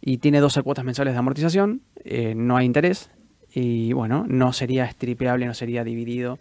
y 0.02 0.18
tiene 0.18 0.40
12 0.40 0.62
cuotas 0.64 0.86
mensuales 0.86 1.14
de 1.14 1.20
amortización, 1.20 1.82
eh, 2.04 2.34
no 2.36 2.58
hay 2.58 2.66
interés 2.66 3.12
y 3.52 3.94
bueno, 3.94 4.26
no 4.28 4.54
sería 4.54 4.88
stripeable, 4.90 5.46
no 5.46 5.54
sería 5.54 5.84
dividido, 5.84 6.40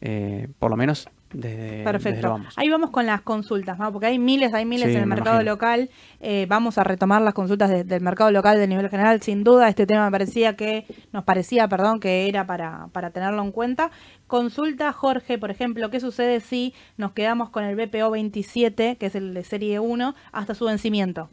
eh, 0.00 0.48
por 0.58 0.70
lo 0.70 0.76
menos 0.76 1.08
Perfecto. 1.28 2.40
Ahí 2.56 2.68
vamos 2.68 2.90
con 2.90 3.04
las 3.04 3.20
consultas, 3.20 3.78
¿no? 3.78 3.92
porque 3.92 4.06
hay 4.06 4.18
miles, 4.18 4.54
hay 4.54 4.64
miles 4.64 4.88
en 4.88 5.02
el 5.02 5.06
mercado 5.06 5.42
local. 5.42 5.90
Eh, 6.20 6.46
vamos 6.48 6.78
a 6.78 6.84
retomar 6.84 7.20
las 7.20 7.34
consultas 7.34 7.86
del 7.86 8.00
mercado 8.00 8.30
local 8.30 8.58
del 8.58 8.68
nivel 8.68 8.88
general, 8.88 9.20
sin 9.22 9.42
duda. 9.44 9.68
Este 9.68 9.86
tema 9.86 10.04
me 10.06 10.10
parecía 10.10 10.56
que, 10.56 10.86
nos 11.12 11.24
parecía, 11.24 11.68
perdón, 11.68 12.00
que 12.00 12.28
era 12.28 12.46
para, 12.46 12.88
para 12.92 13.10
tenerlo 13.10 13.42
en 13.42 13.52
cuenta. 13.52 13.90
Consulta 14.26 14.92
Jorge, 14.92 15.36
por 15.38 15.50
ejemplo, 15.50 15.90
¿qué 15.90 16.00
sucede 16.00 16.40
si 16.40 16.74
nos 16.96 17.12
quedamos 17.12 17.50
con 17.50 17.64
el 17.64 17.76
BPO 17.76 18.10
27, 18.10 18.96
que 18.96 19.06
es 19.06 19.14
el 19.14 19.34
de 19.34 19.44
serie 19.44 19.80
1, 19.80 20.14
hasta 20.32 20.54
su 20.54 20.64
vencimiento? 20.66 21.28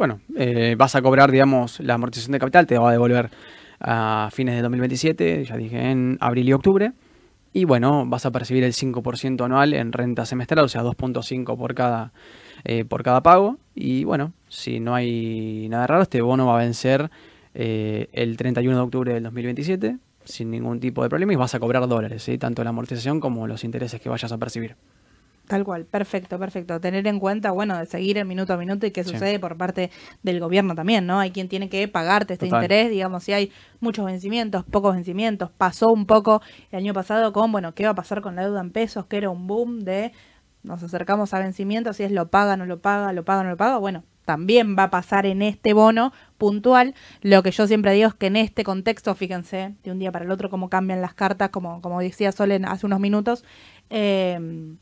Bueno, 0.00 0.18
eh, 0.34 0.76
vas 0.78 0.96
a 0.96 1.02
cobrar, 1.02 1.30
digamos, 1.30 1.78
la 1.80 1.92
amortización 1.92 2.32
de 2.32 2.38
capital, 2.38 2.66
te 2.66 2.78
va 2.78 2.88
a 2.88 2.92
devolver 2.92 3.28
a 3.80 4.30
fines 4.32 4.54
de 4.54 4.62
2027, 4.62 5.44
ya 5.44 5.58
dije, 5.58 5.90
en 5.90 6.16
abril 6.20 6.48
y 6.48 6.54
octubre. 6.54 6.92
Y 7.52 7.66
bueno, 7.66 8.06
vas 8.06 8.24
a 8.24 8.30
percibir 8.30 8.64
el 8.64 8.72
5% 8.72 9.44
anual 9.44 9.74
en 9.74 9.92
renta 9.92 10.24
semestral, 10.24 10.64
o 10.64 10.68
sea, 10.68 10.82
2.5 10.82 11.54
por 11.54 11.74
cada, 11.74 12.14
eh, 12.64 12.86
por 12.86 13.02
cada 13.02 13.20
pago. 13.20 13.58
Y 13.74 14.04
bueno, 14.04 14.32
si 14.48 14.80
no 14.80 14.94
hay 14.94 15.68
nada 15.68 15.86
raro, 15.86 16.00
este 16.00 16.22
bono 16.22 16.46
va 16.46 16.54
a 16.54 16.62
vencer 16.62 17.10
eh, 17.52 18.06
el 18.14 18.38
31 18.38 18.74
de 18.74 18.82
octubre 18.82 19.12
del 19.12 19.24
2027 19.24 19.98
sin 20.24 20.50
ningún 20.50 20.80
tipo 20.80 21.02
de 21.02 21.10
problema 21.10 21.34
y 21.34 21.36
vas 21.36 21.54
a 21.54 21.60
cobrar 21.60 21.86
dólares, 21.88 22.22
¿sí? 22.22 22.38
tanto 22.38 22.64
la 22.64 22.70
amortización 22.70 23.20
como 23.20 23.46
los 23.46 23.64
intereses 23.64 24.00
que 24.00 24.08
vayas 24.08 24.32
a 24.32 24.38
percibir. 24.38 24.76
Tal 25.50 25.64
cual, 25.64 25.84
perfecto, 25.84 26.38
perfecto. 26.38 26.80
Tener 26.80 27.08
en 27.08 27.18
cuenta, 27.18 27.50
bueno, 27.50 27.76
de 27.76 27.84
seguir 27.84 28.18
el 28.18 28.24
minuto 28.24 28.52
a 28.52 28.56
minuto 28.56 28.86
y 28.86 28.92
qué 28.92 29.02
sucede 29.02 29.40
por 29.40 29.56
parte 29.56 29.90
del 30.22 30.38
gobierno 30.38 30.76
también, 30.76 31.06
¿no? 31.06 31.18
Hay 31.18 31.32
quien 31.32 31.48
tiene 31.48 31.68
que 31.68 31.88
pagarte 31.88 32.34
este 32.34 32.46
interés, 32.46 32.88
digamos, 32.88 33.24
si 33.24 33.32
hay 33.32 33.50
muchos 33.80 34.06
vencimientos, 34.06 34.62
pocos 34.62 34.94
vencimientos. 34.94 35.50
Pasó 35.50 35.88
un 35.88 36.06
poco 36.06 36.40
el 36.70 36.78
año 36.78 36.94
pasado 36.94 37.32
con, 37.32 37.50
bueno, 37.50 37.74
¿qué 37.74 37.82
va 37.82 37.90
a 37.90 37.94
pasar 37.96 38.20
con 38.20 38.36
la 38.36 38.42
deuda 38.42 38.60
en 38.60 38.70
pesos? 38.70 39.06
Que 39.06 39.16
era 39.16 39.28
un 39.28 39.48
boom 39.48 39.80
de 39.80 40.12
nos 40.62 40.84
acercamos 40.84 41.34
a 41.34 41.40
vencimientos, 41.40 41.96
si 41.96 42.04
es 42.04 42.12
lo 42.12 42.28
paga, 42.28 42.56
no 42.56 42.64
lo 42.64 42.78
paga, 42.78 43.12
lo 43.12 43.24
paga, 43.24 43.42
no 43.42 43.50
lo 43.50 43.56
paga. 43.56 43.78
Bueno, 43.78 44.04
también 44.24 44.76
va 44.78 44.84
a 44.84 44.90
pasar 44.90 45.26
en 45.26 45.42
este 45.42 45.72
bono 45.72 46.12
puntual. 46.38 46.94
Lo 47.22 47.42
que 47.42 47.50
yo 47.50 47.66
siempre 47.66 47.92
digo 47.92 48.06
es 48.06 48.14
que 48.14 48.28
en 48.28 48.36
este 48.36 48.62
contexto, 48.62 49.16
fíjense, 49.16 49.74
de 49.82 49.90
un 49.90 49.98
día 49.98 50.12
para 50.12 50.26
el 50.26 50.30
otro, 50.30 50.48
cómo 50.48 50.68
cambian 50.68 51.00
las 51.00 51.14
cartas, 51.14 51.50
como, 51.50 51.82
como 51.82 51.98
decía 51.98 52.30
Solen 52.30 52.66
hace 52.66 52.86
unos 52.86 53.00
minutos. 53.00 53.44
Eh, 53.88 54.76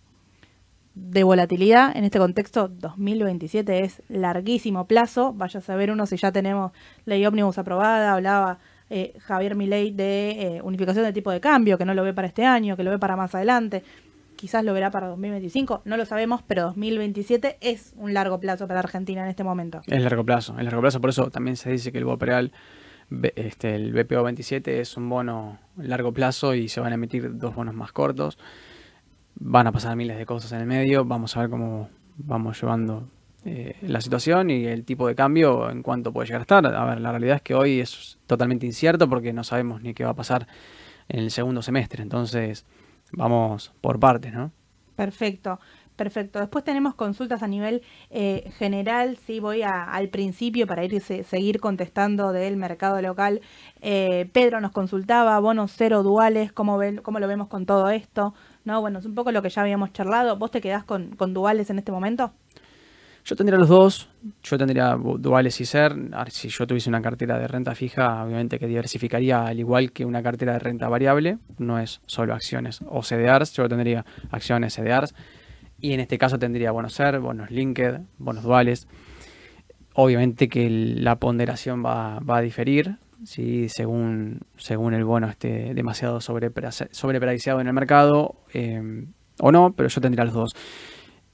de 0.98 1.22
volatilidad. 1.24 1.96
En 1.96 2.04
este 2.04 2.18
contexto, 2.18 2.68
2027 2.68 3.84
es 3.84 4.02
larguísimo 4.08 4.86
plazo. 4.86 5.32
Vaya 5.32 5.58
a 5.58 5.62
saber 5.62 5.90
uno 5.90 6.06
si 6.06 6.16
ya 6.16 6.32
tenemos 6.32 6.72
ley 7.04 7.24
ómnibus 7.24 7.58
aprobada. 7.58 8.12
Hablaba 8.12 8.58
eh, 8.90 9.14
Javier 9.20 9.54
Milei 9.54 9.90
de 9.92 10.30
eh, 10.30 10.62
unificación 10.62 11.04
de 11.04 11.12
tipo 11.12 11.30
de 11.30 11.40
cambio, 11.40 11.78
que 11.78 11.84
no 11.84 11.94
lo 11.94 12.02
ve 12.02 12.12
para 12.14 12.28
este 12.28 12.44
año, 12.44 12.76
que 12.76 12.82
lo 12.82 12.90
ve 12.90 12.98
para 12.98 13.16
más 13.16 13.34
adelante. 13.34 13.82
Quizás 14.36 14.64
lo 14.64 14.72
verá 14.72 14.90
para 14.92 15.08
2025, 15.08 15.82
no 15.84 15.96
lo 15.96 16.04
sabemos, 16.06 16.42
pero 16.46 16.62
2027 16.66 17.58
es 17.60 17.92
un 17.96 18.14
largo 18.14 18.38
plazo 18.38 18.68
para 18.68 18.78
Argentina 18.78 19.22
en 19.24 19.28
este 19.28 19.42
momento. 19.42 19.80
Es 19.86 20.00
largo 20.00 20.24
plazo, 20.24 20.56
es 20.58 20.64
largo 20.64 20.80
plazo, 20.80 21.00
por 21.00 21.10
eso 21.10 21.28
también 21.30 21.56
se 21.56 21.70
dice 21.70 21.90
que 21.90 21.98
el 21.98 22.04
BOPREAL, 22.04 22.52
este, 23.34 23.74
el 23.74 23.92
BPO 23.92 24.22
27 24.22 24.80
es 24.80 24.96
un 24.96 25.08
bono 25.08 25.58
largo 25.76 26.12
plazo 26.12 26.54
y 26.54 26.68
se 26.68 26.78
van 26.78 26.92
a 26.92 26.94
emitir 26.94 27.36
dos 27.36 27.56
bonos 27.56 27.74
más 27.74 27.90
cortos 27.90 28.38
van 29.40 29.66
a 29.66 29.72
pasar 29.72 29.96
miles 29.96 30.18
de 30.18 30.26
cosas 30.26 30.52
en 30.52 30.60
el 30.60 30.66
medio, 30.66 31.04
vamos 31.04 31.36
a 31.36 31.40
ver 31.40 31.50
cómo 31.50 31.88
vamos 32.16 32.60
llevando 32.60 33.08
eh, 33.44 33.76
la 33.82 34.00
situación 34.00 34.50
y 34.50 34.66
el 34.66 34.84
tipo 34.84 35.06
de 35.06 35.14
cambio 35.14 35.70
en 35.70 35.82
cuanto 35.82 36.12
puede 36.12 36.26
llegar 36.26 36.40
a 36.40 36.42
estar. 36.42 36.66
A 36.66 36.84
ver, 36.84 37.00
la 37.00 37.10
realidad 37.10 37.36
es 37.36 37.42
que 37.42 37.54
hoy 37.54 37.80
es 37.80 38.18
totalmente 38.26 38.66
incierto 38.66 39.08
porque 39.08 39.32
no 39.32 39.44
sabemos 39.44 39.82
ni 39.82 39.94
qué 39.94 40.04
va 40.04 40.10
a 40.10 40.14
pasar 40.14 40.46
en 41.08 41.20
el 41.20 41.30
segundo 41.30 41.62
semestre, 41.62 42.02
entonces 42.02 42.66
vamos 43.12 43.72
por 43.80 43.98
partes, 43.98 44.34
¿no? 44.34 44.50
Perfecto. 44.96 45.58
Perfecto. 45.98 46.38
Después 46.38 46.62
tenemos 46.62 46.94
consultas 46.94 47.42
a 47.42 47.48
nivel 47.48 47.82
eh, 48.10 48.52
general. 48.56 49.16
Sí, 49.16 49.40
voy 49.40 49.62
al 49.64 50.08
principio 50.10 50.64
para 50.68 50.84
ir 50.84 51.00
seguir 51.00 51.58
contestando 51.58 52.30
del 52.30 52.56
mercado 52.56 53.02
local. 53.02 53.40
Eh, 53.80 54.30
Pedro 54.32 54.60
nos 54.60 54.70
consultaba 54.70 55.36
bonos 55.40 55.72
cero 55.74 56.04
duales. 56.04 56.52
¿Cómo, 56.52 56.78
ven, 56.78 56.98
¿Cómo 56.98 57.18
lo 57.18 57.26
vemos 57.26 57.48
con 57.48 57.66
todo 57.66 57.90
esto? 57.90 58.32
No, 58.68 58.82
bueno, 58.82 58.98
es 58.98 59.06
un 59.06 59.14
poco 59.14 59.32
lo 59.32 59.40
que 59.40 59.48
ya 59.48 59.62
habíamos 59.62 59.94
charlado. 59.94 60.36
¿Vos 60.36 60.50
te 60.50 60.60
quedás 60.60 60.84
con, 60.84 61.16
duales 61.32 61.70
en 61.70 61.78
este 61.78 61.90
momento? 61.90 62.32
Yo 63.24 63.34
tendría 63.34 63.58
los 63.58 63.70
dos. 63.70 64.10
Yo 64.42 64.58
tendría 64.58 64.94
duales 64.94 65.58
y 65.62 65.64
ser. 65.64 65.94
Si 66.28 66.50
yo 66.50 66.66
tuviese 66.66 66.90
una 66.90 67.00
cartera 67.00 67.38
de 67.38 67.48
renta 67.48 67.74
fija, 67.74 68.22
obviamente 68.22 68.58
que 68.58 68.66
diversificaría 68.66 69.40
al 69.40 69.58
igual 69.58 69.90
que 69.90 70.04
una 70.04 70.22
cartera 70.22 70.52
de 70.52 70.58
renta 70.58 70.86
variable. 70.86 71.38
No 71.56 71.78
es 71.78 72.02
solo 72.04 72.34
acciones 72.34 72.82
o 72.86 73.00
CDRs. 73.00 73.54
Yo 73.54 73.66
tendría 73.70 74.04
acciones, 74.30 74.74
CDRs. 74.74 75.14
Y 75.80 75.94
en 75.94 76.00
este 76.00 76.18
caso 76.18 76.38
tendría 76.38 76.70
bonos 76.70 76.92
ser, 76.92 77.20
bonos 77.20 77.50
linked, 77.50 78.02
bonos 78.18 78.44
duales. 78.44 78.86
Obviamente 79.94 80.48
que 80.48 80.68
la 80.68 81.16
ponderación 81.16 81.82
va, 81.82 82.18
va 82.18 82.36
a 82.36 82.42
diferir 82.42 82.98
si 83.24 83.68
según, 83.68 84.40
según 84.56 84.94
el 84.94 85.04
bono 85.04 85.28
esté 85.28 85.74
demasiado 85.74 86.20
sobrepreciado 86.20 87.60
en 87.60 87.66
el 87.66 87.72
mercado 87.72 88.36
eh, 88.52 89.06
o 89.40 89.52
no, 89.52 89.72
pero 89.72 89.88
yo 89.88 90.00
tendría 90.00 90.24
los 90.24 90.34
dos. 90.34 90.52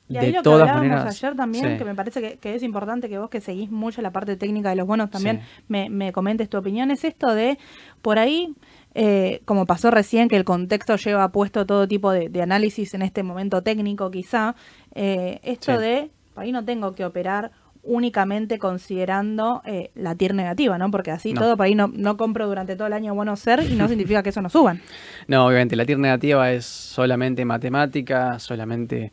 Y 0.06 0.18
ahí 0.18 0.26
de 0.26 0.32
lo 0.32 0.38
que 0.40 0.44
todas 0.44 0.68
maneras, 0.68 1.06
ayer 1.06 1.34
también, 1.34 1.78
que 1.78 1.84
me 1.84 1.94
parece 1.94 2.36
que, 2.36 2.54
es 2.54 2.62
importante 2.62 3.08
que 3.08 3.18
vos 3.18 3.30
que 3.30 3.40
seguís 3.40 3.70
mucho 3.70 4.02
la 4.02 4.12
parte 4.12 4.36
técnica 4.36 4.68
de 4.68 4.76
los 4.76 4.86
bonos 4.86 5.08
también 5.10 5.40
me, 5.66 5.88
me, 5.88 6.12
comentes 6.12 6.50
tu 6.50 6.58
opinión, 6.58 6.90
es 6.90 7.04
esto 7.04 7.34
de, 7.34 7.58
por 8.02 8.18
ahí, 8.18 8.54
eh, 8.94 9.40
como 9.46 9.64
pasó 9.64 9.90
recién, 9.90 10.28
que 10.28 10.36
el 10.36 10.44
contexto 10.44 10.96
lleva 10.96 11.32
puesto 11.32 11.64
todo 11.64 11.88
tipo 11.88 12.12
de, 12.12 12.30
análisis 12.42 12.92
en 12.92 13.00
este 13.00 13.22
momento 13.22 13.62
técnico 13.62 14.10
quizá, 14.10 14.54
eh, 14.94 15.40
esto 15.42 15.78
de, 15.78 16.10
por 16.34 16.44
ahí 16.44 16.52
no 16.52 16.64
tengo 16.66 16.94
que 16.94 17.06
operar 17.06 17.52
únicamente 17.84 18.58
considerando 18.58 19.62
eh, 19.64 19.90
la 19.94 20.14
TIR 20.14 20.34
negativa, 20.34 20.78
¿no? 20.78 20.90
Porque 20.90 21.10
así 21.10 21.34
todo, 21.34 21.56
por 21.56 21.66
ahí 21.66 21.74
no, 21.74 21.88
no 21.88 22.16
compro 22.16 22.46
durante 22.46 22.76
todo 22.76 22.86
el 22.86 22.92
año 22.92 23.14
bueno 23.14 23.36
ser 23.36 23.62
y 23.70 23.74
no 23.74 23.88
significa 23.88 24.22
que 24.22 24.30
eso 24.30 24.42
no 24.42 24.48
suban. 24.48 24.80
No, 25.28 25.46
obviamente, 25.46 25.76
la 25.76 25.84
TIR 25.84 25.98
negativa 25.98 26.50
es 26.52 26.64
solamente 26.64 27.44
matemática, 27.44 28.38
solamente 28.38 29.12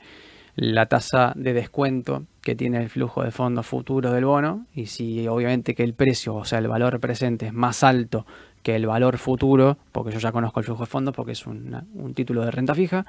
la 0.56 0.86
tasa 0.88 1.34
de 1.36 1.54
descuento 1.54 2.26
que 2.42 2.56
tiene 2.56 2.82
el 2.82 2.90
flujo 2.90 3.24
de 3.24 3.32
fondos 3.32 3.66
futuro 3.66 4.12
del 4.12 4.26
bono 4.26 4.66
y 4.74 4.88
si 4.88 5.28
obviamente 5.28 5.76
que 5.76 5.84
el 5.84 5.94
precio, 5.94 6.36
o 6.36 6.46
sea, 6.46 6.60
el 6.60 6.68
valor 6.68 7.00
presente 7.00 7.48
es 7.48 7.54
más 7.54 7.84
alto 7.84 8.26
que 8.62 8.76
el 8.76 8.86
valor 8.86 9.18
futuro, 9.18 9.78
porque 9.92 10.12
yo 10.12 10.20
ya 10.20 10.32
conozco 10.32 10.60
el 10.60 10.66
flujo 10.66 10.84
de 10.84 10.88
fondos 10.88 11.16
porque 11.16 11.32
es 11.32 11.48
un 11.48 12.14
título 12.14 12.44
de 12.44 12.52
renta 12.52 12.76
fija, 12.76 13.06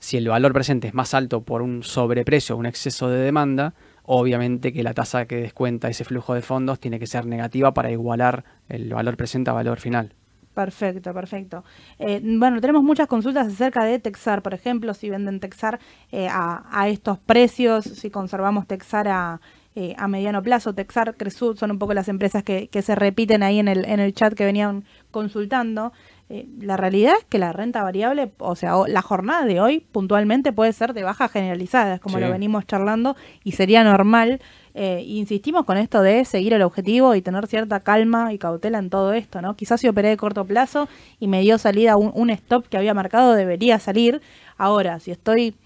si 0.00 0.16
el 0.16 0.28
valor 0.28 0.52
presente 0.52 0.88
es 0.88 0.94
más 0.94 1.14
alto 1.14 1.42
por 1.42 1.62
un 1.62 1.82
sobreprecio, 1.82 2.56
un 2.56 2.66
exceso 2.66 3.08
de 3.08 3.18
demanda, 3.18 3.74
obviamente 4.04 4.72
que 4.72 4.82
la 4.82 4.94
tasa 4.94 5.26
que 5.26 5.36
descuenta 5.36 5.88
ese 5.88 6.04
flujo 6.04 6.34
de 6.34 6.42
fondos 6.42 6.80
tiene 6.80 6.98
que 6.98 7.06
ser 7.06 7.26
negativa 7.26 7.72
para 7.72 7.90
igualar 7.90 8.44
el 8.68 8.92
valor 8.92 9.16
presente 9.16 9.50
a 9.50 9.54
valor 9.54 9.78
final. 9.78 10.14
Perfecto, 10.54 11.14
perfecto. 11.14 11.64
Eh, 11.98 12.20
bueno, 12.22 12.60
tenemos 12.60 12.82
muchas 12.82 13.06
consultas 13.06 13.46
acerca 13.46 13.84
de 13.84 13.98
Texar, 13.98 14.42
por 14.42 14.52
ejemplo, 14.52 14.94
si 14.94 15.08
venden 15.08 15.38
Texar 15.38 15.78
eh, 16.10 16.28
a, 16.30 16.88
estos 16.88 17.18
precios, 17.18 17.84
si 17.84 18.10
conservamos 18.10 18.66
Texar 18.66 19.06
a, 19.06 19.40
eh, 19.76 19.94
a 19.96 20.08
mediano 20.08 20.42
plazo, 20.42 20.74
Texar, 20.74 21.16
Cresud, 21.16 21.56
son 21.56 21.70
un 21.70 21.78
poco 21.78 21.94
las 21.94 22.08
empresas 22.08 22.42
que, 22.42 22.68
que, 22.68 22.82
se 22.82 22.96
repiten 22.96 23.44
ahí 23.44 23.60
en 23.60 23.68
el, 23.68 23.84
en 23.84 24.00
el 24.00 24.12
chat 24.12 24.34
que 24.34 24.44
venían 24.44 24.84
consultando. 25.12 25.92
Eh, 26.32 26.46
la 26.60 26.76
realidad 26.76 27.14
es 27.18 27.24
que 27.24 27.40
la 27.40 27.52
renta 27.52 27.82
variable, 27.82 28.30
o 28.38 28.54
sea, 28.54 28.74
la 28.86 29.02
jornada 29.02 29.44
de 29.46 29.60
hoy 29.60 29.80
puntualmente 29.80 30.52
puede 30.52 30.72
ser 30.72 30.94
de 30.94 31.02
baja 31.02 31.28
generalizada, 31.28 31.98
como 31.98 32.20
lo 32.20 32.30
venimos 32.30 32.64
charlando, 32.68 33.16
y 33.42 33.52
sería 33.52 33.82
normal. 33.82 34.40
Eh, 34.74 35.02
insistimos 35.04 35.64
con 35.64 35.76
esto 35.76 36.02
de 36.02 36.24
seguir 36.24 36.52
el 36.52 36.62
objetivo 36.62 37.16
y 37.16 37.22
tener 37.22 37.48
cierta 37.48 37.80
calma 37.80 38.32
y 38.32 38.38
cautela 38.38 38.78
en 38.78 38.90
todo 38.90 39.12
esto, 39.12 39.42
¿no? 39.42 39.56
Quizás 39.56 39.80
si 39.80 39.88
operé 39.88 40.10
de 40.10 40.16
corto 40.16 40.44
plazo 40.44 40.88
y 41.18 41.26
me 41.26 41.40
dio 41.40 41.58
salida 41.58 41.96
un, 41.96 42.12
un 42.14 42.30
stop 42.30 42.68
que 42.68 42.76
había 42.76 42.94
marcado, 42.94 43.34
debería 43.34 43.80
salir. 43.80 44.22
Ahora, 44.56 45.00
si 45.00 45.10
estoy 45.10 45.56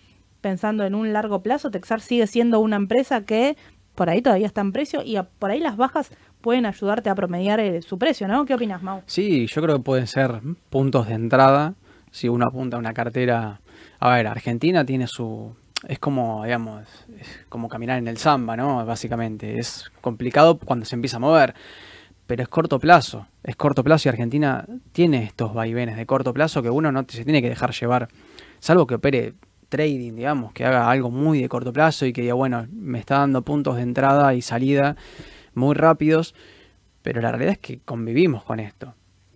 pensando 0.40 0.86
en 0.86 0.94
un 0.94 1.12
largo 1.12 1.42
plazo, 1.42 1.70
Texar 1.70 2.00
sigue 2.00 2.26
siendo 2.26 2.60
una 2.60 2.76
empresa 2.76 3.26
que 3.26 3.58
por 3.94 4.10
ahí 4.10 4.22
todavía 4.22 4.46
está 4.46 4.62
en 4.62 4.72
precio 4.72 5.02
y 5.04 5.18
por 5.38 5.50
ahí 5.50 5.60
las 5.60 5.76
bajas 5.76 6.10
pueden 6.44 6.66
ayudarte 6.66 7.08
a 7.08 7.14
promediar 7.14 7.58
eh, 7.58 7.80
su 7.80 7.98
precio, 7.98 8.28
¿no? 8.28 8.44
¿Qué 8.44 8.52
opinas, 8.52 8.82
Mau? 8.82 9.00
Sí, 9.06 9.46
yo 9.46 9.62
creo 9.62 9.78
que 9.78 9.82
pueden 9.82 10.06
ser 10.06 10.42
puntos 10.68 11.08
de 11.08 11.14
entrada 11.14 11.72
si 12.10 12.28
uno 12.28 12.44
apunta 12.46 12.76
a 12.76 12.80
una 12.80 12.92
cartera. 12.92 13.62
A 13.98 14.10
ver, 14.10 14.26
Argentina 14.26 14.84
tiene 14.84 15.06
su. 15.06 15.56
Es 15.88 15.98
como, 15.98 16.44
digamos, 16.44 16.86
es 17.18 17.46
como 17.48 17.70
caminar 17.70 17.96
en 17.96 18.08
el 18.08 18.18
samba, 18.18 18.58
¿no? 18.58 18.84
Básicamente. 18.84 19.58
Es 19.58 19.90
complicado 20.02 20.58
cuando 20.58 20.84
se 20.84 20.94
empieza 20.96 21.16
a 21.16 21.20
mover. 21.20 21.54
Pero 22.26 22.42
es 22.42 22.48
corto 22.50 22.78
plazo. 22.78 23.26
Es 23.42 23.56
corto 23.56 23.82
plazo 23.82 24.08
y 24.08 24.10
Argentina 24.10 24.66
tiene 24.92 25.24
estos 25.24 25.54
vaivenes 25.54 25.96
de 25.96 26.04
corto 26.04 26.34
plazo 26.34 26.62
que 26.62 26.68
uno 26.68 26.92
no 26.92 27.06
se 27.08 27.24
tiene 27.24 27.40
que 27.40 27.48
dejar 27.48 27.72
llevar. 27.72 28.08
Salvo 28.60 28.86
que 28.86 28.96
opere 28.96 29.32
trading, 29.70 30.14
digamos, 30.14 30.52
que 30.52 30.66
haga 30.66 30.90
algo 30.90 31.10
muy 31.10 31.40
de 31.40 31.48
corto 31.48 31.72
plazo 31.72 32.04
y 32.04 32.12
que 32.12 32.20
diga, 32.20 32.34
bueno, 32.34 32.66
me 32.70 32.98
está 32.98 33.20
dando 33.20 33.40
puntos 33.40 33.76
de 33.76 33.82
entrada 33.82 34.34
y 34.34 34.42
salida 34.42 34.96
muy 35.56 35.74
rápidos, 35.74 36.34
pero 37.02 37.20
la 37.20 37.30
realidad 37.30 37.52
es 37.52 37.58
que 37.58 37.80
convivimos 37.84 38.44
con 38.44 38.60
esto. 38.60 38.94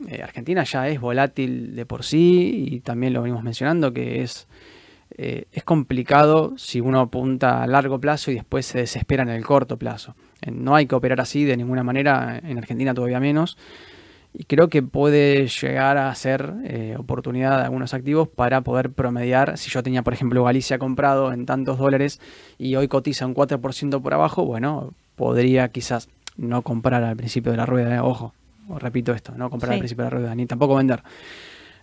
eh, 0.09 0.23
Argentina 0.23 0.65
ya 0.65 0.89
es 0.89 1.01
volátil 1.01 1.75
de 1.75 1.85
por 1.85 2.03
sí 2.05 2.67
y 2.71 2.81
también 2.81 3.13
lo 3.13 3.23
venimos 3.23 3.43
mencionando 3.43 3.93
que 3.93 4.23
es, 4.23 4.49
eh, 5.17 5.47
es 5.53 5.65
complicado 5.65 6.55
si 6.57 6.81
uno 6.81 7.01
apunta 7.01 7.63
a 7.63 7.67
largo 7.67 7.99
plazo 8.01 8.31
y 8.31 8.35
después 8.35 8.65
se 8.67 8.79
desespera 8.79 9.23
en 9.23 9.29
el 9.31 9.45
corto 9.45 9.77
plazo. 9.77 10.15
Eh, 10.41 10.51
no 10.51 10.75
hay 10.77 10.87
que 10.87 10.95
operar 10.95 11.21
así 11.21 11.45
de 11.45 11.57
ninguna 11.57 11.83
manera, 11.83 12.39
en 12.43 12.59
Argentina 12.59 12.95
todavía 12.95 13.21
menos. 13.21 13.59
Y 14.33 14.45
creo 14.45 14.69
que 14.69 14.83
puede 14.83 15.49
llegar 15.49 15.97
a 15.99 16.15
ser 16.15 16.55
oportunidad 16.99 17.59
de 17.59 17.65
algunos 17.65 17.95
activos 17.95 18.29
para 18.29 18.61
poder 18.61 18.91
promediar. 18.93 19.57
Si 19.59 19.71
yo 19.71 19.83
tenía, 19.83 20.03
por 20.03 20.13
ejemplo, 20.13 20.45
Galicia 20.45 20.79
comprado 20.79 21.33
en 21.33 21.47
tantos 21.47 21.79
dólares 21.79 22.21
y 22.59 22.77
hoy 22.77 22.89
cotiza 22.89 23.27
un 23.27 23.35
4% 23.35 24.01
por 24.03 24.15
abajo, 24.15 24.45
bueno, 24.45 24.93
podría 25.19 25.69
quizás 25.69 26.09
no 26.39 26.63
comprar 26.63 27.05
al 27.05 27.17
principio 27.17 27.51
de 27.51 27.59
la 27.59 27.67
rueda, 27.67 28.03
ojo, 28.03 28.33
repito 28.79 29.13
esto, 29.13 29.33
no 29.37 29.51
comprar 29.51 29.73
al 29.73 29.81
principio 29.81 30.05
de 30.05 30.11
la 30.11 30.17
rueda, 30.17 30.35
ni 30.35 30.47
tampoco 30.47 30.77
vender. 30.77 31.03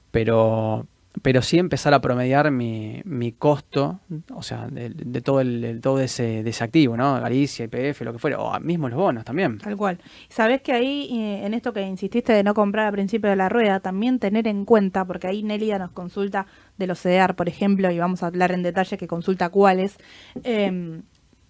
Pero, 0.09 0.87
pero 1.21 1.41
sí 1.41 1.59
empezar 1.59 1.93
a 1.93 1.99
promediar 1.99 2.49
mi, 2.51 3.01
mi 3.03 3.33
costo, 3.33 3.99
o 4.33 4.41
sea, 4.41 4.69
de, 4.69 5.21
todo 5.21 5.41
el, 5.41 5.81
todo 5.81 5.99
ese, 5.99 6.41
de 6.41 6.49
ese 6.49 6.63
activo, 6.63 6.95
¿no? 6.95 7.19
Galicia, 7.19 7.65
IPF, 7.65 8.01
lo 8.03 8.13
que 8.13 8.19
fuera, 8.19 8.39
o 8.39 8.57
mismo 8.61 8.87
los 8.87 8.97
bonos 8.97 9.25
también. 9.25 9.57
Tal 9.57 9.75
cual. 9.75 9.99
Sabes 10.29 10.61
que 10.61 10.71
ahí, 10.71 11.09
eh, 11.11 11.45
en 11.45 11.53
esto 11.53 11.73
que 11.73 11.81
insististe 11.81 12.31
de 12.31 12.43
no 12.43 12.53
comprar 12.53 12.87
al 12.87 12.93
principio 12.93 13.29
de 13.29 13.35
la 13.35 13.49
rueda, 13.49 13.81
también 13.81 14.19
tener 14.19 14.47
en 14.47 14.63
cuenta, 14.63 15.03
porque 15.03 15.27
ahí 15.27 15.43
Nelida 15.43 15.77
nos 15.77 15.91
consulta 15.91 16.47
de 16.77 16.87
los 16.87 17.01
CDR, 17.01 17.35
por 17.35 17.49
ejemplo, 17.49 17.91
y 17.91 17.99
vamos 17.99 18.23
a 18.23 18.27
hablar 18.27 18.53
en 18.53 18.63
detalle 18.63 18.97
que 18.97 19.07
consulta 19.07 19.49
cuáles. 19.49 19.97
Eh, 20.45 21.01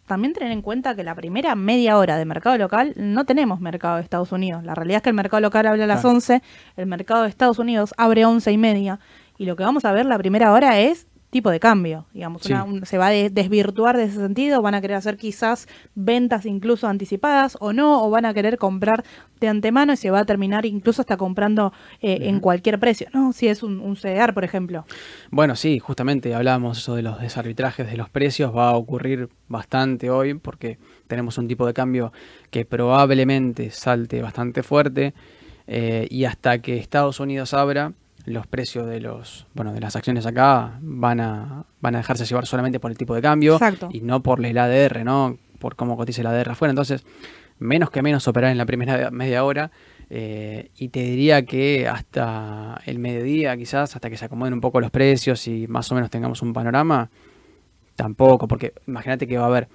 también 0.05 0.33
tener 0.33 0.51
en 0.51 0.61
cuenta 0.61 0.95
que 0.95 1.03
la 1.03 1.15
primera 1.15 1.55
media 1.55 1.97
hora 1.97 2.17
de 2.17 2.25
mercado 2.25 2.57
local 2.57 2.93
no 2.95 3.25
tenemos 3.25 3.59
mercado 3.59 3.95
de 3.95 4.03
Estados 4.03 4.31
Unidos. 4.31 4.63
La 4.63 4.75
realidad 4.75 4.97
es 4.97 5.03
que 5.03 5.09
el 5.09 5.15
mercado 5.15 5.41
local 5.41 5.65
abre 5.67 5.83
a 5.83 5.87
las 5.87 6.05
11, 6.05 6.41
el 6.77 6.85
mercado 6.85 7.23
de 7.23 7.29
Estados 7.29 7.59
Unidos 7.59 7.93
abre 7.97 8.25
11 8.25 8.51
y 8.51 8.57
media. 8.57 8.99
Y 9.37 9.45
lo 9.45 9.55
que 9.55 9.63
vamos 9.63 9.83
a 9.85 9.91
ver 9.91 10.05
la 10.05 10.17
primera 10.17 10.53
hora 10.53 10.79
es 10.79 11.07
tipo 11.29 11.51
de 11.51 11.59
cambio, 11.59 12.05
digamos, 12.13 12.43
se 12.43 12.97
va 12.97 13.07
a 13.07 13.11
desvirtuar 13.11 13.97
de 13.97 14.05
ese 14.05 14.15
sentido, 14.15 14.61
van 14.61 14.73
a 14.73 14.81
querer 14.81 14.95
hacer 14.95 15.17
quizás 15.17 15.67
ventas 15.93 16.45
incluso 16.45 16.87
anticipadas 16.87 17.57
o 17.59 17.73
no, 17.73 18.03
o 18.05 18.09
van 18.09 18.25
a 18.25 18.33
querer 18.33 18.57
comprar 18.57 19.03
de 19.39 19.49
antemano 19.49 19.93
y 19.93 19.97
se 19.97 20.11
va 20.11 20.19
a 20.19 20.25
terminar 20.25 20.65
incluso 20.65 21.01
hasta 21.01 21.17
comprando 21.17 21.73
eh, 22.01 22.19
en 22.21 22.39
cualquier 22.39 22.79
precio, 22.79 23.07
¿no? 23.13 23.33
Si 23.33 23.47
es 23.47 23.63
un, 23.63 23.81
un 23.81 23.95
CDR, 23.95 24.33
por 24.33 24.45
ejemplo. 24.45 24.85
Bueno, 25.29 25.55
sí, 25.55 25.79
justamente 25.79 26.33
hablábamos 26.33 26.77
eso 26.77 26.95
de 26.95 27.01
los 27.01 27.19
desarbitrajes 27.19 27.89
de 27.89 27.97
los 27.97 28.09
precios, 28.09 28.55
va 28.55 28.69
a 28.69 28.75
ocurrir 28.75 29.29
bastante 29.49 30.09
hoy 30.09 30.35
porque 30.35 30.77
tenemos 31.07 31.37
un 31.37 31.47
tipo 31.47 31.67
de 31.67 31.73
cambio 31.73 32.13
que 32.49 32.65
probablemente 32.65 33.71
salte 33.71 34.21
bastante 34.21 34.63
fuerte 34.63 35.13
eh, 35.67 36.07
y 36.09 36.25
hasta 36.25 36.59
que 36.59 36.77
Estados 36.77 37.19
Unidos 37.19 37.53
abra, 37.53 37.93
los 38.25 38.47
precios 38.47 38.87
de 38.87 38.99
los 38.99 39.47
bueno 39.53 39.73
de 39.73 39.79
las 39.79 39.95
acciones 39.95 40.25
acá 40.25 40.79
van 40.81 41.19
a 41.19 41.65
van 41.81 41.95
a 41.95 41.99
dejarse 41.99 42.25
llevar 42.25 42.45
solamente 42.45 42.79
por 42.79 42.91
el 42.91 42.97
tipo 42.97 43.13
de 43.15 43.21
cambio 43.21 43.59
y 43.91 44.01
no 44.01 44.21
por 44.21 44.43
el 44.43 44.57
ADR, 44.57 45.03
¿no? 45.03 45.37
Por 45.59 45.75
cómo 45.75 45.95
cotiza 45.95 46.21
el 46.21 46.27
ADR 46.27 46.51
afuera. 46.51 46.71
Entonces, 46.71 47.05
menos 47.59 47.89
que 47.89 48.01
menos 48.01 48.27
operar 48.27 48.51
en 48.51 48.57
la 48.57 48.65
primera 48.65 49.09
media 49.11 49.43
hora. 49.43 49.71
Eh, 50.09 50.69
y 50.77 50.89
te 50.89 51.01
diría 51.01 51.45
que 51.45 51.87
hasta 51.87 52.79
el 52.85 52.99
mediodía, 52.99 53.57
quizás, 53.57 53.95
hasta 53.95 54.09
que 54.09 54.17
se 54.17 54.25
acomoden 54.25 54.53
un 54.53 54.61
poco 54.61 54.79
los 54.79 54.91
precios 54.91 55.47
y 55.47 55.67
más 55.67 55.91
o 55.91 55.95
menos 55.95 56.11
tengamos 56.11 56.43
un 56.43 56.53
panorama, 56.53 57.09
tampoco, 57.95 58.47
porque 58.47 58.73
imagínate 58.87 59.25
que 59.25 59.37
va 59.37 59.45
a 59.45 59.47
haber 59.47 59.67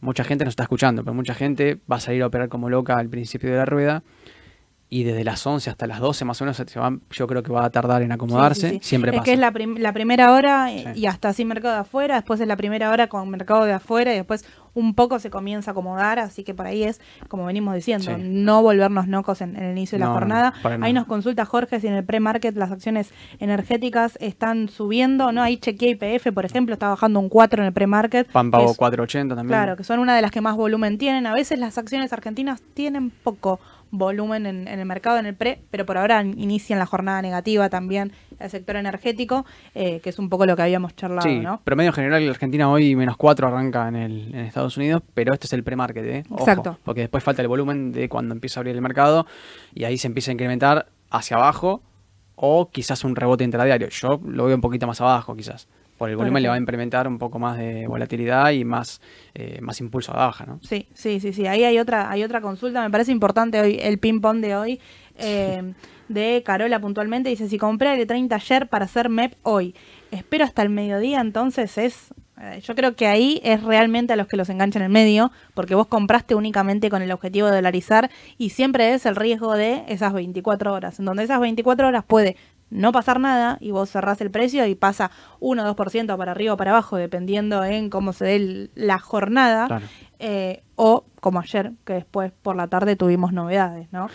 mucha 0.00 0.24
gente 0.24 0.44
nos 0.44 0.52
está 0.52 0.64
escuchando, 0.64 1.02
pero 1.02 1.14
mucha 1.14 1.34
gente 1.34 1.78
va 1.90 1.96
a 1.96 2.00
salir 2.00 2.22
a 2.22 2.26
operar 2.26 2.48
como 2.48 2.68
loca 2.68 2.96
al 2.96 3.08
principio 3.08 3.50
de 3.50 3.56
la 3.56 3.64
rueda 3.64 4.02
y 4.92 5.04
desde 5.04 5.24
las 5.24 5.46
11 5.46 5.70
hasta 5.70 5.86
las 5.86 6.00
12 6.00 6.26
más 6.26 6.38
o 6.42 6.44
menos 6.44 6.58
se 6.58 6.78
van, 6.78 7.00
yo 7.10 7.26
creo 7.26 7.42
que 7.42 7.50
va 7.50 7.64
a 7.64 7.70
tardar 7.70 8.02
en 8.02 8.12
acomodarse, 8.12 8.78
siempre 8.82 9.16
es 9.16 9.22
que 9.22 9.32
es 9.32 9.38
la, 9.38 9.50
la 9.78 9.92
primera 9.94 10.32
hora 10.32 10.70
y 10.70 11.06
hasta 11.06 11.30
así 11.30 11.46
mercado 11.46 11.72
de 11.76 11.80
afuera, 11.80 12.16
después 12.16 12.40
es 12.40 12.46
la 12.46 12.58
primera 12.58 12.90
hora 12.90 13.06
con 13.06 13.26
mercado 13.30 13.64
de 13.64 13.72
afuera 13.72 14.12
y 14.12 14.16
después 14.16 14.44
un 14.74 14.94
poco 14.94 15.18
se 15.18 15.30
comienza 15.30 15.70
a 15.70 15.72
acomodar, 15.72 16.18
así 16.18 16.44
que 16.44 16.54
por 16.54 16.66
ahí 16.66 16.82
es, 16.82 17.00
como 17.28 17.46
venimos 17.46 17.74
diciendo, 17.74 18.16
no 18.18 18.62
volvernos 18.62 19.08
locos 19.08 19.40
en, 19.40 19.56
el 19.56 19.72
inicio 19.72 19.98
de 19.98 20.04
la 20.04 20.12
jornada. 20.12 20.52
ahí 20.80 20.92
nos 20.92 21.06
consulta 21.06 21.44
Jorge 21.44 21.80
si 21.80 21.86
en 21.86 21.94
el 21.94 22.04
pre-market 22.04 22.54
las 22.56 22.70
acciones 22.70 23.12
energéticas 23.38 24.16
están 24.20 24.68
subiendo, 24.68 25.32
¿no? 25.32 25.42
Ahí 25.42 25.56
chequeé 25.56 25.90
IPF, 25.90 26.32
por 26.32 26.44
ejemplo, 26.44 26.72
está 26.74 26.88
bajando 26.88 27.20
un 27.20 27.28
4 27.28 27.62
en 27.62 27.66
el 27.66 27.72
pre-market. 27.72 28.30
Pan 28.30 28.50
pago 28.50 28.74
4.80 28.74 29.28
también. 29.28 29.48
Claro, 29.48 29.76
que 29.76 29.84
son 29.84 29.98
una 29.98 30.16
de 30.16 30.22
las 30.22 30.30
que 30.30 30.40
más 30.40 30.56
volumen 30.56 30.98
tienen. 30.98 31.26
A 31.26 31.34
veces 31.34 31.58
las 31.58 31.76
acciones 31.76 32.12
argentinas 32.12 32.62
tienen 32.74 33.10
poco 33.10 33.60
volumen 33.92 34.46
en, 34.46 34.66
el 34.66 34.84
mercado, 34.86 35.18
en 35.18 35.26
el 35.26 35.34
pre, 35.34 35.60
pero 35.70 35.86
por 35.86 35.98
ahora 35.98 36.22
inician 36.22 36.78
la 36.78 36.86
jornada 36.86 37.22
negativa 37.22 37.68
también 37.68 38.10
el 38.40 38.50
sector 38.50 38.74
energético, 38.76 39.44
eh, 39.74 40.00
que 40.00 40.10
es 40.10 40.18
un 40.18 40.28
poco 40.28 40.46
lo 40.46 40.56
que 40.56 40.62
habíamos 40.62 40.96
charlado, 40.96 41.28
sí, 41.28 41.38
¿no? 41.38 41.60
promedio 41.62 41.92
general, 41.92 42.24
la 42.24 42.32
Argentina 42.32 42.68
hoy 42.68 42.96
menos 42.96 43.16
4 43.16 43.46
arranca 43.46 43.86
en, 43.86 43.96
el, 43.96 44.34
en 44.34 44.40
Estados 44.40 44.76
Unidos, 44.76 45.02
pero 45.14 45.32
este 45.34 45.46
es 45.46 45.52
el 45.52 45.62
pre-market, 45.62 46.04
¿eh? 46.04 46.24
Exacto. 46.30 46.78
Porque 46.84 47.02
después 47.02 47.22
falta 47.22 47.42
el 47.42 47.48
volumen 47.48 47.92
de 47.92 48.08
cuando 48.08 48.34
empieza 48.34 48.58
a 48.58 48.60
abrir 48.62 48.74
el 48.74 48.80
mercado 48.80 49.26
y 49.74 49.84
ahí 49.84 49.98
se 49.98 50.06
empieza 50.06 50.30
a 50.30 50.34
incrementar 50.34 50.86
hacia 51.10 51.36
abajo 51.36 51.82
o 52.34 52.70
quizás 52.70 53.04
un 53.04 53.14
rebote 53.14 53.44
intradiario. 53.44 53.88
Yo 53.90 54.20
lo 54.26 54.46
veo 54.46 54.56
un 54.56 54.62
poquito 54.62 54.86
más 54.86 55.00
abajo, 55.00 55.36
quizás 55.36 55.68
por 56.02 56.10
el 56.10 56.16
volumen 56.16 56.42
le 56.42 56.48
va 56.48 56.56
a 56.56 56.58
implementar 56.58 57.06
un 57.06 57.16
poco 57.16 57.38
más 57.38 57.56
de 57.56 57.86
volatilidad 57.86 58.50
y 58.50 58.64
más, 58.64 59.00
eh, 59.34 59.60
más 59.60 59.80
impulso 59.80 60.12
a 60.12 60.16
la 60.16 60.26
baja, 60.26 60.44
¿no? 60.44 60.58
Sí, 60.60 60.88
sí, 60.94 61.20
sí, 61.20 61.32
sí. 61.32 61.46
Ahí 61.46 61.62
hay 61.62 61.78
otra, 61.78 62.10
hay 62.10 62.24
otra 62.24 62.40
consulta, 62.40 62.82
me 62.82 62.90
parece 62.90 63.12
importante 63.12 63.60
hoy, 63.60 63.78
el 63.80 64.00
ping-pong 64.00 64.40
de 64.40 64.56
hoy, 64.56 64.80
eh, 65.16 65.74
de 66.08 66.42
Carola 66.44 66.80
puntualmente, 66.80 67.28
dice, 67.28 67.48
si 67.48 67.56
compré 67.56 67.94
el 67.94 68.04
30 68.04 68.34
ayer 68.34 68.68
para 68.68 68.86
hacer 68.86 69.10
MEP 69.10 69.34
hoy, 69.44 69.76
espero 70.10 70.44
hasta 70.44 70.62
el 70.62 70.70
mediodía, 70.70 71.20
entonces 71.20 71.78
es... 71.78 72.12
Eh, 72.40 72.60
yo 72.60 72.74
creo 72.74 72.96
que 72.96 73.06
ahí 73.06 73.40
es 73.44 73.62
realmente 73.62 74.14
a 74.14 74.16
los 74.16 74.26
que 74.26 74.36
los 74.36 74.48
enganchan 74.48 74.82
en 74.82 74.86
el 74.86 74.92
medio, 74.92 75.30
porque 75.54 75.76
vos 75.76 75.86
compraste 75.86 76.34
únicamente 76.34 76.90
con 76.90 77.00
el 77.02 77.12
objetivo 77.12 77.46
de 77.46 77.54
dolarizar 77.54 78.10
y 78.38 78.50
siempre 78.50 78.92
es 78.92 79.06
el 79.06 79.14
riesgo 79.14 79.54
de 79.54 79.84
esas 79.86 80.12
24 80.12 80.72
horas, 80.72 80.98
en 80.98 81.04
donde 81.04 81.22
esas 81.22 81.38
24 81.38 81.86
horas 81.86 82.02
puede 82.04 82.36
no 82.72 82.90
pasar 82.90 83.20
nada 83.20 83.58
y 83.60 83.70
vos 83.70 83.90
cerrás 83.90 84.20
el 84.20 84.30
precio 84.30 84.66
y 84.66 84.74
pasa 84.74 85.10
1 85.40 85.62
o 85.62 85.76
2% 85.76 86.16
para 86.16 86.32
arriba 86.32 86.54
o 86.54 86.56
para 86.56 86.72
abajo, 86.72 86.96
dependiendo 86.96 87.62
en 87.64 87.90
cómo 87.90 88.12
se 88.12 88.24
dé 88.24 88.70
la 88.74 88.98
jornada. 88.98 89.82
Eh, 90.18 90.62
o 90.76 91.04
como 91.20 91.40
ayer, 91.40 91.72
que 91.84 91.94
después 91.94 92.32
por 92.42 92.56
la 92.56 92.68
tarde 92.68 92.94
tuvimos 92.96 93.32
novedades, 93.32 93.92
¿no? 93.92 94.08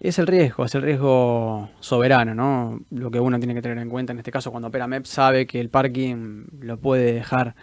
Es 0.00 0.18
el 0.18 0.26
riesgo, 0.26 0.64
es 0.64 0.74
el 0.74 0.82
riesgo 0.82 1.70
soberano, 1.78 2.34
¿no? 2.34 2.80
Lo 2.90 3.10
que 3.12 3.20
uno 3.20 3.38
tiene 3.38 3.54
que 3.54 3.62
tener 3.62 3.78
en 3.78 3.88
cuenta 3.88 4.12
en 4.12 4.18
este 4.18 4.32
caso 4.32 4.50
cuando 4.50 4.68
opera 4.68 4.88
MEP 4.88 5.04
sabe 5.04 5.46
que 5.46 5.60
el 5.60 5.70
parking 5.70 6.46
lo 6.60 6.78
puede 6.78 7.12
dejar 7.12 7.54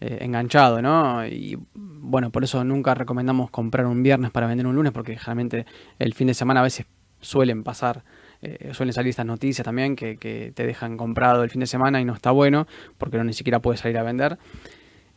eh, 0.00 0.18
enganchado, 0.22 0.82
¿no? 0.82 1.24
Y 1.26 1.56
bueno, 1.74 2.30
por 2.30 2.42
eso 2.42 2.64
nunca 2.64 2.94
recomendamos 2.94 3.50
comprar 3.50 3.86
un 3.86 4.02
viernes 4.02 4.32
para 4.32 4.48
vender 4.48 4.66
un 4.66 4.74
lunes, 4.74 4.92
porque 4.92 5.16
generalmente 5.16 5.66
el 6.00 6.14
fin 6.14 6.26
de 6.26 6.34
semana 6.34 6.60
a 6.60 6.64
veces 6.64 6.86
suelen 7.20 7.62
pasar 7.62 8.04
eh, 8.44 8.74
suelen 8.74 8.92
salir 8.92 9.10
estas 9.10 9.24
noticias 9.24 9.64
también 9.64 9.96
que, 9.96 10.16
te 10.54 10.66
dejan 10.66 10.96
comprado 10.96 11.42
el 11.42 11.50
fin 11.50 11.60
de 11.60 11.66
semana 11.66 12.00
y 12.00 12.04
no 12.04 12.12
está 12.12 12.30
bueno 12.30 12.66
porque 12.98 13.16
no 13.16 13.24
ni 13.24 13.32
siquiera 13.32 13.60
puedes 13.60 13.80
salir 13.80 13.98
a 13.98 14.02
vender. 14.02 14.38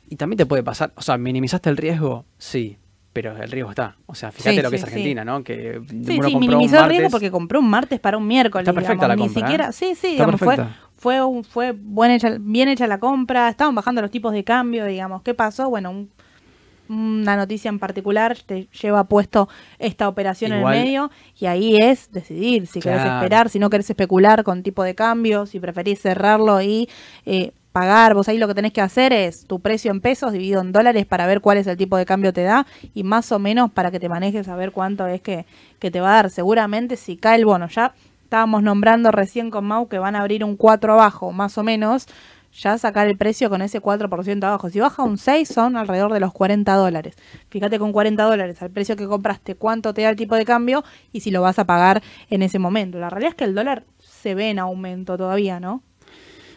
Y 0.10 0.16
también 0.16 0.38
te 0.38 0.46
puede 0.46 0.64
pasar, 0.64 0.94
o 0.96 1.02
sea, 1.02 1.18
¿minimizaste 1.18 1.70
el 1.70 1.76
riesgo? 1.76 2.26
Sí, 2.38 2.78
pero 3.12 3.36
el 3.36 3.52
riesgo 3.52 3.72
está. 3.72 3.98
O 4.06 4.16
sea, 4.16 4.32
fíjate 4.32 4.62
lo 4.62 4.70
que 4.70 4.78
es 4.78 4.84
Argentina, 4.84 5.26
¿no? 5.26 5.44
Que 5.44 5.82
sí, 5.90 6.20
sí, 6.24 6.36
minimizó 6.38 6.84
el 6.84 6.90
riesgo 6.90 7.10
porque 7.10 7.30
compró 7.30 7.60
un 7.60 7.70
martes 7.70 8.00
para 8.00 8.18
un 8.18 8.26
miércoles. 8.26 8.66
Está 8.66 8.74
perfecta 8.74 9.08
la 9.08 9.18
compra, 9.18 9.42
Ni 9.42 9.48
siquiera, 9.48 9.70
¿eh? 9.70 9.74
sí, 9.74 9.96
sí, 9.96 10.12
digamos, 10.12 10.40
fue, 10.40 10.58
fue, 10.96 11.44
fue 11.44 11.76
bien 12.40 12.70
hecha 12.70 12.88
la 12.88 13.00
compra, 13.00 13.50
estaban 13.50 13.76
bajando 13.76 14.02
los 14.02 14.12
tipos 14.12 14.32
de 14.32 14.46
cambio, 14.46 14.86
digamos. 14.86 15.22
¿Qué 15.24 15.34
pasó? 15.34 15.70
Bueno, 15.70 15.92
un 15.92 16.12
una 16.90 17.36
noticia 17.36 17.70
en 17.70 17.80
particular 17.80 18.38
te 18.46 18.68
lleva 18.82 19.04
puesto 19.06 19.50
esta 19.80 20.08
operación 20.08 20.52
en 20.52 20.60
el 20.60 20.66
medio 20.66 21.12
y 21.40 21.46
ahí 21.46 21.78
es 21.78 22.12
decidir 22.12 22.68
si 22.68 22.80
querés 22.80 23.06
esperar, 23.06 23.50
si 23.50 23.60
no 23.60 23.70
querés 23.70 23.90
especular 23.90 24.44
con 24.44 24.64
tipo 24.64 24.84
de 24.84 24.96
cambio, 24.96 25.46
si 25.46 25.60
preferís 25.60 26.02
cerrarlo 26.02 26.62
y 26.62 26.90
eh, 27.26 27.52
pagar. 27.72 28.14
Vos 28.14 28.28
ahí 28.28 28.38
lo 28.38 28.48
que 28.48 28.56
tenés 28.56 28.74
que 28.74 28.82
hacer 28.82 29.14
es 29.14 29.46
tu 29.46 29.60
precio 29.60 29.92
en 29.92 30.02
pesos 30.02 30.32
dividido 30.32 30.62
en 30.62 30.72
dólares 30.72 31.06
para 31.06 31.28
ver 31.28 31.42
cuál 31.42 31.58
es 31.58 31.68
el 31.68 31.78
tipo 31.78 31.98
de 31.98 32.06
cambio 32.06 32.34
te 32.34 32.44
da 32.44 32.66
y 32.94 33.04
más 33.04 33.32
o 33.32 33.40
menos 33.40 33.72
para 33.72 33.92
que 33.92 34.00
te 34.00 34.10
manejes 34.10 34.48
a 34.48 34.56
ver 34.56 34.72
cuánto 34.72 35.06
es 35.08 35.22
que, 35.22 35.46
que 35.80 35.92
te 35.92 36.02
va 36.02 36.12
a 36.12 36.16
dar. 36.16 36.30
Seguramente 36.30 36.96
si 36.96 37.18
cae 37.18 37.38
el 37.38 37.46
bono, 37.46 37.68
ya 37.68 37.94
estábamos 38.24 38.64
nombrando 38.64 39.12
recién 39.12 39.52
con 39.52 39.66
Mau 39.66 39.88
que 39.88 40.00
van 40.00 40.16
a 40.16 40.22
abrir 40.22 40.44
un 40.44 40.58
4 40.58 40.94
abajo, 40.94 41.32
más 41.32 41.58
o 41.58 41.64
menos 41.64 42.08
ya 42.58 42.78
sacar 42.78 43.08
el 43.08 43.18
precio 43.18 43.50
con 43.50 43.62
ese 43.62 43.82
4% 43.82 44.44
abajo. 44.44 44.70
Si 44.70 44.80
baja 44.80 45.04
un 45.04 45.18
6 45.18 45.48
son 45.48 45.78
alrededor 45.78 46.12
de 46.12 46.20
los 46.20 46.34
40 46.34 46.74
dólares. 46.74 47.16
Fíjate 47.50 47.78
con 47.78 47.92
40 47.92 48.24
dólares 48.24 48.62
al 48.62 48.72
precio 48.72 48.96
que 48.96 49.06
compraste 49.06 49.56
cuánto 49.56 49.94
te 49.94 50.02
da 50.02 50.10
el 50.10 50.16
tipo 50.16 50.36
de 50.36 50.46
cambio 50.46 50.84
y 51.12 51.20
si 51.20 51.32
lo 51.32 51.42
vas 51.42 51.60
a 51.60 51.66
pagar 51.66 52.02
en 52.30 52.42
ese 52.42 52.58
momento. 52.60 53.00
La 53.00 53.10
realidad 53.10 53.30
es 53.30 53.36
que 53.36 53.44
el 53.44 53.54
dólar 53.54 53.84
se 54.00 54.34
ve 54.34 54.50
en 54.50 54.60
aumento 54.60 55.18
todavía, 55.18 55.60
¿no? 55.60 55.84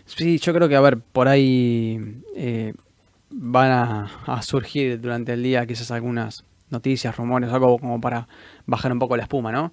Sí, 0.06 0.38
yo 0.38 0.54
creo 0.54 0.68
que, 0.68 0.76
a 0.76 0.80
ver, 0.80 0.98
por 0.98 1.28
ahí 1.28 2.22
eh, 2.34 2.72
van 3.30 3.70
a, 4.26 4.42
surgir 4.42 5.00
durante 5.00 5.34
el 5.34 5.42
día 5.42 5.66
quizás 5.66 5.90
algunas 5.90 6.44
noticias, 6.70 7.16
rumores, 7.16 7.52
algo 7.52 7.78
como 7.78 8.00
para 8.00 8.26
bajar 8.66 8.90
un 8.92 8.98
poco 8.98 9.16
la 9.16 9.24
espuma, 9.24 9.52
¿no? 9.52 9.72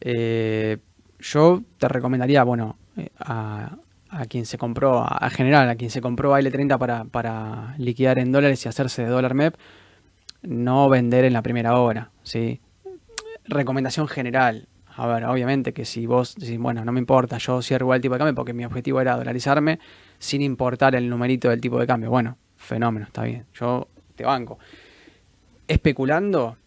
Eh, 0.00 0.78
yo 1.18 1.62
te 1.78 1.88
recomendaría, 1.88 2.44
bueno, 2.44 2.76
eh, 2.96 3.08
a, 3.18 3.76
a 4.12 4.26
quien 4.26 4.44
se 4.44 4.58
compró, 4.58 4.98
a, 4.98 5.30
general, 5.30 5.68
a 5.70 5.74
quien 5.74 5.90
se 5.90 6.02
compró 6.02 6.36
AL30 6.36 6.78
para, 6.78 7.04
para 7.04 7.74
liquidar 7.78 8.18
en 8.18 8.30
dólares 8.30 8.64
y 8.64 8.68
hacerse 8.68 9.02
de 9.02 9.08
dólar 9.08 9.34
MEP, 9.34 9.54
no 10.42 10.88
vender 10.90 11.24
en 11.24 11.32
la 11.32 11.42
primera 11.42 11.78
hora, 11.78 12.10
¿sí? 12.22 12.60
Recomendación 13.44 14.06
general. 14.08 14.68
A 14.94 15.06
ver, 15.06 15.24
obviamente 15.24 15.72
que 15.72 15.86
si 15.86 16.04
vos 16.04 16.34
decís, 16.34 16.58
bueno, 16.58 16.84
no 16.84 16.92
me 16.92 17.00
importa, 17.00 17.38
yo 17.38 17.62
cierro 17.62 17.94
el 17.94 18.02
tipo 18.02 18.14
de 18.14 18.18
cambio 18.18 18.34
porque 18.34 18.52
mi 18.52 18.66
objetivo 18.66 19.00
era 19.00 19.16
dolarizarme 19.16 19.78
sin 20.18 20.42
importar 20.42 20.94
el 20.94 21.08
numerito 21.08 21.48
del 21.48 21.62
tipo 21.62 21.80
de 21.80 21.86
cambio. 21.86 22.10
Bueno, 22.10 22.36
fenómeno, 22.56 23.06
está 23.06 23.22
bien. 23.22 23.46
Yo 23.54 23.88
te 24.14 24.24
banco. 24.24 24.58
Especulando, 25.66 26.58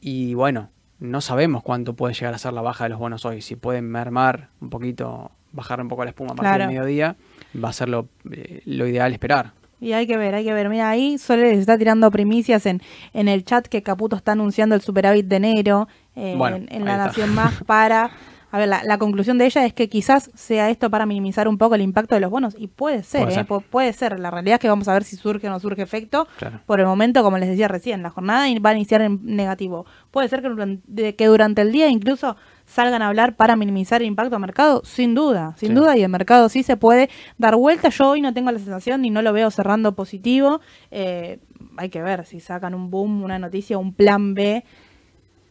y 0.00 0.34
bueno, 0.34 0.70
no 1.00 1.20
sabemos 1.20 1.64
cuánto 1.64 1.94
puede 1.94 2.14
llegar 2.14 2.34
a 2.34 2.38
ser 2.38 2.52
la 2.52 2.62
baja 2.62 2.84
de 2.84 2.90
los 2.90 3.00
bonos 3.00 3.24
hoy. 3.24 3.42
Si 3.42 3.56
pueden 3.56 3.90
mermar 3.90 4.50
un 4.60 4.70
poquito, 4.70 5.32
bajar 5.52 5.80
un 5.80 5.88
poco 5.88 6.04
la 6.04 6.10
espuma 6.10 6.32
a 6.32 6.34
partir 6.34 6.58
del 6.58 6.68
mediodía, 6.68 7.16
va 7.62 7.70
a 7.70 7.72
ser 7.72 7.88
lo, 7.88 8.08
eh, 8.30 8.62
lo 8.64 8.86
ideal 8.86 9.12
esperar. 9.12 9.52
Y 9.80 9.94
hay 9.94 10.06
que 10.06 10.16
ver, 10.16 10.34
hay 10.34 10.44
que 10.44 10.52
ver. 10.52 10.68
Mira, 10.68 10.90
ahí 10.90 11.16
Sole 11.16 11.50
les 11.50 11.58
está 11.58 11.78
tirando 11.78 12.10
primicias 12.10 12.66
en, 12.66 12.82
en 13.14 13.28
el 13.28 13.44
chat 13.44 13.66
que 13.66 13.82
Caputo 13.82 14.14
está 14.14 14.32
anunciando 14.32 14.74
el 14.74 14.82
superávit 14.82 15.26
de 15.26 15.36
enero 15.36 15.88
eh, 16.14 16.36
en, 16.68 16.84
La 16.84 16.96
Nación 16.98 17.34
Más 17.34 17.64
para... 17.66 18.10
A 18.52 18.58
ver, 18.58 18.66
la, 18.66 18.98
conclusión 18.98 19.38
de 19.38 19.46
ella 19.46 19.64
es 19.64 19.72
que 19.72 19.88
quizás 19.88 20.28
sea 20.34 20.70
esto 20.70 20.90
para 20.90 21.06
minimizar 21.06 21.46
un 21.46 21.56
poco 21.56 21.76
el 21.76 21.82
impacto 21.82 22.16
de 22.16 22.20
los 22.20 22.32
bonos. 22.32 22.56
Y 22.58 22.66
puede 22.66 23.04
ser, 23.04 23.20
puede, 23.22 23.32
¿eh? 23.32 23.44
ser. 23.46 23.46
puede 23.70 23.92
ser. 23.92 24.18
La 24.18 24.28
realidad 24.32 24.54
es 24.54 24.60
que 24.60 24.68
vamos 24.68 24.88
a 24.88 24.92
ver 24.92 25.04
si 25.04 25.14
surge 25.14 25.46
o 25.46 25.50
no 25.50 25.60
surge 25.60 25.82
efecto. 25.82 26.26
Por 26.66 26.80
el 26.80 26.86
momento, 26.86 27.22
como 27.22 27.38
les 27.38 27.48
decía 27.48 27.68
recién, 27.68 28.02
la 28.02 28.10
jornada 28.10 28.48
va 28.60 28.70
a 28.70 28.74
iniciar 28.74 29.02
en 29.02 29.20
negativo. 29.22 29.86
Puede 30.10 30.28
ser 30.28 30.42
que, 30.42 31.14
que 31.14 31.26
durante 31.26 31.62
el 31.62 31.70
día 31.70 31.86
incluso 31.90 32.36
salgan 32.70 33.02
a 33.02 33.08
hablar 33.08 33.34
para 33.34 33.56
minimizar 33.56 34.00
el 34.00 34.06
impacto 34.06 34.36
al 34.36 34.40
mercado, 34.40 34.82
sin 34.84 35.14
duda, 35.14 35.54
sin 35.56 35.74
duda, 35.74 35.96
y 35.96 36.02
el 36.02 36.08
mercado 36.08 36.48
sí 36.48 36.62
se 36.62 36.76
puede 36.76 37.10
dar 37.36 37.56
vuelta. 37.56 37.88
Yo 37.88 38.10
hoy 38.10 38.20
no 38.20 38.32
tengo 38.32 38.50
la 38.52 38.58
sensación 38.58 39.02
ni 39.02 39.10
no 39.10 39.22
lo 39.22 39.32
veo 39.32 39.50
cerrando 39.50 39.94
positivo. 39.94 40.60
Eh, 40.90 41.40
hay 41.76 41.88
que 41.88 42.00
ver 42.00 42.24
si 42.26 42.40
sacan 42.40 42.74
un 42.74 42.90
boom, 42.90 43.24
una 43.24 43.38
noticia, 43.38 43.76
un 43.76 43.92
plan 43.92 44.34
B 44.34 44.64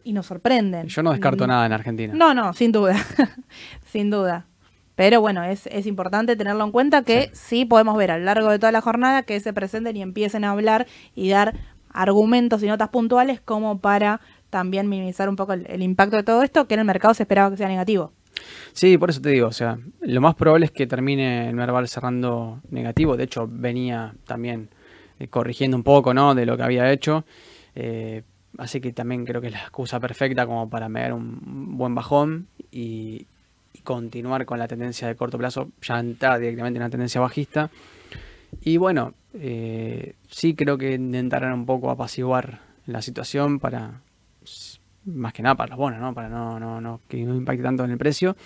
y 0.02 0.12
nos 0.12 0.26
sorprenden. 0.26 0.88
Yo 0.88 1.02
no 1.02 1.10
descarto 1.12 1.46
nada 1.46 1.66
en 1.66 1.72
Argentina. 1.72 2.14
No, 2.14 2.32
no, 2.32 2.52
sin 2.54 2.72
duda, 2.72 2.96
sin 3.84 4.10
duda. 4.10 4.46
Pero 4.94 5.20
bueno, 5.20 5.44
es, 5.44 5.66
es, 5.66 5.86
importante 5.86 6.36
tenerlo 6.36 6.64
en 6.64 6.72
cuenta 6.72 7.02
que 7.02 7.30
sí. 7.32 7.64
podemos 7.64 7.96
ver 7.96 8.10
a 8.10 8.18
lo 8.18 8.24
largo 8.24 8.50
de 8.50 8.58
toda 8.58 8.72
la 8.72 8.80
jornada 8.80 9.22
que 9.22 9.38
se 9.40 9.52
presenten 9.52 9.96
y 9.96 10.02
empiecen 10.02 10.44
a 10.44 10.50
hablar 10.50 10.86
y 11.14 11.30
dar 11.30 11.54
argumentos 11.92 12.62
y 12.62 12.66
notas 12.66 12.90
puntuales 12.90 13.40
como 13.40 13.78
para 13.78 14.20
también 14.50 14.88
minimizar 14.88 15.28
un 15.28 15.36
poco 15.36 15.52
el, 15.54 15.82
impacto 15.82 16.16
de 16.16 16.22
todo 16.22 16.42
esto, 16.42 16.66
que 16.66 16.74
en 16.74 16.80
el 16.80 16.86
mercado 16.86 17.14
se 17.14 17.22
esperaba 17.22 17.50
que 17.50 17.56
sea 17.56 17.68
negativo. 17.68 18.12
Sí, 18.72 18.98
por 18.98 19.10
eso 19.10 19.20
te 19.20 19.30
digo, 19.30 19.48
o 19.48 19.52
sea, 19.52 19.78
lo 20.00 20.20
más 20.20 20.34
probable 20.34 20.66
es 20.66 20.72
que 20.72 20.86
termine 20.86 21.48
el 21.48 21.54
Merval 21.54 21.88
cerrando 21.88 22.60
negativo. 22.70 23.16
De 23.16 23.24
hecho, 23.24 23.48
venía 23.50 24.14
también 24.26 24.70
eh, 25.18 25.28
corrigiendo 25.28 25.76
un 25.76 25.82
poco, 25.82 26.14
¿no? 26.14 26.34
De 26.34 26.46
lo 26.46 26.56
que 26.56 26.62
había 26.62 26.90
hecho. 26.90 27.24
Eh, 27.74 28.22
así 28.58 28.80
que 28.80 28.92
también 28.92 29.24
creo 29.24 29.40
que 29.40 29.48
es 29.48 29.52
la 29.52 29.60
excusa 29.60 30.00
perfecta 30.00 30.46
como 30.46 30.68
para 30.68 30.88
meter 30.88 31.12
un 31.12 31.76
buen 31.76 31.94
bajón 31.94 32.48
y, 32.70 33.26
continuar 33.84 34.44
con 34.44 34.58
la 34.58 34.68
tendencia 34.68 35.08
de 35.08 35.16
corto 35.16 35.38
plazo, 35.38 35.70
ya 35.80 35.98
entrar 35.98 36.38
directamente 36.38 36.76
en 36.76 36.82
una 36.82 36.90
tendencia 36.90 37.20
bajista. 37.20 37.70
Y 38.60 38.76
bueno, 38.76 39.14
eh, 39.32 40.16
sí 40.28 40.54
creo 40.54 40.76
que 40.76 40.92
intentarán 40.92 41.52
un 41.52 41.64
poco 41.64 41.90
apaciguar 41.90 42.60
la 42.84 43.00
situación 43.00 43.58
para, 43.58 44.02
más 45.04 45.32
que 45.32 45.42
nada 45.42 45.54
para 45.54 45.70
los 45.70 45.78
bonos, 45.78 46.00
¿no? 46.00 46.14
Para 46.14 46.28
no, 46.28 46.58
no, 46.60 46.80
no, 46.80 47.00
que 47.08 47.24
no 47.24 47.34
impacte 47.34 47.62
tanto 47.62 47.84
en 47.84 47.90
el 47.90 47.98
precio. 47.98 48.36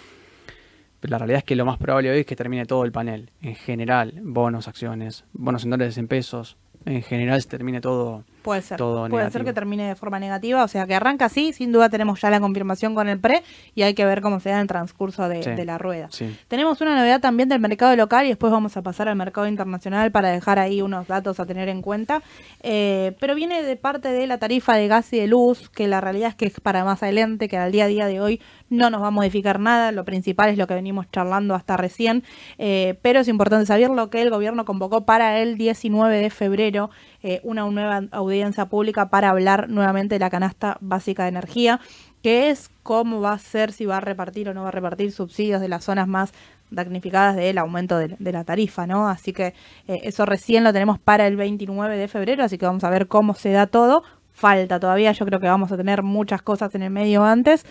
Pero 1.00 1.12
la 1.12 1.18
realidad 1.18 1.38
es 1.38 1.44
que 1.44 1.56
lo 1.56 1.66
más 1.66 1.78
probable 1.78 2.10
hoy 2.10 2.20
es 2.20 2.26
que 2.26 2.36
termine 2.36 2.64
todo 2.64 2.84
el 2.84 2.92
panel. 2.92 3.30
En 3.42 3.54
general, 3.54 4.20
bonos, 4.22 4.68
acciones, 4.68 5.24
bonos 5.32 5.64
en 5.64 5.70
dólares 5.70 5.98
en 5.98 6.08
pesos. 6.08 6.56
En 6.86 7.02
general 7.02 7.42
se 7.42 7.48
termine 7.48 7.80
todo 7.80 8.24
Puede 8.44 8.60
ser. 8.60 8.76
Puede 8.76 9.30
ser 9.30 9.42
que 9.42 9.54
termine 9.54 9.88
de 9.88 9.94
forma 9.94 10.20
negativa, 10.20 10.62
o 10.62 10.68
sea 10.68 10.86
que 10.86 10.94
arranca 10.94 11.24
así, 11.24 11.54
sin 11.54 11.72
duda 11.72 11.88
tenemos 11.88 12.20
ya 12.20 12.28
la 12.28 12.40
confirmación 12.40 12.94
con 12.94 13.08
el 13.08 13.18
pre 13.18 13.42
y 13.74 13.84
hay 13.84 13.94
que 13.94 14.04
ver 14.04 14.20
cómo 14.20 14.38
se 14.38 14.50
da 14.50 14.56
en 14.56 14.60
el 14.60 14.66
transcurso 14.66 15.30
de, 15.30 15.64
la 15.64 15.78
rueda. 15.78 16.10
Tenemos 16.46 16.78
una 16.82 16.94
novedad 16.94 17.22
también 17.22 17.48
del 17.48 17.58
mercado 17.58 17.96
local 17.96 18.26
y 18.26 18.28
después 18.28 18.52
vamos 18.52 18.76
a 18.76 18.82
pasar 18.82 19.08
al 19.08 19.16
mercado 19.16 19.48
internacional 19.48 20.12
para 20.12 20.28
dejar 20.28 20.58
ahí 20.58 20.82
unos 20.82 21.06
datos 21.06 21.40
a 21.40 21.46
tener 21.46 21.70
en 21.70 21.80
cuenta. 21.80 22.22
Eh, 22.62 23.16
pero 23.18 23.34
viene 23.34 23.62
de 23.62 23.76
parte 23.76 24.10
de 24.10 24.26
la 24.26 24.36
tarifa 24.36 24.76
de 24.76 24.88
gas 24.88 25.10
y 25.14 25.20
de 25.20 25.26
luz, 25.26 25.70
que 25.70 25.88
la 25.88 26.02
realidad 26.02 26.28
es 26.28 26.34
que 26.34 26.44
es 26.44 26.60
para 26.60 26.84
más 26.84 27.02
adelante, 27.02 27.48
que 27.48 27.56
al 27.56 27.72
día 27.72 27.84
a 27.84 27.88
día 27.88 28.06
de 28.06 28.20
hoy 28.20 28.42
no 28.76 28.90
nos 28.90 29.02
va 29.02 29.08
a 29.08 29.10
modificar 29.10 29.60
nada, 29.60 29.92
lo 29.92 30.04
principal 30.04 30.50
es 30.50 30.58
lo 30.58 30.66
que 30.66 30.74
venimos 30.74 31.10
charlando 31.10 31.54
hasta 31.54 31.76
recién, 31.76 32.24
eh, 32.58 32.98
pero 33.02 33.20
es 33.20 33.28
importante 33.28 33.66
saber 33.66 33.90
lo 33.90 34.10
que 34.10 34.22
el 34.22 34.30
gobierno 34.30 34.64
convocó 34.64 35.04
para 35.04 35.40
el 35.40 35.56
19 35.56 36.18
de 36.18 36.30
febrero, 36.30 36.90
eh, 37.22 37.40
una 37.42 37.64
nueva 37.66 38.02
audiencia 38.12 38.66
pública 38.66 39.08
para 39.08 39.30
hablar 39.30 39.68
nuevamente 39.68 40.16
de 40.16 40.18
la 40.18 40.30
canasta 40.30 40.76
básica 40.80 41.24
de 41.24 41.30
energía, 41.30 41.80
que 42.22 42.48
es 42.48 42.70
cómo 42.82 43.20
va 43.20 43.32
a 43.32 43.38
ser, 43.38 43.72
si 43.72 43.84
va 43.84 43.98
a 43.98 44.00
repartir 44.00 44.48
o 44.48 44.54
no 44.54 44.62
va 44.62 44.68
a 44.68 44.72
repartir 44.72 45.12
subsidios 45.12 45.60
de 45.60 45.68
las 45.68 45.84
zonas 45.84 46.08
más 46.08 46.32
damnificadas 46.70 47.36
del 47.36 47.58
aumento 47.58 47.98
de, 47.98 48.32
la 48.32 48.44
tarifa, 48.44 48.86
¿no? 48.86 49.08
Así 49.08 49.32
que 49.32 49.54
eh, 49.88 50.00
eso 50.04 50.26
recién 50.26 50.64
lo 50.64 50.72
tenemos 50.72 50.98
para 50.98 51.26
el 51.26 51.36
29 51.36 51.96
de 51.96 52.08
febrero, 52.08 52.44
así 52.44 52.58
que 52.58 52.66
vamos 52.66 52.84
a 52.84 52.90
ver 52.90 53.08
cómo 53.08 53.34
se 53.34 53.50
da 53.50 53.66
todo. 53.66 54.02
Falta 54.32 54.80
todavía, 54.80 55.12
yo 55.12 55.24
creo 55.26 55.38
que 55.38 55.46
vamos 55.46 55.70
a 55.70 55.76
tener 55.76 56.02
muchas 56.02 56.42
cosas 56.42 56.74
en 56.74 56.82
el 56.82 56.90
medio 56.90 57.24
antes, 57.24 57.64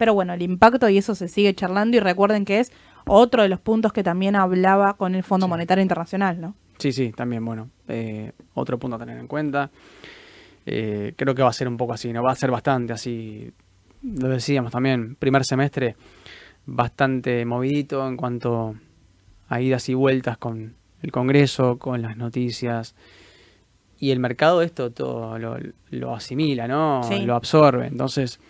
pero 0.00 0.14
bueno, 0.14 0.32
el 0.32 0.40
impacto 0.40 0.88
y 0.88 0.96
eso 0.96 1.14
se 1.14 1.28
sigue 1.28 1.54
charlando 1.54 1.94
y 1.94 2.00
recuerden 2.00 2.46
que 2.46 2.58
es 2.58 2.72
otro 3.06 3.42
de 3.42 3.50
los 3.50 3.60
puntos 3.60 3.92
que 3.92 4.02
también 4.02 4.34
hablaba 4.34 4.94
con 4.94 5.14
el 5.14 5.22
Fondo 5.22 5.46
Monetario 5.46 5.82
Internacional, 5.82 6.40
¿no? 6.40 6.54
Sí, 6.78 6.90
sí, 6.90 7.12
también, 7.12 7.44
bueno, 7.44 7.68
eh, 7.86 8.32
otro 8.54 8.78
punto 8.78 8.96
a 8.96 8.98
tener 8.98 9.18
en 9.18 9.26
cuenta. 9.26 9.70
Eh, 10.64 11.12
creo 11.16 11.34
que 11.34 11.42
va 11.42 11.50
a 11.50 11.52
ser 11.52 11.68
un 11.68 11.76
poco 11.76 11.92
así, 11.92 12.14
¿no? 12.14 12.22
Va 12.22 12.32
a 12.32 12.34
ser 12.34 12.50
bastante 12.50 12.94
así, 12.94 13.52
lo 14.02 14.30
decíamos 14.30 14.72
también, 14.72 15.16
primer 15.16 15.44
semestre 15.44 15.96
bastante 16.64 17.44
movidito 17.44 18.08
en 18.08 18.16
cuanto 18.16 18.76
a 19.50 19.60
idas 19.60 19.86
y 19.90 19.92
vueltas 19.92 20.38
con 20.38 20.76
el 21.02 21.12
Congreso, 21.12 21.78
con 21.78 22.00
las 22.00 22.16
noticias. 22.16 22.94
Y 23.98 24.12
el 24.12 24.18
mercado 24.18 24.62
esto 24.62 24.92
todo 24.92 25.38
lo, 25.38 26.14
asimila, 26.14 26.66
¿no? 26.66 27.02
Lo 27.26 27.34
absorbe. 27.34 27.86
Entonces, 27.86 28.40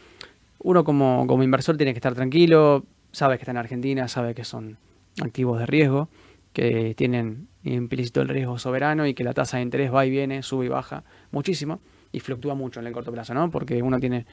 uno 0.62 0.84
como, 0.84 1.26
como 1.26 1.42
inversor 1.42 1.76
tiene 1.76 1.92
que 1.92 1.98
estar 1.98 2.14
tranquilo, 2.14 2.84
sabe 3.12 3.36
que 3.36 3.42
está 3.42 3.50
en 3.50 3.56
Argentina, 3.56 4.08
sabe 4.08 4.34
que 4.34 4.44
son 4.44 4.78
activos 5.22 5.58
de 5.58 5.66
riesgo, 5.66 6.08
que 6.52 6.94
tienen 6.96 7.48
implícito 7.64 8.20
el 8.20 8.28
riesgo 8.28 8.58
soberano 8.58 9.06
y 9.06 9.14
que 9.14 9.24
la 9.24 9.34
tasa 9.34 9.58
de 9.58 9.62
interés 9.62 9.92
va 9.92 10.06
y 10.06 10.10
viene, 10.10 10.42
sube 10.42 10.66
y 10.66 10.68
baja 10.68 11.04
muchísimo 11.30 11.80
y 12.12 12.20
fluctúa 12.20 12.54
mucho 12.54 12.80
en 12.80 12.86
el 12.86 12.92
corto 12.92 13.12
plazo, 13.12 13.34
¿no? 13.34 13.50
Porque 13.50 13.82
uno 13.82 14.00
tiene 14.00 14.26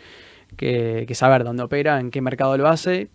que, 0.55 1.07
saber 1.13 1.43
dónde 1.43 1.63
opera, 1.63 1.99
en 1.99 2.11
qué 2.11 2.21
mercado 2.21 2.57
lo 2.57 2.67
hace. 2.67 3.09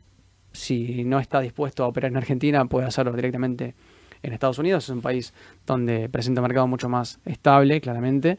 Si 0.53 1.05
no 1.05 1.19
está 1.19 1.41
dispuesto 1.41 1.85
a 1.85 1.89
operar 1.89 2.11
en 2.11 2.17
Argentina, 2.17 2.65
puede 2.67 2.87
hacerlo 2.87 3.13
directamente 3.13 3.75
en 4.23 4.33
Estados 4.33 4.59
Unidos. 4.59 4.85
Es 4.85 4.91
un 4.91 5.01
país 5.01 5.35
donde 5.67 6.09
presenta 6.09 6.41
un 6.41 6.47
mercado 6.47 6.67
mucho 6.69 6.89
más 6.89 7.19
estable, 7.25 7.81
claramente 7.81 8.39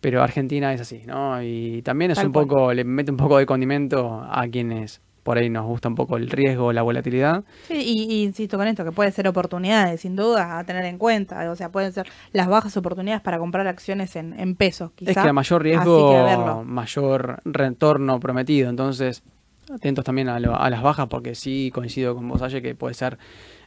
pero 0.00 0.22
Argentina 0.22 0.72
es 0.72 0.80
así, 0.80 1.02
¿no? 1.06 1.42
Y 1.42 1.82
también 1.82 2.10
es 2.10 2.18
un 2.22 2.32
poco, 2.32 2.72
le 2.72 2.84
mete 2.84 3.10
un 3.10 3.16
poco 3.16 3.38
de 3.38 3.46
condimento 3.46 4.22
a 4.28 4.46
quienes 4.48 5.00
por 5.26 5.38
ahí 5.38 5.50
nos 5.50 5.66
gusta 5.66 5.88
un 5.88 5.96
poco 5.96 6.16
el 6.16 6.30
riesgo, 6.30 6.72
la 6.72 6.82
volatilidad. 6.82 7.42
Sí, 7.66 7.74
y, 7.74 8.22
insisto 8.22 8.56
con 8.56 8.68
esto, 8.68 8.84
que 8.84 8.92
puede 8.92 9.10
ser 9.10 9.26
oportunidades, 9.26 10.02
sin 10.02 10.14
duda, 10.14 10.56
a 10.56 10.62
tener 10.62 10.84
en 10.84 10.98
cuenta. 10.98 11.50
O 11.50 11.56
sea, 11.56 11.72
pueden 11.72 11.92
ser 11.92 12.06
las 12.32 12.46
bajas 12.46 12.76
oportunidades 12.76 13.22
para 13.22 13.40
comprar 13.40 13.66
acciones 13.66 14.14
en, 14.14 14.38
en 14.38 14.54
pesos, 14.54 14.92
Es 15.00 15.16
que 15.16 15.28
a 15.28 15.32
mayor 15.32 15.64
riesgo, 15.64 16.62
mayor 16.64 17.40
retorno 17.44 18.20
prometido. 18.20 18.70
Entonces, 18.70 19.24
atentos 19.68 20.04
también 20.04 20.28
a, 20.28 20.36
a, 20.36 20.70
las 20.70 20.82
bajas, 20.82 21.08
porque 21.08 21.34
sí 21.34 21.72
coincido 21.74 22.14
con 22.14 22.28
vos, 22.28 22.40
Aye, 22.42 22.62
que 22.62 22.76
puede 22.76 22.94
ser 22.94 23.18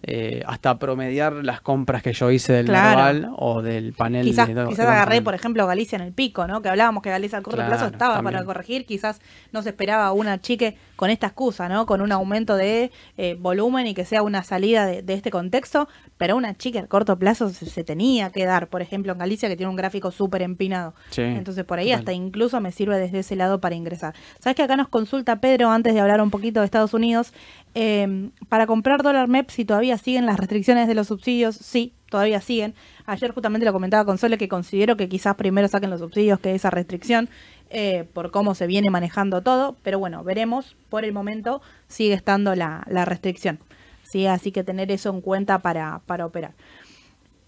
eh, 0.04 0.44
hasta 0.46 0.80
promediar 0.80 1.34
las 1.34 1.62
compras 1.62 2.02
que 2.02 2.14
yo 2.14 2.32
hice 2.32 2.54
del 2.54 2.68
claro. 2.68 3.36
o 3.38 3.62
del 3.62 3.94
panel. 3.94 4.26
Quizás, 4.26 4.48
de, 4.48 4.66
quizás 4.68 4.88
agarré, 4.88 5.22
por 5.22 5.34
ejemplo, 5.34 5.68
Galicia 5.68 5.98
en 5.98 6.04
el 6.04 6.14
pico, 6.14 6.48
¿no? 6.48 6.62
Que 6.62 6.70
hablábamos 6.70 7.04
que 7.04 7.10
Galicia 7.10 7.38
al 7.38 7.44
corto 7.44 7.66
plazo 7.66 7.88
estaba 7.88 8.22
para 8.22 8.44
corregir, 8.46 8.86
quizás 8.86 9.20
no 9.52 9.62
se 9.62 9.70
esperaba 9.70 10.12
una 10.12 10.40
chique 10.40 10.78
con 11.00 11.10
esta 11.10 11.28
excusa, 11.28 11.70
¿no? 11.70 11.86
Con 11.86 12.02
un 12.02 12.12
aumento 12.12 12.58
de 12.58 12.92
eh, 13.16 13.38
volumen 13.40 13.88
y 13.88 13.94
que 13.94 14.04
sea 14.04 14.22
una 14.22 14.44
salida 14.44 14.86
de, 14.86 15.14
este 15.14 15.32
contexto, 15.32 15.88
pero 16.18 16.36
una 16.36 16.58
chica 16.58 16.78
al 16.78 16.90
corto 16.90 17.18
plazo 17.18 17.48
se, 17.52 17.86
tenía 17.86 18.32
que 18.32 18.44
dar, 18.44 18.68
por 18.68 18.82
ejemplo, 18.82 19.14
en 19.14 19.18
Galicia 19.18 19.48
que 19.48 19.56
tiene 19.56 19.70
un 19.70 19.78
gráfico 19.78 20.12
súper 20.12 20.42
empinado. 20.42 20.94
Entonces 21.16 21.64
por 21.64 21.80
ahí 21.80 21.94
hasta 21.94 22.12
incluso 22.12 22.60
me 22.60 22.74
sirve 22.74 23.00
desde 23.00 23.20
ese 23.20 23.38
lado 23.38 23.62
para 23.62 23.76
ingresar. 23.76 24.14
¿Sabes 24.40 24.58
que 24.58 24.64
acá 24.64 24.76
nos 24.76 24.90
consulta 24.90 25.40
Pedro 25.40 25.72
antes 25.72 25.94
de 25.94 26.02
hablar 26.02 26.22
un 26.22 26.32
poquito 26.32 26.60
de 26.60 26.66
Estados 26.66 26.94
Unidos? 26.94 27.32
Eh, 27.76 28.30
para 28.50 28.68
comprar 28.68 29.02
dólar 29.02 29.30
MEP 29.30 29.52
si 29.52 29.64
todavía 29.64 29.98
siguen 29.98 30.26
las 30.26 30.36
restricciones 30.36 30.90
de 30.90 30.96
los 30.96 31.08
subsidios, 31.08 31.56
sí, 31.56 31.94
todavía 32.10 32.42
siguen. 32.42 32.76
Ayer 33.06 33.32
justamente 33.32 33.66
lo 33.66 33.74
comentaba 33.74 34.06
con 34.06 34.18
Sole 34.18 34.38
que 34.38 34.48
considero 34.48 34.98
que 34.98 35.10
quizás 35.10 35.36
primero 35.36 35.68
saquen 35.68 35.90
los 35.90 36.00
subsidios 36.00 36.40
que 36.40 36.56
esa 36.56 36.70
restricción 36.70 37.30
eh, 37.70 38.08
por 38.14 38.32
cómo 38.32 38.56
se 38.56 38.68
viene 38.68 38.90
manejando 38.90 39.42
todo, 39.42 39.76
pero 39.84 40.00
bueno, 40.00 40.24
veremos. 40.24 40.76
Por 40.90 41.06
el 41.06 41.14
momento 41.14 41.62
sigue 41.88 42.14
estando 42.14 42.56
la, 42.56 42.84
la 42.88 43.06
restricción. 43.06 43.60
¿sí? 44.04 44.26
Así 44.26 44.52
que 44.52 44.64
tener 44.64 44.92
eso 44.92 45.10
en 45.10 45.22
cuenta 45.22 45.60
para, 45.60 46.02
para 46.06 46.26
operar. 46.26 46.54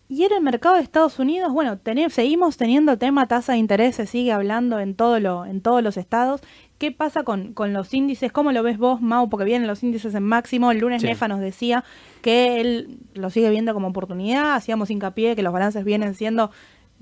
Y 0.08 0.26
en 0.26 0.34
el 0.34 0.42
mercado 0.42 0.76
de 0.76 0.82
Estados 0.82 1.20
Unidos, 1.20 1.54
bueno, 1.54 1.80
seguimos 2.10 2.58
teniendo 2.58 2.98
tema 2.98 3.28
tasa 3.28 3.54
de 3.54 3.60
interés, 3.60 3.96
se 3.96 4.06
sigue 4.06 4.34
hablando 4.34 4.80
en, 4.80 4.94
todo 4.94 5.22
lo, 5.22 5.46
en 5.46 5.62
todos 5.62 5.82
los 5.82 5.96
estados. 5.96 6.42
¿Qué 6.82 6.92
pasa 6.92 7.22
con, 7.22 7.54
con, 7.54 7.74
los 7.74 7.94
índices? 7.94 8.32
¿Cómo 8.32 8.52
lo 8.52 8.64
ves 8.64 8.80
vos, 8.80 9.02
Mau? 9.04 9.30
Porque 9.30 9.46
vienen 9.46 9.68
los 9.68 9.84
índices 9.84 10.16
en 10.16 10.24
máximo. 10.24 10.72
El 10.72 10.80
lunes 10.80 11.04
Nefa 11.04 11.28
nos 11.28 11.40
decía 11.40 11.84
que 12.24 12.60
él 12.60 12.98
lo 13.14 13.30
sigue 13.30 13.52
viendo 13.52 13.76
como 13.76 13.90
oportunidad. 13.90 14.56
Hacíamos 14.56 14.90
hincapié 14.90 15.36
que 15.36 15.44
los 15.44 15.54
balances 15.54 15.84
vienen 15.84 16.16
siendo 16.16 16.50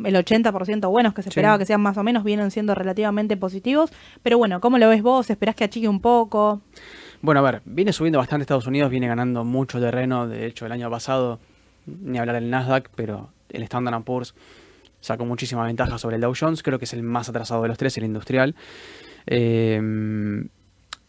el 0.03 0.15
80% 0.15 0.89
buenos, 0.91 1.13
que 1.13 1.21
se 1.23 1.30
esperaba 1.30 1.57
que 1.57 1.65
sean 1.65 1.80
más 1.80 1.95
o 1.97 2.03
menos, 2.03 2.25
vienen 2.25 2.51
siendo 2.51 2.75
relativamente 2.75 3.38
positivos. 3.38 3.89
Pero 4.21 4.38
bueno, 4.38 4.59
¿cómo 4.59 4.77
lo 4.80 4.89
ves 4.89 5.01
vos? 5.01 5.30
¿Esperás 5.30 5.55
que 5.55 5.63
achique 5.63 5.88
un 5.88 6.01
poco? 6.01 6.59
Bueno, 7.21 7.39
a 7.39 7.43
ver, 7.43 7.61
viene 7.63 7.93
subiendo 7.93 8.19
bastante 8.19 8.41
Estados 8.41 8.67
Unidos, 8.67 8.91
viene 8.91 9.07
ganando 9.07 9.45
mucho 9.45 9.80
terreno. 9.80 10.27
De 10.27 10.45
hecho, 10.45 10.65
el 10.65 10.73
año 10.73 10.91
pasado 10.91 11.39
ni 11.86 12.17
hablar 12.17 12.36
del 12.36 12.49
Nasdaq, 12.49 12.89
pero 12.95 13.30
el 13.47 13.63
Standard 13.63 14.03
Poor's 14.03 14.36
sacó 14.99 15.23
muchísima 15.23 15.63
ventaja 15.63 15.97
sobre 15.97 16.17
el 16.17 16.21
Dow 16.21 16.34
Jones, 16.38 16.63
creo 16.63 16.80
que 16.80 16.84
es 16.86 16.91
el 16.91 17.01
más 17.01 17.30
atrasado 17.30 17.61
de 17.61 17.69
los 17.69 17.77
tres, 17.77 17.97
el 17.97 18.03
industrial. 18.03 18.55
Em, 19.32 20.49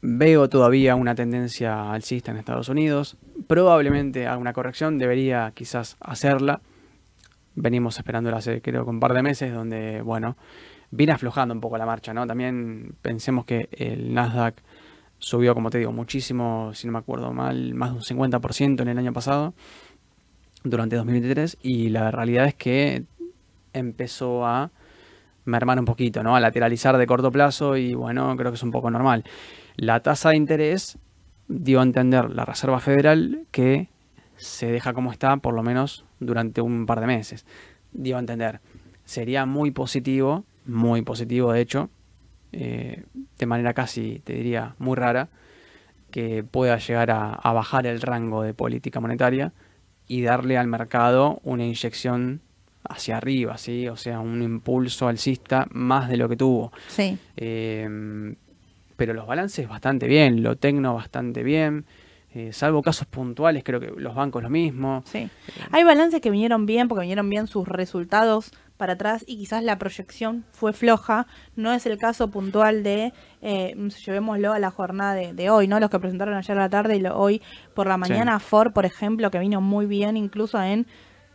veo 0.02 0.50
todavía 0.50 0.94
una 0.94 1.14
tendencia 1.14 1.90
alcista 1.90 2.30
en 2.30 2.36
Estados 2.36 2.68
Unidos, 2.68 3.16
probablemente 3.46 4.26
haga 4.26 4.36
una 4.36 4.52
corrección, 4.52 4.98
debería 4.98 5.52
quizás 5.54 5.96
hacerla. 6.00 6.60
Venimos 7.54 7.96
esperándola 7.96 8.36
hace 8.36 8.60
creo 8.60 8.84
que 8.84 8.90
un 8.90 9.00
par 9.00 9.14
de 9.14 9.22
meses, 9.22 9.54
donde, 9.54 10.02
bueno, 10.02 10.36
viene 10.90 11.14
aflojando 11.14 11.54
un 11.54 11.62
poco 11.62 11.78
la 11.78 11.86
marcha, 11.86 12.12
¿no? 12.12 12.26
También 12.26 12.94
pensemos 13.00 13.46
que 13.46 13.70
el 13.72 14.12
Nasdaq 14.12 14.62
subió, 15.18 15.54
como 15.54 15.70
te 15.70 15.78
digo, 15.78 15.92
muchísimo, 15.92 16.72
si 16.74 16.86
no 16.86 16.92
me 16.92 16.98
acuerdo 16.98 17.32
mal, 17.32 17.72
más 17.74 17.90
de 17.90 17.96
un 17.96 18.02
50% 18.02 18.82
en 18.82 18.88
el 18.88 18.98
año 18.98 19.14
pasado 19.14 19.54
durante 20.62 20.96
2023 20.96 21.56
y 21.62 21.88
la 21.88 22.10
realidad 22.10 22.48
es 22.48 22.54
que 22.54 23.04
empezó 23.72 24.46
a 24.46 24.72
mermar 25.50 25.78
un 25.78 25.84
poquito, 25.84 26.22
¿no? 26.22 26.36
A 26.36 26.40
lateralizar 26.40 26.96
de 26.96 27.06
corto 27.06 27.30
plazo 27.30 27.76
y 27.76 27.94
bueno, 27.94 28.34
creo 28.36 28.50
que 28.50 28.56
es 28.56 28.62
un 28.62 28.70
poco 28.70 28.90
normal. 28.90 29.24
La 29.76 30.00
tasa 30.00 30.30
de 30.30 30.36
interés 30.36 30.98
dio 31.48 31.80
a 31.80 31.82
entender 31.82 32.30
la 32.30 32.44
Reserva 32.44 32.80
Federal 32.80 33.46
que 33.50 33.88
se 34.36 34.70
deja 34.70 34.94
como 34.94 35.12
está 35.12 35.36
por 35.36 35.54
lo 35.54 35.62
menos 35.62 36.04
durante 36.20 36.60
un 36.60 36.86
par 36.86 37.00
de 37.00 37.06
meses. 37.06 37.44
Dio 37.92 38.16
a 38.16 38.20
entender. 38.20 38.60
Sería 39.04 39.44
muy 39.44 39.70
positivo, 39.70 40.44
muy 40.64 41.02
positivo 41.02 41.52
de 41.52 41.60
hecho, 41.60 41.90
eh, 42.52 43.04
de 43.38 43.46
manera 43.46 43.74
casi, 43.74 44.20
te 44.24 44.34
diría, 44.34 44.74
muy 44.78 44.96
rara, 44.96 45.28
que 46.10 46.44
pueda 46.44 46.78
llegar 46.78 47.10
a, 47.10 47.32
a 47.32 47.52
bajar 47.52 47.86
el 47.86 48.00
rango 48.00 48.42
de 48.42 48.54
política 48.54 49.00
monetaria 49.00 49.52
y 50.06 50.22
darle 50.22 50.58
al 50.58 50.66
mercado 50.66 51.40
una 51.44 51.64
inyección 51.64 52.40
hacia 52.88 53.16
arriba, 53.16 53.58
¿sí? 53.58 53.88
O 53.88 53.96
sea, 53.96 54.20
un 54.20 54.42
impulso 54.42 55.08
alcista 55.08 55.66
más 55.70 56.08
de 56.08 56.16
lo 56.16 56.28
que 56.28 56.36
tuvo. 56.36 56.72
Sí. 56.88 57.18
Em, 57.36 58.36
pero 58.96 59.14
los 59.14 59.26
balances 59.26 59.68
bastante 59.68 60.06
bien, 60.06 60.42
lo 60.42 60.56
tecno 60.56 60.94
bastante 60.94 61.42
bien. 61.42 61.86
Eh, 62.32 62.52
salvo 62.52 62.80
casos 62.80 63.08
puntuales, 63.08 63.64
creo 63.64 63.80
que 63.80 63.92
los 63.96 64.14
bancos 64.14 64.42
lo 64.42 64.50
mismo. 64.50 65.02
Sí. 65.04 65.28
Hay 65.72 65.82
balances 65.82 66.20
que 66.20 66.30
vinieron 66.30 66.64
bien 66.64 66.86
porque 66.86 67.00
vinieron 67.02 67.28
bien 67.28 67.48
sus 67.48 67.66
resultados 67.66 68.52
para 68.76 68.92
atrás 68.92 69.24
y 69.26 69.36
quizás 69.36 69.64
la 69.64 69.78
proyección 69.78 70.44
fue 70.52 70.72
floja. 70.72 71.26
No 71.56 71.72
es 71.72 71.86
el 71.86 71.98
caso 71.98 72.30
puntual 72.30 72.82
de, 72.82 73.12
eh, 73.42 73.74
llevémoslo 74.06 74.52
a 74.52 74.58
la 74.58 74.70
jornada 74.70 75.14
de, 75.14 75.50
hoy, 75.50 75.66
¿no? 75.66 75.80
Los 75.80 75.90
que 75.90 75.98
presentaron 75.98 76.34
ayer 76.34 76.56
a 76.56 76.62
la 76.62 76.68
tarde 76.70 76.96
y 76.96 77.00
lo, 77.00 77.18
hoy 77.18 77.42
por 77.74 77.88
la 77.88 77.96
mañana. 77.96 78.38
Ford, 78.38 78.72
por 78.72 78.86
ejemplo, 78.86 79.30
que 79.30 79.38
vino 79.38 79.60
muy 79.60 79.86
bien 79.86 80.16
incluso 80.16 80.62
en 80.62 80.86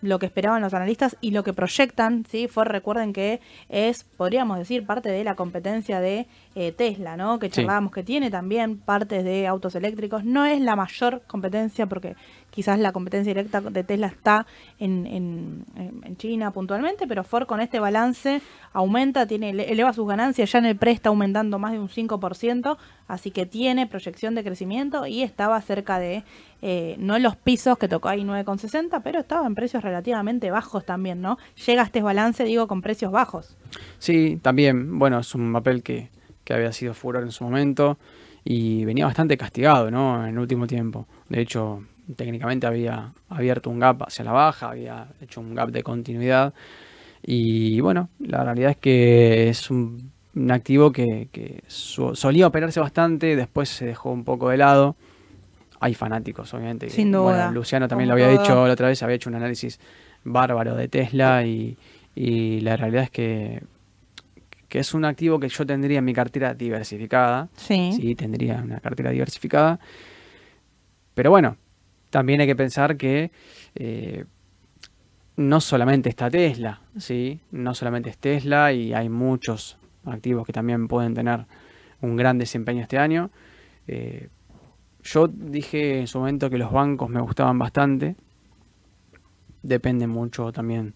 lo 0.05 0.19
que 0.19 0.27
esperaban 0.27 0.61
los 0.61 0.73
analistas 0.73 1.17
y 1.21 1.31
lo 1.31 1.43
que 1.43 1.53
proyectan, 1.53 2.25
¿sí? 2.29 2.47
Ford, 2.47 2.69
recuerden 2.69 3.13
que 3.13 3.41
es, 3.69 4.03
podríamos 4.03 4.57
decir, 4.57 4.85
parte 4.85 5.09
de 5.09 5.23
la 5.23 5.35
competencia 5.35 5.99
de 5.99 6.27
eh, 6.57 6.71
Tesla, 6.71 7.17
¿no? 7.17 7.37
Que 7.37 7.49
charlábamos 7.49 7.91
que 7.91 8.01
tiene 8.01 8.31
también 8.31 8.77
partes 8.77 9.25
de 9.25 9.45
autos 9.45 9.75
eléctricos. 9.75 10.23
No 10.23 10.45
es 10.45 10.61
la 10.61 10.77
mayor 10.77 11.21
competencia 11.27 11.85
porque 11.85 12.15
quizás 12.49 12.79
la 12.79 12.93
competencia 12.93 13.33
directa 13.33 13.59
de 13.59 13.83
Tesla 13.83 14.07
está 14.07 14.47
en, 14.79 15.05
en, 15.05 15.65
en, 15.75 16.15
China 16.15 16.51
puntualmente, 16.51 17.07
pero 17.07 17.25
Ford 17.25 17.45
con 17.45 17.59
este 17.59 17.81
balance 17.81 18.41
aumenta, 18.71 19.27
tiene 19.27 19.49
eleva 19.49 19.91
sus 19.91 20.07
ganancias, 20.07 20.49
ya 20.49 20.59
en 20.59 20.65
el 20.65 20.77
pre 20.77 20.91
está 20.91 21.09
aumentando 21.09 21.59
más 21.59 21.73
de 21.73 21.79
un 21.79 21.89
5%, 21.89 22.77
así 23.09 23.31
que 23.31 23.45
tiene 23.45 23.85
proyección 23.87 24.35
de 24.35 24.43
crecimiento 24.45 25.05
y 25.05 25.23
estaba 25.23 25.59
cerca 25.61 25.99
de, 25.99 26.23
eh, 26.61 26.95
no 26.97 27.19
los 27.19 27.35
pisos 27.35 27.77
que 27.77 27.89
tocó 27.89 28.07
ahí 28.07 28.23
9,60, 28.23 29.01
pero 29.03 29.19
estaba 29.19 29.45
en 29.45 29.55
precios 29.55 29.83
relativamente 29.83 30.49
bajos 30.49 30.85
también, 30.85 31.19
¿no? 31.19 31.37
Llega 31.65 31.83
este 31.83 32.01
balance, 32.01 32.45
digo, 32.45 32.67
con 32.67 32.81
precios 32.81 33.11
bajos. 33.11 33.57
Sí, 33.99 34.39
también, 34.41 34.97
bueno, 34.97 35.19
es 35.19 35.35
un 35.35 35.51
papel 35.51 35.83
que, 35.83 36.09
que 36.45 36.53
había 36.53 36.71
sido 36.71 36.93
furor 36.93 37.23
en 37.23 37.31
su 37.31 37.43
momento 37.43 37.97
y 38.45 38.85
venía 38.85 39.05
bastante 39.05 39.35
castigado, 39.35 39.91
¿no? 39.91 40.23
En 40.23 40.29
el 40.29 40.39
último 40.39 40.67
tiempo. 40.67 41.07
De 41.27 41.41
hecho, 41.41 41.83
técnicamente 42.15 42.67
había 42.67 43.11
abierto 43.29 43.69
un 43.69 43.79
gap 43.79 44.03
hacia 44.03 44.23
la 44.23 44.31
baja, 44.31 44.69
había 44.69 45.07
hecho 45.21 45.41
un 45.41 45.55
gap 45.55 45.69
de 45.71 45.83
continuidad. 45.83 46.53
Y 47.23 47.79
bueno, 47.81 48.09
la 48.19 48.43
realidad 48.43 48.71
es 48.71 48.77
que 48.77 49.49
es 49.49 49.71
un, 49.71 50.11
activo 50.49 50.91
que, 50.91 51.63
solía 51.67 52.47
operarse 52.47 52.79
bastante, 52.79 53.35
después 53.35 53.69
se 53.69 53.87
dejó 53.87 54.11
un 54.11 54.23
poco 54.23 54.49
de 54.49 54.57
lado. 54.57 54.95
Hay 55.79 55.95
fanáticos, 55.95 56.53
obviamente. 56.53 56.89
Sin 56.89 57.11
duda. 57.11 57.51
Luciano 57.51 57.87
también 57.87 58.07
lo 58.07 58.13
había 58.13 58.29
dicho 58.29 58.67
la 58.67 58.73
otra 58.73 58.87
vez, 58.87 59.01
había 59.01 59.15
hecho 59.15 59.29
un 59.29 59.35
análisis 59.35 59.79
bárbaro 60.23 60.75
de 60.75 60.87
Tesla 60.87 61.43
y, 61.45 61.77
la 62.15 62.77
realidad 62.77 63.03
es 63.03 63.09
que, 63.09 63.63
que 64.75 64.81
es 64.81 64.93
un 64.93 65.05
activo 65.05 65.39
que 65.39 65.47
yo 65.47 65.65
tendría 65.65 65.99
en 65.99 66.03
mi 66.03 66.11
cartera 66.11 66.53
diversificada. 66.53 67.47
Sí. 67.55 67.93
Sí, 67.93 68.13
tendría 68.13 68.61
una 68.61 68.81
cartera 68.81 69.09
diversificada. 69.09 69.79
Pero 71.13 71.29
bueno, 71.29 71.55
también 72.09 72.41
hay 72.41 72.47
que 72.47 72.57
pensar 72.57 72.97
que 72.97 73.31
eh, 73.73 74.25
no 75.37 75.61
solamente 75.61 76.09
está 76.09 76.29
Tesla, 76.29 76.81
¿sí? 76.97 77.39
no 77.51 77.73
solamente 77.73 78.09
es 78.09 78.17
Tesla 78.17 78.73
y 78.73 78.93
hay 78.93 79.07
muchos 79.07 79.77
activos 80.03 80.45
que 80.45 80.51
también 80.51 80.89
pueden 80.89 81.13
tener 81.13 81.45
un 82.01 82.17
gran 82.17 82.37
desempeño 82.37 82.81
este 82.81 82.97
año. 82.97 83.31
Eh, 83.87 84.27
yo 85.03 85.29
dije 85.29 86.01
en 86.01 86.07
su 86.07 86.19
momento 86.19 86.49
que 86.49 86.57
los 86.57 86.73
bancos 86.73 87.09
me 87.09 87.21
gustaban 87.21 87.57
bastante. 87.57 88.17
Depende 89.63 90.05
mucho 90.05 90.51
también 90.51 90.95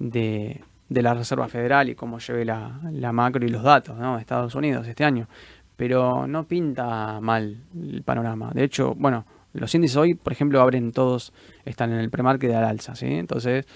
de, 0.00 0.62
la 0.90 1.14
Reserva 1.14 1.48
Federal 1.48 1.88
y 1.88 1.94
cómo 1.94 2.18
lleve 2.18 2.44
la, 2.44 3.12
macro 3.12 3.44
y 3.44 3.48
los 3.48 3.62
datos 3.62 3.98
de 3.98 4.20
Estados 4.20 4.54
Unidos 4.54 4.86
este 4.86 5.04
año. 5.04 5.28
Pero 5.76 6.26
no 6.26 6.44
pinta 6.44 7.20
mal 7.20 7.56
el 7.74 8.02
panorama. 8.02 8.50
De 8.52 8.64
hecho, 8.64 8.94
bueno, 8.96 9.24
los 9.54 9.74
índices 9.74 9.96
hoy, 9.96 10.14
por 10.14 10.32
ejemplo, 10.32 10.60
abren 10.60 10.92
todos, 10.92 11.32
están 11.64 11.92
en 11.92 12.00
el 12.00 12.10
premarket 12.10 12.52
al 12.52 12.64
alza, 12.64 12.94
¿sí? 12.94 13.06
Entonces, 13.06 13.66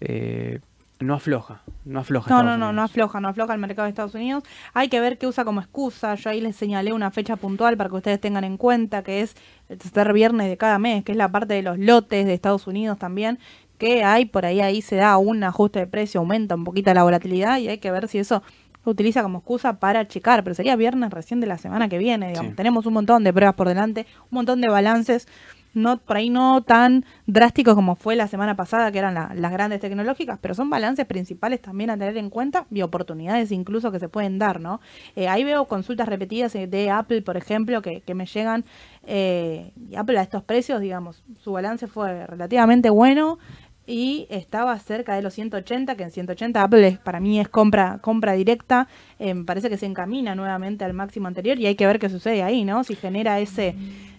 eh, 0.00 0.58
no 1.00 1.14
afloja, 1.14 1.62
no 1.84 2.00
afloja. 2.00 2.28
No, 2.28 2.42
no, 2.42 2.58
no, 2.58 2.72
no 2.72 2.82
afloja, 2.82 3.20
no 3.20 3.28
afloja 3.28 3.54
el 3.54 3.60
mercado 3.60 3.84
de 3.84 3.90
Estados 3.90 4.14
Unidos. 4.14 4.42
Hay 4.74 4.88
que 4.88 5.00
ver 5.00 5.16
qué 5.16 5.28
usa 5.28 5.44
como 5.44 5.60
excusa. 5.60 6.16
Yo 6.16 6.30
ahí 6.30 6.40
les 6.40 6.56
señalé 6.56 6.92
una 6.92 7.10
fecha 7.10 7.36
puntual 7.36 7.76
para 7.76 7.88
que 7.88 7.96
ustedes 7.96 8.20
tengan 8.20 8.42
en 8.42 8.56
cuenta, 8.56 9.04
que 9.04 9.20
es 9.20 9.36
el 9.68 9.78
tercer 9.78 10.12
viernes 10.12 10.48
de 10.48 10.56
cada 10.56 10.78
mes, 10.78 11.04
que 11.04 11.12
es 11.12 11.18
la 11.18 11.30
parte 11.30 11.54
de 11.54 11.62
los 11.62 11.78
lotes 11.78 12.26
de 12.26 12.34
Estados 12.34 12.66
Unidos 12.66 12.98
también, 12.98 13.38
que 13.78 14.04
hay 14.04 14.26
por 14.26 14.44
ahí, 14.44 14.60
ahí 14.60 14.82
se 14.82 14.96
da 14.96 15.16
un 15.18 15.42
ajuste 15.44 15.80
de 15.80 15.86
precio, 15.86 16.20
aumenta 16.20 16.54
un 16.54 16.64
poquito 16.64 16.92
la 16.92 17.04
volatilidad 17.04 17.58
y 17.58 17.68
hay 17.68 17.78
que 17.78 17.90
ver 17.90 18.08
si 18.08 18.18
eso 18.18 18.42
utiliza 18.84 19.22
como 19.22 19.38
excusa 19.38 19.78
para 19.78 20.06
checar, 20.08 20.42
pero 20.42 20.54
sería 20.54 20.76
viernes 20.76 21.10
recién 21.10 21.40
de 21.40 21.46
la 21.46 21.58
semana 21.58 21.88
que 21.88 21.98
viene, 21.98 22.28
digamos. 22.28 22.56
Tenemos 22.56 22.86
un 22.86 22.94
montón 22.94 23.24
de 23.24 23.32
pruebas 23.32 23.54
por 23.54 23.68
delante, 23.68 24.06
un 24.30 24.36
montón 24.36 24.60
de 24.60 24.68
balances, 24.68 25.28
no 25.74 25.98
por 25.98 26.16
ahí 26.16 26.30
no 26.30 26.62
tan 26.62 27.04
drásticos 27.26 27.74
como 27.74 27.94
fue 27.94 28.16
la 28.16 28.26
semana 28.26 28.56
pasada, 28.56 28.90
que 28.90 28.98
eran 28.98 29.14
las 29.14 29.52
grandes 29.52 29.80
tecnológicas, 29.80 30.38
pero 30.40 30.54
son 30.54 30.70
balances 30.70 31.06
principales 31.06 31.60
también 31.60 31.90
a 31.90 31.98
tener 31.98 32.16
en 32.16 32.30
cuenta 32.30 32.66
y 32.70 32.82
oportunidades 32.82 33.52
incluso 33.52 33.92
que 33.92 34.00
se 34.00 34.08
pueden 34.08 34.38
dar, 34.38 34.60
¿no? 34.60 34.80
Eh, 35.14 35.28
ahí 35.28 35.44
veo 35.44 35.66
consultas 35.66 36.08
repetidas 36.08 36.54
de 36.54 36.90
Apple, 36.90 37.22
por 37.22 37.36
ejemplo, 37.36 37.82
que, 37.82 38.00
que 38.00 38.14
me 38.14 38.26
llegan, 38.26 38.64
eh, 39.06 39.72
Apple 39.96 40.18
a 40.18 40.22
estos 40.22 40.42
precios, 40.42 40.80
digamos, 40.80 41.22
su 41.38 41.52
balance 41.52 41.86
fue 41.86 42.26
relativamente 42.26 42.90
bueno, 42.90 43.38
y 43.88 44.26
estaba 44.28 44.78
cerca 44.78 45.16
de 45.16 45.22
los 45.22 45.32
180, 45.32 45.96
que 45.96 46.02
en 46.02 46.10
180 46.10 46.62
Apple 46.62 46.98
para 47.02 47.20
mí 47.20 47.40
es 47.40 47.48
compra 47.48 47.98
compra 48.02 48.34
directa, 48.34 48.86
eh, 49.18 49.34
parece 49.46 49.70
que 49.70 49.78
se 49.78 49.86
encamina 49.86 50.34
nuevamente 50.34 50.84
al 50.84 50.92
máximo 50.92 51.26
anterior 51.26 51.58
y 51.58 51.66
hay 51.66 51.74
que 51.74 51.86
ver 51.86 51.98
qué 51.98 52.10
sucede 52.10 52.42
ahí, 52.42 52.64
¿no? 52.64 52.84
Si 52.84 52.94
genera 52.94 53.40
ese 53.40 53.74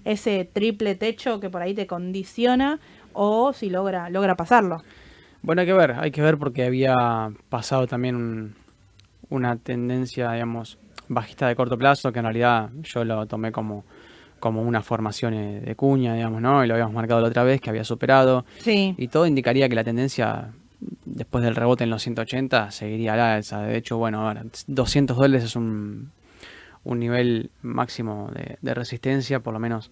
ese 0.06 0.50
triple 0.52 0.96
techo 0.96 1.40
que 1.40 1.52
por 1.52 1.62
ahí 1.62 1.76
te 1.76 1.86
condiciona 1.86 2.80
o 3.14 3.54
si 3.54 3.70
logra 3.70 4.10
logra 4.10 4.36
pasarlo. 4.36 4.82
Bueno, 5.44 5.62
hay 5.62 5.68
que 5.68 5.74
ver, 5.74 5.92
hay 5.92 6.10
que 6.10 6.22
ver 6.24 6.38
porque 6.38 6.66
había 6.66 6.96
pasado 7.50 7.86
también 7.86 8.56
una 9.30 9.56
tendencia, 9.58 10.32
digamos, 10.32 10.80
bajista 11.08 11.48
de 11.48 11.56
corto 11.56 11.78
plazo, 11.78 12.12
que 12.12 12.20
en 12.20 12.26
realidad 12.26 12.70
yo 12.82 13.06
lo 13.06 13.26
tomé 13.28 13.52
como, 13.52 13.86
como 14.40 14.62
una 14.62 14.82
formación 14.82 15.34
eh, 15.34 15.62
de 15.62 15.76
cuña, 15.76 16.16
digamos, 16.16 16.42
¿no? 16.42 16.64
Y 16.64 16.68
lo 16.68 16.74
habíamos 16.74 16.94
marcado 16.94 17.22
la 17.22 17.28
otra 17.28 17.44
vez, 17.44 17.62
que 17.62 17.70
había 17.70 17.84
superado. 17.84 18.46
Sí. 18.60 18.96
Y 18.98 19.08
todo 19.08 19.26
indicaría 19.26 19.70
que 19.70 19.76
la 19.76 19.84
tendencia, 19.84 20.50
después 21.06 21.44
del 21.44 21.56
rebote 21.56 21.84
en 21.84 21.90
los 21.90 22.02
180, 22.02 22.72
seguiría 22.72 23.14
a 23.14 23.18
la 23.18 23.36
alza. 23.36 23.62
De 23.62 23.78
hecho, 23.78 23.98
bueno, 23.98 24.28
ahora, 24.28 24.44
200 24.68 25.18
dólares 25.18 25.44
es 25.44 25.56
un, 25.56 26.12
un 26.84 27.00
nivel 27.00 27.52
máximo 27.62 28.32
de, 28.62 28.74
resistencia, 28.74 29.42
por 29.42 29.54
lo 29.54 29.60
menos 29.60 29.92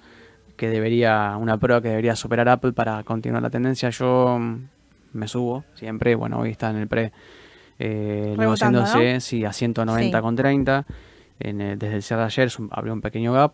que 0.55 0.69
debería, 0.69 1.37
una 1.37 1.57
prueba 1.57 1.81
que 1.81 1.89
debería 1.89 2.15
superar 2.15 2.49
Apple 2.49 2.73
para 2.73 3.03
continuar 3.03 3.43
la 3.43 3.49
tendencia. 3.49 3.89
Yo 3.89 4.37
mm, 4.39 4.55
me 5.13 5.27
subo 5.27 5.63
siempre, 5.75 6.15
bueno, 6.15 6.39
hoy 6.39 6.51
está 6.51 6.69
en 6.69 6.77
el 6.77 6.87
pre 6.87 7.11
eh, 7.79 8.35
negociándose 8.37 9.19
sí, 9.19 9.45
a 9.45 9.53
190 9.53 10.21
con 10.21 10.35
30. 10.35 10.85
desde 11.39 11.95
el 11.95 12.01
cierre 12.01 12.21
de 12.21 12.25
ayer 12.25 12.49
abrió 12.71 12.93
un 12.93 13.01
pequeño 13.01 13.33
gap 13.33 13.53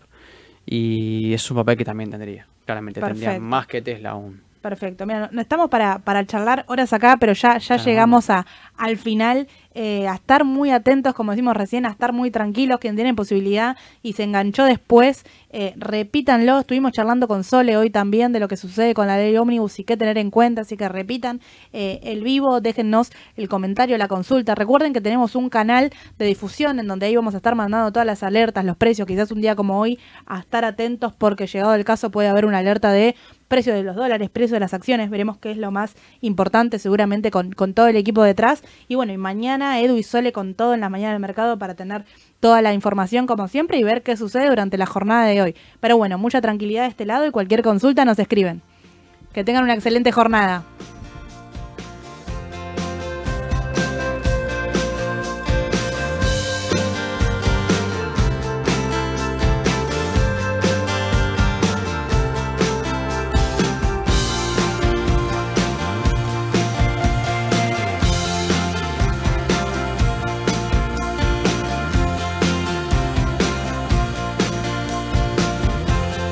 y 0.65 1.33
es 1.33 1.49
un 1.51 1.57
papel 1.57 1.77
que 1.77 1.85
también 1.85 2.09
tendría. 2.09 2.47
Claramente 2.65 3.01
tendría 3.01 3.39
más 3.39 3.67
que 3.67 3.81
Tesla 3.81 4.11
aún. 4.11 4.41
Perfecto. 4.63 5.05
Mira, 5.05 5.27
no 5.33 5.41
estamos 5.41 5.69
para, 5.69 5.99
para 5.99 6.25
charlar 6.25 6.63
horas 6.69 6.93
acá, 6.93 7.17
pero 7.19 7.33
ya, 7.33 7.57
ya 7.57 7.75
llegamos 7.75 8.29
a, 8.29 8.45
al 8.77 8.95
final 8.95 9.49
eh, 9.75 10.07
a 10.07 10.15
estar 10.15 10.45
muy 10.45 10.71
atentos, 10.71 11.13
como 11.13 11.31
decimos 11.31 11.57
recién, 11.57 11.85
a 11.85 11.89
estar 11.89 12.13
muy 12.13 12.31
tranquilos, 12.31 12.79
quien 12.79 12.95
tiene 12.95 13.13
posibilidad 13.13 13.75
y 14.03 14.13
se 14.13 14.23
enganchó 14.23 14.63
después, 14.63 15.25
eh, 15.49 15.73
repítanlo, 15.75 16.59
estuvimos 16.59 16.93
charlando 16.93 17.27
con 17.27 17.43
Sole 17.43 17.75
hoy 17.75 17.89
también 17.89 18.31
de 18.31 18.39
lo 18.39 18.47
que 18.47 18.55
sucede 18.55 18.93
con 18.93 19.07
la 19.07 19.17
ley 19.17 19.35
ómnibus 19.35 19.79
y 19.79 19.83
qué 19.83 19.97
tener 19.97 20.17
en 20.17 20.29
cuenta, 20.31 20.61
así 20.61 20.77
que 20.77 20.87
repitan 20.87 21.41
eh, 21.73 21.99
el 22.03 22.23
vivo, 22.23 22.61
déjennos 22.61 23.11
el 23.35 23.49
comentario, 23.49 23.97
la 23.97 24.07
consulta, 24.07 24.55
recuerden 24.55 24.93
que 24.93 25.01
tenemos 25.01 25.35
un 25.35 25.49
canal 25.49 25.91
de 26.17 26.25
difusión 26.25 26.79
en 26.79 26.87
donde 26.87 27.07
ahí 27.07 27.15
vamos 27.17 27.33
a 27.33 27.37
estar 27.37 27.55
mandando 27.55 27.91
todas 27.91 28.05
las 28.05 28.23
alertas, 28.23 28.63
los 28.63 28.77
precios, 28.77 29.07
quizás 29.07 29.31
un 29.31 29.41
día 29.41 29.55
como 29.55 29.79
hoy, 29.79 29.99
a 30.25 30.39
estar 30.39 30.63
atentos 30.63 31.13
porque 31.13 31.47
llegado 31.47 31.73
el 31.75 31.83
caso 31.83 32.11
puede 32.11 32.29
haber 32.29 32.45
una 32.45 32.59
alerta 32.59 32.91
de 32.91 33.15
precio 33.53 33.75
de 33.75 33.83
los 33.83 33.95
dólares, 33.95 34.31
precio 34.31 34.55
de 34.55 34.61
las 34.61 34.73
acciones, 34.73 35.11
veremos 35.11 35.37
qué 35.37 35.51
es 35.51 35.57
lo 35.57 35.69
más 35.69 35.95
importante 36.21 36.79
seguramente 36.79 37.29
con, 37.29 37.51
con 37.51 37.75
todo 37.75 37.85
el 37.85 37.95
equipo 37.97 38.23
detrás. 38.23 38.63
Y 38.87 38.95
bueno, 38.95 39.13
y 39.13 39.17
mañana 39.17 39.79
Edu 39.79 39.95
y 39.95 40.01
Sole 40.01 40.31
con 40.31 40.55
todo 40.55 40.73
en 40.73 40.79
la 40.79 40.89
mañana 40.89 41.11
del 41.11 41.19
mercado 41.19 41.59
para 41.59 41.75
tener 41.75 42.03
toda 42.39 42.63
la 42.63 42.73
información 42.73 43.27
como 43.27 43.47
siempre 43.47 43.77
y 43.77 43.83
ver 43.83 44.01
qué 44.01 44.17
sucede 44.17 44.49
durante 44.49 44.79
la 44.79 44.87
jornada 44.87 45.27
de 45.27 45.39
hoy. 45.39 45.55
Pero 45.79 45.97
bueno, 45.97 46.17
mucha 46.17 46.41
tranquilidad 46.41 46.81
de 46.81 46.89
este 46.89 47.05
lado 47.05 47.27
y 47.27 47.31
cualquier 47.31 47.61
consulta 47.61 48.05
nos 48.05 48.17
escriben. 48.17 48.63
Que 49.33 49.43
tengan 49.43 49.65
una 49.65 49.75
excelente 49.75 50.11
jornada. 50.11 50.63